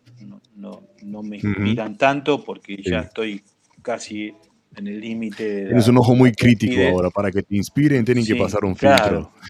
[0.56, 3.44] no, me inspiran tanto porque ya estoy
[3.82, 4.34] casi
[4.76, 5.66] en el límite.
[5.66, 9.32] Tienes un ojo muy crítico ahora, para que te inspiren tienen que pasar un filtro.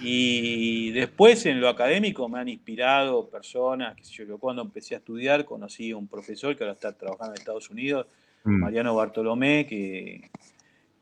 [0.00, 5.44] Y después en lo académico me han inspirado personas, que yo, cuando empecé a estudiar
[5.44, 8.06] conocí a un profesor que ahora está trabajando en Estados Unidos,
[8.44, 8.60] mm.
[8.60, 10.30] Mariano Bartolomé, que,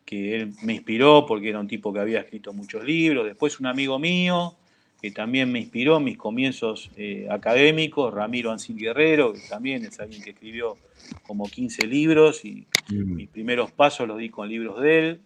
[0.07, 3.27] que él me inspiró porque era un tipo que había escrito muchos libros.
[3.27, 4.57] Después un amigo mío
[5.03, 9.99] que también me inspiró en mis comienzos eh, académicos, Ramiro Ancil Guerrero, que también es
[10.01, 10.79] alguien que escribió
[11.27, 13.15] como 15 libros y mm.
[13.15, 15.21] mis primeros pasos los di con libros de él.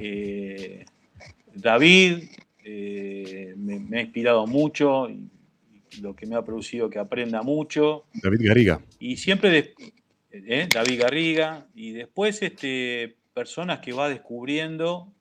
[0.00, 0.84] Eh,
[1.54, 2.24] David
[2.64, 5.30] eh, me, ha inspirado mucho y,
[6.02, 8.04] lo que me ha producido que aprenda mucho.
[8.12, 8.80] David Garriga.
[8.98, 9.72] Y siempre,
[10.30, 15.12] David Garriga, y después este, personas que va descubriendo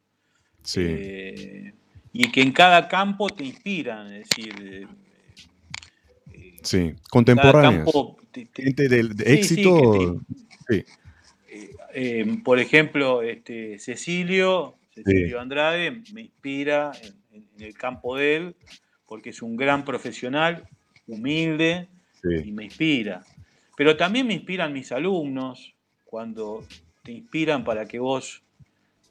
[0.77, 1.73] eh,
[2.13, 4.87] y que en cada campo te inspiran, es decir...
[6.31, 7.91] Eh, sí, contemporáneos.
[8.53, 10.21] Gente de, éxito.
[11.93, 16.93] eh, por ejemplo, este, Cecilio, Cecilio Andrade me inspira
[17.33, 18.55] en, el campo de él,
[19.07, 20.63] porque es un gran profesional,
[21.05, 21.89] humilde,
[22.23, 23.25] y me inspira.
[23.75, 25.75] Pero también me inspiran mis alumnos,
[26.05, 26.65] cuando
[27.05, 28.41] te inspiran para que vos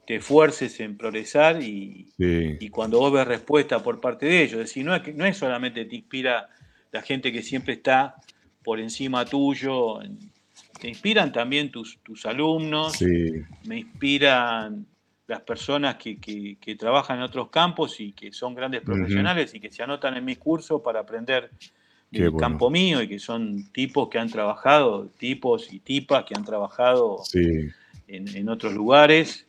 [0.05, 2.07] te esfuerces en progresar y,
[2.69, 4.53] cuando vos ves respuesta por parte de ellos.
[4.59, 6.49] Es decir, no es, no es solamente te inspira
[6.91, 8.15] la gente que siempre está
[8.63, 9.99] por encima tuyo,
[10.79, 14.85] te inspiran también tus, tus alumnos, me inspiran
[15.27, 19.83] las personas que, trabajan en otros campos y que son grandes profesionales y que se
[19.83, 21.49] anotan en mis cursos para aprender
[22.11, 26.45] del campo mío y que son tipos que han trabajado, tipos y tipas que han
[26.45, 27.23] trabajado
[28.07, 29.45] en, otros lugares.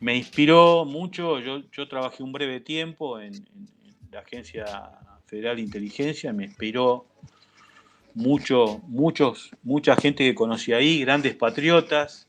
[0.00, 3.46] Me inspiró mucho, yo, yo trabajé un breve tiempo en,
[4.10, 4.64] la Agencia
[5.26, 7.06] Federal de Inteligencia, me inspiró
[8.14, 12.26] mucho, muchos, mucha gente que conocí ahí, grandes patriotas,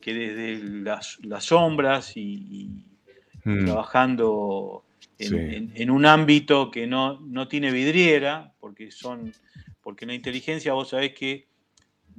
[0.00, 2.84] que desde las, sombras y,
[3.44, 3.64] mm.
[3.64, 4.84] trabajando
[5.18, 9.32] en, un ámbito que no, no, tiene vidriera, porque son,
[9.82, 11.48] porque en la inteligencia vos sabés que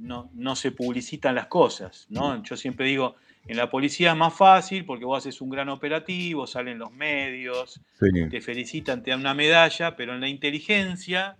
[0.00, 2.42] no, no se publicitan las cosas, ¿no?
[2.42, 3.16] Yo siempre digo,
[3.46, 7.80] en la policía es más fácil porque vos haces un gran operativo, salen los medios,
[7.98, 11.36] te felicitan, te dan una medalla, pero en la inteligencia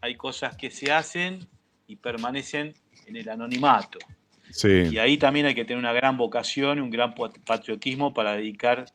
[0.00, 1.46] hay cosas que se hacen
[1.86, 2.74] y permanecen
[3.06, 3.98] en el anonimato.
[4.64, 8.86] Y ahí también hay que tener una gran vocación, un gran patriotismo para dedicar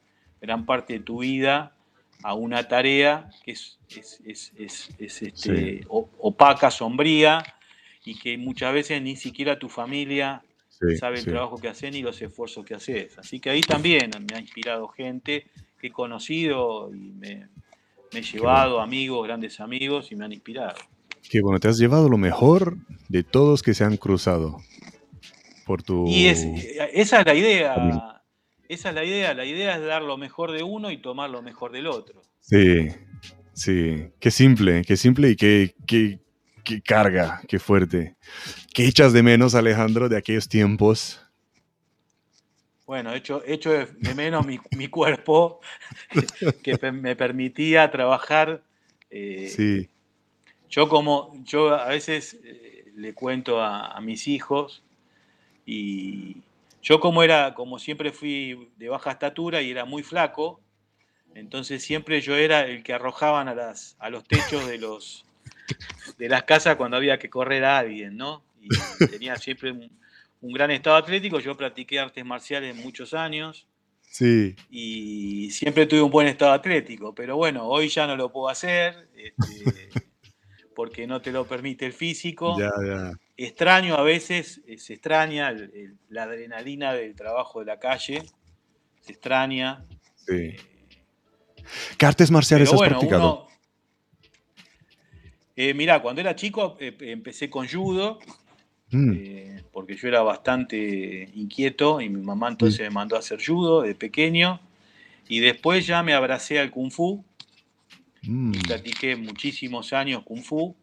[0.42, 1.74] gran parte de tu vida
[2.24, 3.80] a una tarea que es,
[5.00, 7.44] este, opaca, sombría,
[8.08, 10.42] y que muchas veces ni siquiera tu familia
[10.98, 13.18] sabe el trabajo que haces ni los esfuerzos que haces.
[13.18, 15.48] Así que ahí también me ha inspirado gente
[15.78, 17.50] que he conocido y me,
[18.14, 20.78] he llevado amigos, grandes amigos, y me han inspirado.
[21.30, 22.78] Que bueno, te has llevado lo mejor
[23.10, 24.62] de todos que se han cruzado
[25.66, 26.08] por tu...
[26.08, 28.24] Y esa es la idea.
[28.70, 29.34] Esa es la idea.
[29.34, 32.22] La idea es dar lo mejor de uno y tomar lo mejor del otro.
[32.40, 32.88] Sí,
[33.54, 34.12] sí.
[34.18, 36.20] Qué simple, qué simple y qué, qué,
[36.84, 38.16] carga, qué fuerte.
[38.74, 41.22] ¿Qué echas de menos, Alejandro, de aquellos tiempos?
[42.86, 45.60] Bueno, hecho, hecho de menos mi, cuerpo,
[46.64, 48.64] que me permitía trabajar.
[49.10, 49.90] Eh, sí.
[50.70, 54.84] Yo como, yo a veces eh, le cuento a, mis hijos
[55.66, 56.38] y
[56.82, 60.62] yo como era, como siempre fui de baja estatura y era muy flaco,
[61.36, 65.27] entonces siempre yo era el que arrojaban a, las, a los techos de, los,
[66.18, 68.44] de las casas cuando había que correr a alguien, ¿no?
[68.62, 68.70] Y
[69.08, 69.90] tenía siempre un,
[70.42, 73.68] gran estado atlético, yo practiqué artes marciales muchos años.
[74.02, 74.56] Sí.
[74.70, 79.10] Y siempre tuve un buen estado atlético, pero bueno, hoy ya no lo puedo hacer.
[79.16, 79.90] Este,
[80.78, 82.56] porque no te lo permite el físico.
[83.36, 85.52] Extraño a veces, eh, se extraña
[86.10, 88.22] la adrenalina del trabajo de la calle,
[89.02, 89.84] se extraña.
[90.16, 90.34] Sí.
[90.36, 90.58] Eh,
[91.98, 93.47] ¿Qué artes marciales has practicado?
[95.58, 98.20] Eh, mirá, cuando era chico empecé con judo,
[98.92, 99.12] mm.
[99.74, 103.96] porque yo era bastante inquieto y mi mamá entonces me mandó a hacer judo de
[103.96, 104.62] pequeño.
[105.28, 107.26] Y después ya me abracé al kung fu,
[108.28, 108.52] Mm.
[108.68, 110.76] Practiqué muchísimos años Kung Fu.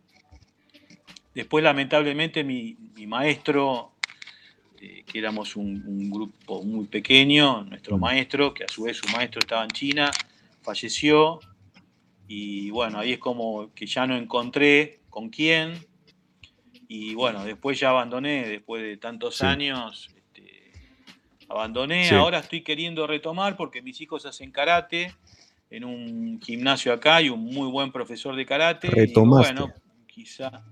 [1.35, 2.77] Después, lamentablemente, mi,
[3.07, 3.93] maestro,
[4.81, 8.01] eh, que éramos un, grupo muy pequeño, nuestro mm.
[8.01, 10.11] maestro, que a su vez su maestro estaba en China,
[10.63, 11.41] falleció.
[12.27, 15.75] Y bueno, ahí es como que ya no encontré con quién.
[16.89, 20.73] Y bueno, después ya abandoné, después de tantos años, este,
[21.49, 22.09] abandoné.
[22.11, 25.15] Ahora estoy queriendo retomar porque mis hijos hacen karate
[25.71, 28.89] en un gimnasio acá y un muy buen profesor de karate.
[28.89, 29.53] Retomaste.
[29.53, 29.75] Y bueno,
[30.07, 30.63] quizá,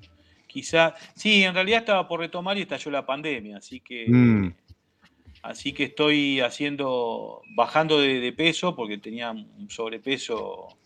[0.47, 4.55] quizá, sí, en realidad estaba por retomar y estalló la pandemia, así que, mm.
[5.43, 10.79] así que estoy haciendo, bajando de, peso porque tenía un sobrepeso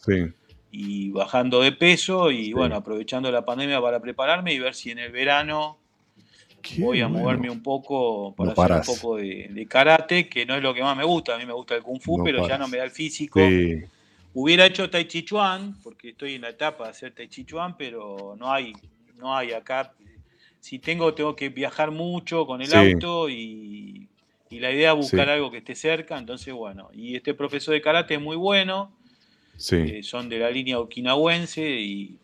[0.79, 4.99] y bajando de peso y bueno, aprovechando la pandemia para prepararme y ver si en
[4.99, 5.79] el verano
[6.79, 10.75] voy a moverme un poco para hacer un poco de, karate, que no es lo
[10.75, 12.77] que más me gusta, a mí me gusta el kung fu, pero ya no me
[12.77, 13.41] da el físico.
[14.35, 17.75] Hubiera hecho Tai Chi Chuan, porque estoy en la etapa de hacer Tai Chi Chuan,
[17.79, 18.75] pero no hay,
[19.17, 19.95] no hay acá.
[20.61, 24.09] Si tengo, tengo que viajar mucho con el auto y,
[24.51, 26.19] la idea es buscar algo que esté cerca.
[26.19, 28.93] Entonces, bueno, y este profesor de karate es muy bueno.
[29.57, 29.77] Sí.
[29.77, 32.19] Eh, son de la línea okinawense y,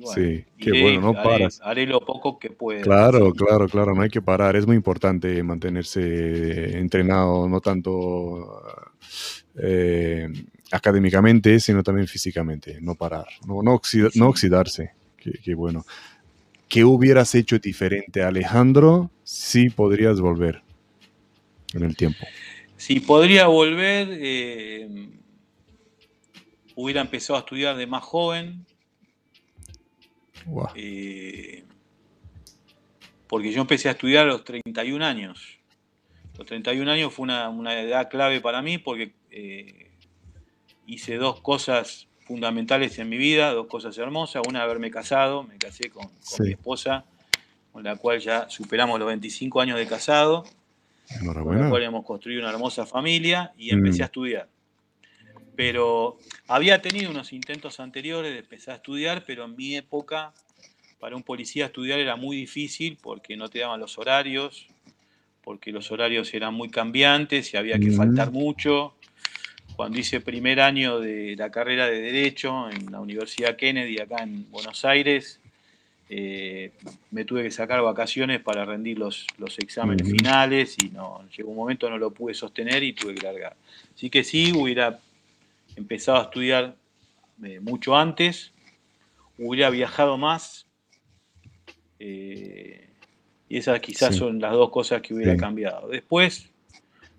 [0.00, 2.82] bueno, sí, qué bueno, no haré, Haré lo poco que pueda.
[2.82, 4.56] Claro, claro, claro, no hay que parar.
[4.56, 8.62] Es muy importante mantenerse entrenado, no tanto
[9.56, 10.28] eh,
[10.70, 13.80] académicamente, sino también físicamente, no parar, no, no,
[14.28, 14.92] oxidarse.
[15.16, 15.84] Qué, bueno.
[16.68, 20.62] ¿qué hubieras hecho diferente, Alejandro, si podrías volver
[21.74, 22.26] en el tiempo?
[22.76, 24.88] Si podría volver, eh,
[26.74, 28.66] hubiera empezado a estudiar de más joven.
[30.74, 31.64] Eh,
[33.28, 35.58] porque yo empecé a estudiar a los 31 años.
[36.36, 39.90] Los 31 años fue una, edad clave para mí porque eh,
[40.86, 44.42] hice dos cosas fundamentales en mi vida, dos cosas hermosas.
[44.48, 46.08] Una, haberme casado, me casé con,
[46.40, 47.04] mi esposa,
[47.72, 50.44] con la cual ya superamos los 25 años de casado.
[51.18, 54.02] Con la cual hemos construido una hermosa familia y empecé mm.
[54.02, 54.48] a estudiar.
[55.56, 56.18] Pero
[56.48, 60.32] había tenido unos intentos anteriores de empezar a estudiar, pero en mi época,
[60.98, 64.66] para un policía estudiar era muy difícil porque no te daban los horarios,
[65.42, 68.94] porque los horarios eran muy cambiantes y había que faltar mucho.
[69.76, 74.50] Cuando hice primer año de la carrera de Derecho en la Universidad Kennedy, acá en
[74.50, 75.40] Buenos Aires,
[76.08, 76.72] eh,
[77.10, 81.56] me tuve que sacar vacaciones para rendir los, los exámenes finales y no, llegó un
[81.56, 83.56] momento no lo pude sostener y tuve que largar.
[83.94, 85.00] Así que sí, hubiera
[85.76, 86.76] empezado a estudiar
[87.42, 88.52] eh, mucho antes,
[89.38, 90.66] hubiera viajado más.
[91.98, 92.88] Eh,
[93.48, 95.88] y esas quizás son las dos cosas que hubiera cambiado.
[95.88, 96.50] Después,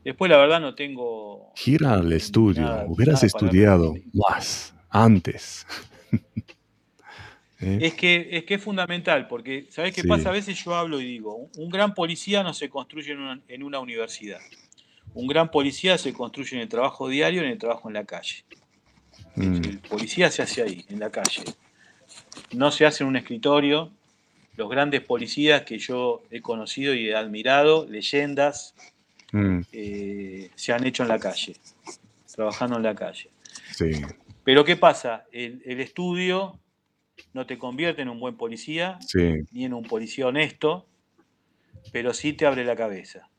[0.04, 1.52] después la verdad no tengo...
[1.56, 5.68] Gira al estudio, hubieras estudiado más antes.
[7.64, 7.80] ¿Eh?
[7.82, 10.30] Es, que, es que es fundamental, porque ¿sabes qué pasa?
[10.30, 13.16] A veces yo hablo y digo, un gran policía no se construye
[13.48, 14.40] en una, universidad.
[15.14, 18.44] Un gran policía se construye en el trabajo diario, en el trabajo en la calle.
[19.36, 19.64] Mm.
[19.64, 21.44] El policía se hace ahí, en la calle.
[22.52, 23.92] No se hace en un escritorio,
[24.56, 28.76] los grandes policías que yo he conocido y he admirado, leyendas,
[29.32, 29.62] mm.
[29.72, 31.56] eh, se han hecho en la calle,
[32.34, 33.30] trabajando en la calle.
[34.44, 35.26] Pero ¿qué pasa?
[35.32, 36.60] El, estudio
[37.34, 39.00] no te convierte en un buen policía,
[39.52, 40.86] ni en un policía honesto,
[41.92, 43.30] pero sí te abre la cabeza.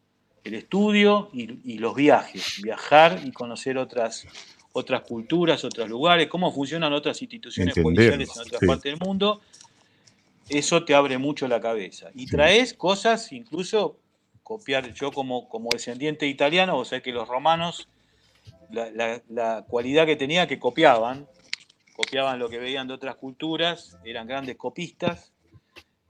[0.45, 4.27] El estudio y, los viajes, viajar y conocer otras,
[4.73, 9.41] otras culturas, otros lugares, cómo funcionan otras instituciones policiales en otras partes del mundo
[10.49, 12.11] eso te abre mucho la cabeza.
[12.15, 13.99] Y traes cosas, incluso
[14.43, 17.89] copiar, yo como, como descendiente italiano, o sea que los romanos,
[18.71, 21.27] la, cualidad que tenía que copiaban,
[21.97, 25.33] copiaban lo que veían de otras culturas, eran grandes copistas,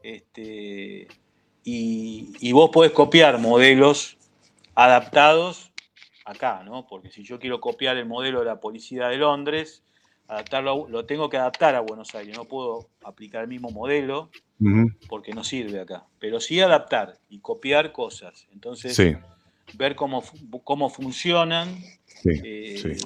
[0.02, 1.06] este,
[1.62, 4.19] y, y vos podés copiar modelos
[4.74, 5.72] adaptados
[6.24, 6.86] acá, ¿no?
[6.86, 9.82] Porque si yo quiero copiar el modelo de la policía de Londres,
[10.28, 14.30] adaptarlo, lo tengo que adaptar a Buenos Aires, no puedo aplicar el mismo modelo
[15.09, 18.46] porque no sirve acá, pero sí adaptar y copiar cosas.
[18.52, 18.98] Entonces,
[19.74, 20.22] ver cómo,
[20.62, 21.68] cómo funcionan.
[22.24, 22.96] Eh,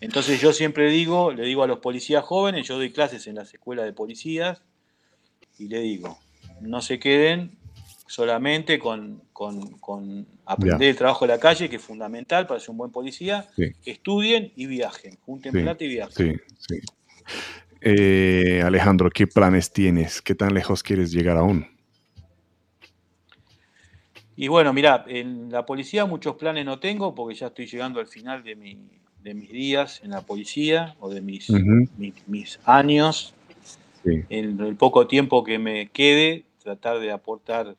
[0.00, 3.52] entonces yo siempre digo, le digo a los policías jóvenes, yo doy clases en las
[3.52, 4.62] escuelas de policías
[5.58, 6.18] y le digo,
[6.60, 7.58] no se queden
[8.06, 9.22] solamente con,
[10.44, 13.46] aprender el trabajo de la calle, que es fundamental para ser un buen policía,
[13.84, 16.40] estudien y viajen, junten plata y viajen.
[17.80, 20.22] Eh, Alejandro, ¿qué planes tienes?
[20.22, 21.66] ¿Qué tan lejos quieres llegar aún?
[24.36, 28.06] Y bueno, mira, en la policía muchos planes no tengo porque ya estoy llegando al
[28.06, 31.50] final de, mis días en la policía o de mis,
[32.26, 33.34] mis, años.
[34.04, 37.76] En el poco tiempo que me quede, tratar de aportar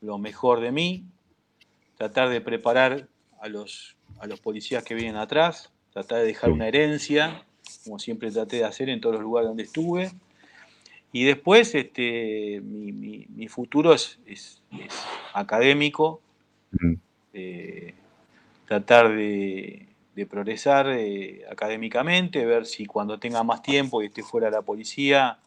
[0.00, 1.04] lo mejor de mí,
[1.96, 3.08] tratar de preparar
[3.40, 7.44] a los, a los policías que vienen atrás, tratar de dejar una herencia,
[7.84, 10.10] como siempre traté de hacer en todos los lugares donde estuve.
[11.12, 14.62] Y después este, mi, futuro es,
[15.32, 16.20] académico,
[17.32, 17.94] eh,
[18.66, 19.86] tratar de,
[20.28, 25.38] progresar eh, académicamente, ver si cuando tenga más tiempo y esté fuera de la policía,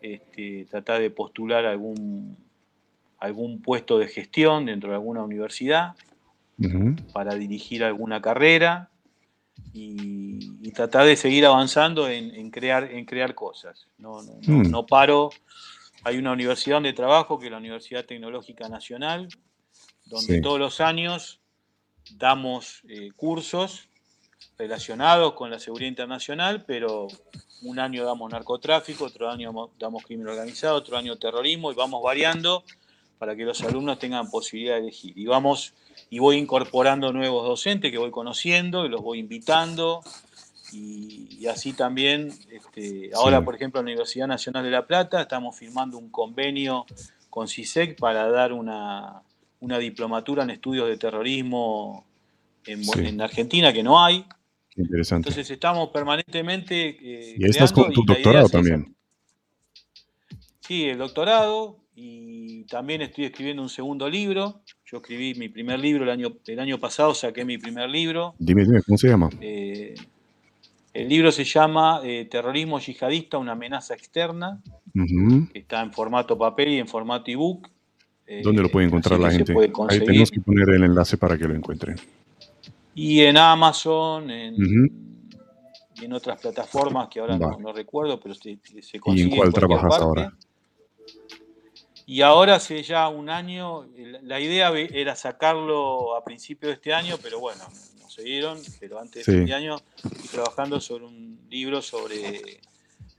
[0.00, 2.36] este, tratar de postular algún
[3.20, 5.94] algún puesto de gestión dentro de alguna universidad
[7.12, 8.90] para dirigir alguna carrera
[9.72, 13.88] y, tratar de seguir avanzando en, crear, en crear cosas.
[13.98, 14.70] No, mm.
[14.70, 15.30] no, paro.
[16.04, 19.28] Hay una universidad donde trabajo, que es la Universidad Tecnológica Nacional,
[20.06, 21.40] donde todos los años
[22.16, 23.88] damos eh, cursos
[24.56, 27.08] relacionados con la seguridad internacional, pero
[27.62, 32.64] un año damos narcotráfico, otro año damos crimen organizado, otro año terrorismo y vamos variando
[33.20, 35.12] para que los alumnos tengan posibilidad de elegir.
[35.14, 35.74] Y vamos,
[36.08, 40.00] y voy incorporando nuevos docentes que voy conociendo, y los voy invitando,
[40.72, 45.54] y, así también, este, ahora por ejemplo en la Universidad Nacional de La Plata estamos
[45.54, 46.86] firmando un convenio
[47.28, 49.22] con CISEC para dar una,
[49.60, 52.06] diplomatura en estudios de terrorismo
[52.64, 54.24] en, Argentina, que no hay.
[54.76, 55.28] Interesante.
[55.28, 56.88] Entonces estamos permanentemente...
[56.88, 58.96] Eh, y estás con tu doctorado también.
[60.60, 64.62] Sí, el doctorado y también estoy escribiendo un segundo libro.
[64.86, 68.34] Yo escribí mi primer libro el año, el año pasado, saqué mi primer libro.
[68.38, 69.28] Dime, dime, ¿cómo se llama?
[69.38, 69.94] Eh,
[70.94, 74.62] el libro se llama eh, Terrorismo yihadista, una amenaza externa.
[75.52, 77.68] Está en formato papel y en formato ebook.
[78.42, 79.52] ¿Dónde lo puede encontrar la gente?
[79.88, 81.96] Ahí tenemos que poner el enlace para que lo encuentren.
[82.94, 84.54] Y en Amazon, en,
[86.00, 88.58] y en otras plataformas que ahora no, recuerdo, pero se,
[89.00, 89.28] consigue.
[89.28, 90.32] ¿Y en cuál trabajas ahora?
[92.10, 93.86] Y ahora hace ya un año,
[94.24, 97.62] la idea era sacarlo a principio de este año, pero bueno,
[98.00, 102.58] no se dieron, pero antes de este año estoy trabajando sobre un libro sobre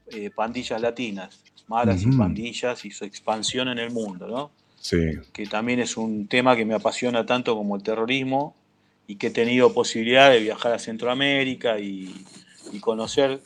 [0.08, 1.40] eh, pandillas latinas,
[1.70, 4.52] maras y pandillas y su expansión en el mundo, ¿no?
[4.82, 5.12] Sí.
[5.32, 8.58] Que también es un tema que me apasiona tanto como el terrorismo
[9.08, 12.14] y que he tenido posibilidad de viajar a Centroamérica y,
[12.74, 13.40] y conocer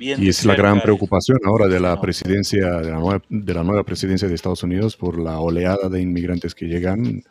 [0.00, 3.84] y es la gran preocupación ahora de la presidencia, de la, nueva, de la nueva
[3.84, 7.22] presidencia de Estados Unidos por la oleada de inmigrantes que llegan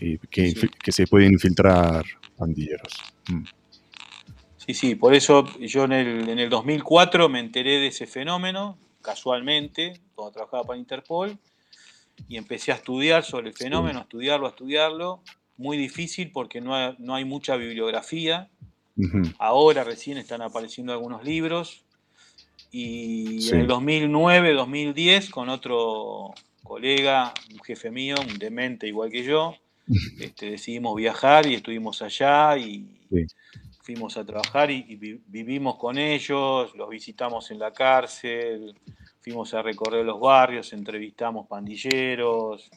[0.00, 2.04] y que, que se pueden infiltrar
[2.36, 2.92] pandilleros.
[3.28, 3.44] Mm.
[4.56, 8.78] Sí, sí, por eso yo en el, en el 2004 me enteré de ese fenómeno,
[9.00, 11.36] casualmente, cuando trabajaba para Interpol,
[12.28, 15.22] y empecé a estudiar sobre el fenómeno, a estudiarlo, a estudiarlo.
[15.56, 18.50] Muy difícil porque no hay, no hay mucha bibliografía.
[19.38, 21.84] Ahora recién están apareciendo algunos libros
[22.74, 26.32] y en el 2009, 2010, con otro
[26.62, 29.54] colega, un jefe mío, un demente igual que yo,
[30.18, 32.86] este, decidimos viajar y estuvimos allá y
[33.82, 34.82] fuimos a trabajar y,
[35.26, 38.74] vivimos con ellos, los visitamos en la cárcel,
[39.20, 42.70] fuimos a recorrer los barrios, entrevistamos pandilleros.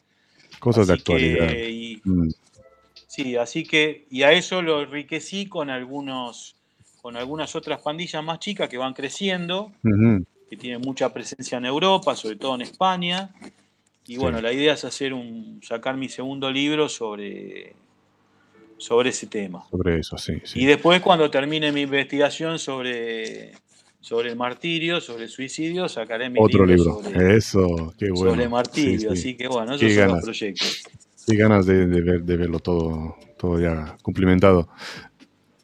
[0.58, 1.50] Cosas de actualidad.
[2.04, 2.28] Mm.
[3.06, 6.55] Sí, así que, y a eso lo enriquecí con algunos
[7.06, 9.70] con algunas otras pandillas más chicas que van creciendo,
[10.50, 13.30] que tienen mucha presencia en Europa, sobre todo en España.
[14.08, 17.76] Y bueno, la idea es hacer un, sacar mi segundo libro sobre,
[18.76, 19.64] sobre ese tema.
[19.70, 23.52] Sobre eso, sí, Y después cuando termine mi investigación sobre,
[24.00, 27.00] sobre el martirio, sobre el suicidio, sacaré mi Otro libro.
[27.14, 28.32] eso, qué bueno.
[28.32, 30.82] Sobre martirio, así que bueno, esos son los proyectos.
[31.24, 34.68] Qué ganas de, ver, de verlo todo, todo ya cumplimentado.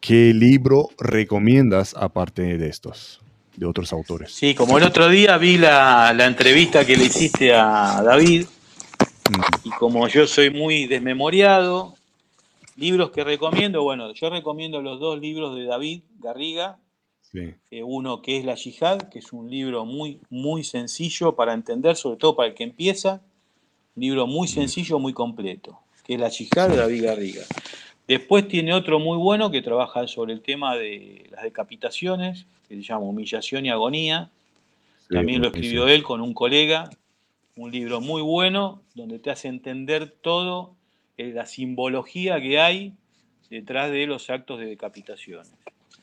[0.03, 3.20] ¿Qué libro recomiendas aparte de estos,
[3.57, 4.33] de otros autores?
[4.33, 8.47] Sí, como el otro día vi la, entrevista que le hiciste a David,
[9.31, 9.69] mm.
[9.69, 11.95] y como yo soy muy desmemoriado,
[12.74, 16.81] libros que recomiendo, bueno, yo recomiendo los dos libros de David Garriga,
[17.20, 17.55] sí.
[17.70, 21.95] Eh, uno que es La Yihad, que es un libro muy, muy sencillo para entender,
[21.95, 23.23] sobre todo para el que empieza,
[23.95, 24.51] un libro muy mm.
[24.51, 27.43] sencillo, muy completo, que es La Yihad de David Garriga.
[28.12, 32.82] Después tiene otro muy bueno que trabaja sobre el tema de las decapitaciones, que se
[32.82, 34.28] llama Humillación y Agonía.
[35.09, 36.90] También lo escribió él con un colega.
[37.56, 40.74] Un libro muy bueno donde te hace entender todo
[41.16, 42.93] eh, la simbología que hay
[43.48, 45.51] detrás de los actos de decapitaciones.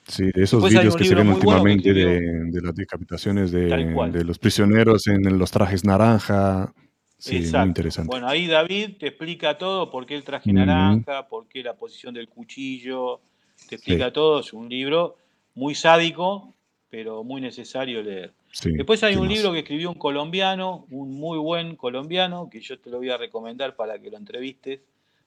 [0.07, 5.05] Sí, de esos vídeos que se ven últimamente de, las decapitaciones de, de, los prisioneros
[5.05, 6.73] en los trajes naranja.
[7.19, 8.07] Sí, muy interesante.
[8.07, 12.13] Bueno, ahí David te explica todo, por qué el traje naranja, por qué la posición
[12.13, 13.19] del cuchillo,
[13.67, 14.39] te explica todo.
[14.39, 15.17] Es un libro
[15.53, 16.53] muy sádico,
[16.89, 18.33] pero muy necesario leer.
[18.63, 22.89] Después hay un libro que escribió un colombiano, un muy buen colombiano, que yo te
[22.89, 24.79] lo voy a recomendar para que lo entrevistes.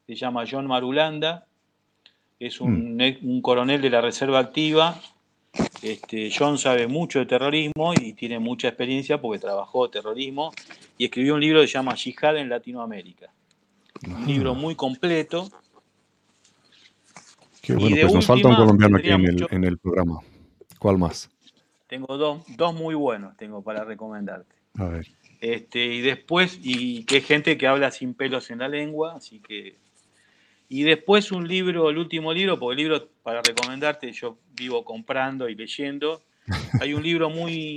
[0.07, 1.47] Se llama John Marulanda.
[2.41, 3.19] Es un, mm.
[3.23, 4.99] un coronel de la Reserva Activa
[5.83, 10.53] este, John sabe mucho de terrorismo y tiene mucha experiencia porque trabajó terrorismo
[10.97, 13.33] y escribió un libro que se llama Yihad en Latinoamérica.
[14.07, 15.49] Un libro muy completo.
[17.61, 20.21] Qué bueno, pues nos falta un colombiano aquí en el, programa.
[20.79, 21.31] ¿Cuál más?
[21.87, 24.55] Tengo dos, dos muy buenos tengo para recomendarte.
[24.75, 25.07] A ver.
[25.41, 29.41] Este, y después, y que es gente que habla sin pelos en la lengua, así
[29.41, 29.77] que
[30.73, 35.47] y después un libro, el último libro, porque el libro para recomendarte yo vivo comprando
[35.51, 36.23] y leyendo.
[36.81, 37.77] Hay un libro muy,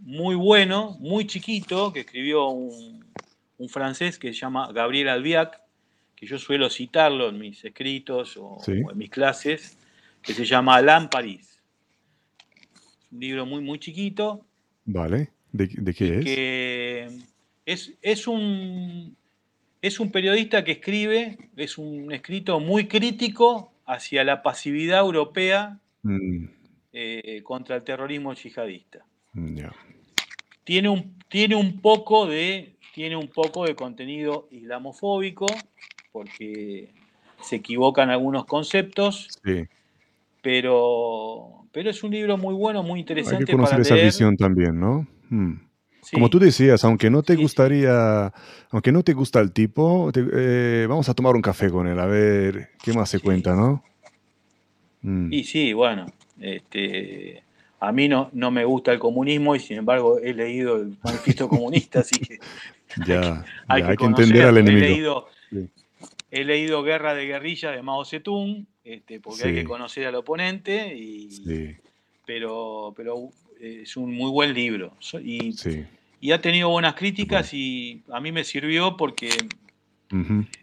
[0.00, 3.02] muy bueno, muy chiquito, que escribió un,
[3.70, 5.58] francés que se llama Gabriel Albiac,
[6.14, 9.78] que yo suelo citarlo en mis escritos o, en mis clases,
[10.20, 11.62] que se llama Alain París.
[13.10, 14.44] Un libro muy, muy chiquito.
[14.84, 15.30] Vale.
[15.50, 16.24] ¿De, qué es?
[16.26, 17.08] Que
[17.64, 19.16] es, es un
[19.84, 26.44] es un periodista que escribe, es un escrito muy crítico hacia la pasividad europea mm.
[26.94, 29.04] eh, contra el terrorismo yihadista.
[29.34, 29.58] Mm,
[30.64, 35.44] tiene, un, tiene, un poco de, tiene un poco de contenido islamofóbico,
[36.12, 36.88] porque
[37.42, 39.38] se equivocan algunos conceptos,
[40.40, 43.42] pero, pero es un libro muy bueno, muy interesante.
[43.42, 45.06] Hay que conocer esa visión también, ¿no?
[45.28, 45.56] Mm.
[46.12, 48.32] Como tú decías, aunque no te gustaría,
[48.70, 52.06] aunque no te gusta el tipo, eh, vamos a tomar un café con él, a
[52.06, 53.82] ver qué más se cuenta, ¿no?
[55.02, 55.32] Mm.
[55.32, 56.06] Y sí, bueno,
[56.40, 57.42] este,
[57.80, 61.48] a mí no, no me gusta el comunismo y sin embargo he leído el manifiesto
[61.48, 62.38] comunista, así que
[63.06, 64.84] ya, hay, que, entender al enemigo.
[64.84, 65.26] He leído,
[66.30, 70.94] he leído Guerra de Guerrilla de Mao Zedong, este, porque hay que conocer al oponente,
[70.96, 71.76] y,
[72.26, 73.30] pero, pero
[73.64, 74.96] es un muy buen libro.
[75.22, 75.54] Y,
[76.20, 79.30] y ha tenido buenas críticas y a mí me sirvió porque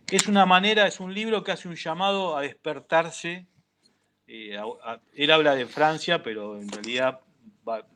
[0.09, 3.47] es una manera, es un libro que hace un llamado a despertarse.
[4.27, 4.57] Eh,
[5.13, 7.19] él habla de Francia, pero en realidad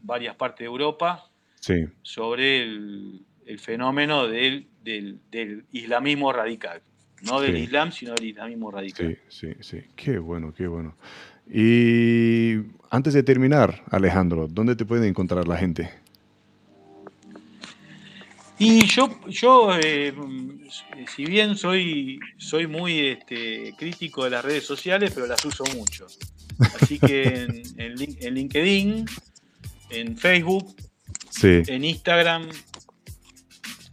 [0.02, 1.30] varias partes de Europa,
[2.02, 3.26] sobre el,
[3.58, 6.82] fenómeno del, del, islamismo radical.
[7.22, 9.18] No del Islam, sino del islamismo radical.
[9.30, 9.84] Sí, sí, sí.
[9.96, 10.96] Qué bueno, qué bueno.
[11.52, 12.56] Y
[12.90, 15.90] antes de terminar, Alejandro, ¿dónde te puede encontrar la gente?
[18.58, 20.14] Y yo, yo eh,
[21.14, 26.08] si bien soy, soy muy este, crítico de las redes sociales, pero las uso mucho.
[26.82, 27.48] Así que
[27.78, 27.96] en,
[28.34, 29.06] LinkedIn,
[29.90, 30.74] en Facebook,
[31.44, 32.48] en Instagram,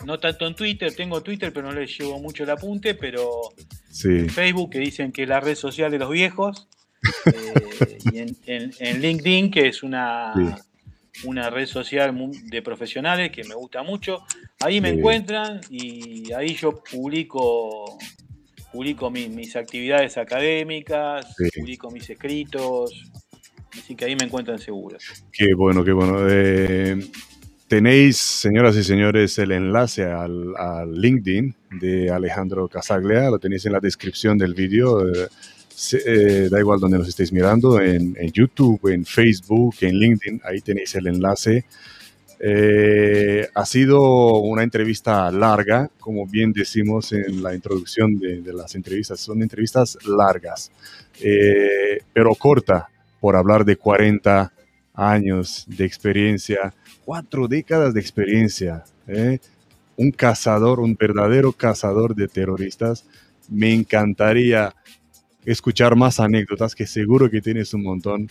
[0.07, 3.29] no tanto en Twitter, tengo Twitter, pero no le llevo mucho el apunte, pero
[4.05, 6.69] en Facebook, que dicen que es la red social de los viejos,
[7.27, 10.33] eh, y en, LinkedIn, que es una,
[11.25, 12.15] una red social
[12.45, 14.25] de profesionales que me gusta mucho.
[14.61, 17.99] Ahí me encuentran y ahí yo publico
[18.73, 23.13] publico mis, actividades académicas, publico mis escritos,
[23.79, 25.05] así que ahí me encuentran seguros.
[25.31, 26.27] Qué bueno, qué bueno.
[26.29, 26.99] Eh,
[27.69, 30.55] tenéis, señoras y señores, el enlace al,
[30.91, 35.07] LinkedIn de Alejandro Casaglia, lo tenéis en la descripción del vídeo.
[35.07, 35.29] Eh,
[36.05, 40.95] eh, da igual donde nos estéis mirando, en, YouTube, en Facebook, en LinkedIn, ahí tenéis
[40.95, 41.65] el enlace.
[42.39, 49.21] Eh, ha sido una entrevista larga, como bien decimos en la introducción de, las entrevistas,
[49.21, 50.73] son entrevistas largas,
[51.21, 52.89] eh, pero corta
[53.21, 54.53] por hablar de 40
[54.95, 58.85] años de experiencia, cuatro décadas de experiencia,
[59.97, 63.05] un cazador, un verdadero cazador de terroristas.
[63.49, 64.75] Me encantaría
[65.45, 68.29] escuchar más anécdotas, que seguro que tienes un montón,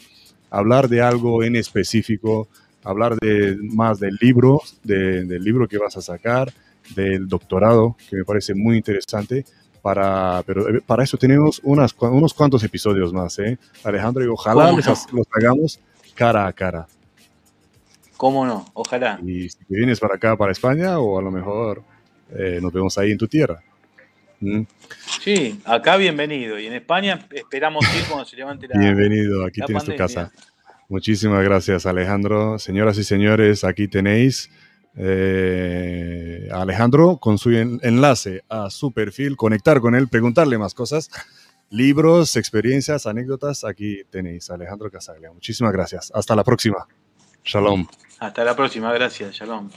[0.49, 2.47] hablar de algo en específico,
[2.83, 6.53] hablar de más del libro, del libro que vas a sacar,
[6.95, 9.45] del doctorado, que me parece muy interesante.
[9.81, 13.57] Para, pero eh, para eso tenemos unas, unos cuantos episodios más, ¿eh?
[13.83, 15.79] Alejandro, y ojalá los, hagamos
[16.13, 16.85] cara a cara.
[18.15, 18.63] ¿Cómo no?
[18.73, 19.19] Ojalá.
[19.25, 21.81] Y si vienes para acá, para España, o a lo mejor
[22.29, 23.63] eh, nos vemos ahí en tu tierra.
[24.41, 24.63] ¿Mm?
[25.21, 26.59] Sí, acá bienvenido.
[26.59, 28.77] Y en España esperamos ir cuando se levante la.
[28.77, 30.31] Bienvenido, aquí tienes tu casa.
[30.89, 32.59] Muchísimas gracias, Alejandro.
[32.59, 34.49] Señoras y señores, aquí tenéis
[34.97, 41.09] eh, a Alejandro con su enlace a su perfil, conectar con él, preguntarle más cosas,
[41.69, 43.63] libros, experiencias, anécdotas.
[43.63, 45.31] Aquí tenéis a Alejandro Casaglia.
[45.31, 46.11] Muchísimas gracias.
[46.13, 46.87] Hasta la próxima.
[47.45, 47.87] Shalom.
[48.19, 49.35] Hasta la próxima, gracias.
[49.35, 49.69] Shalom.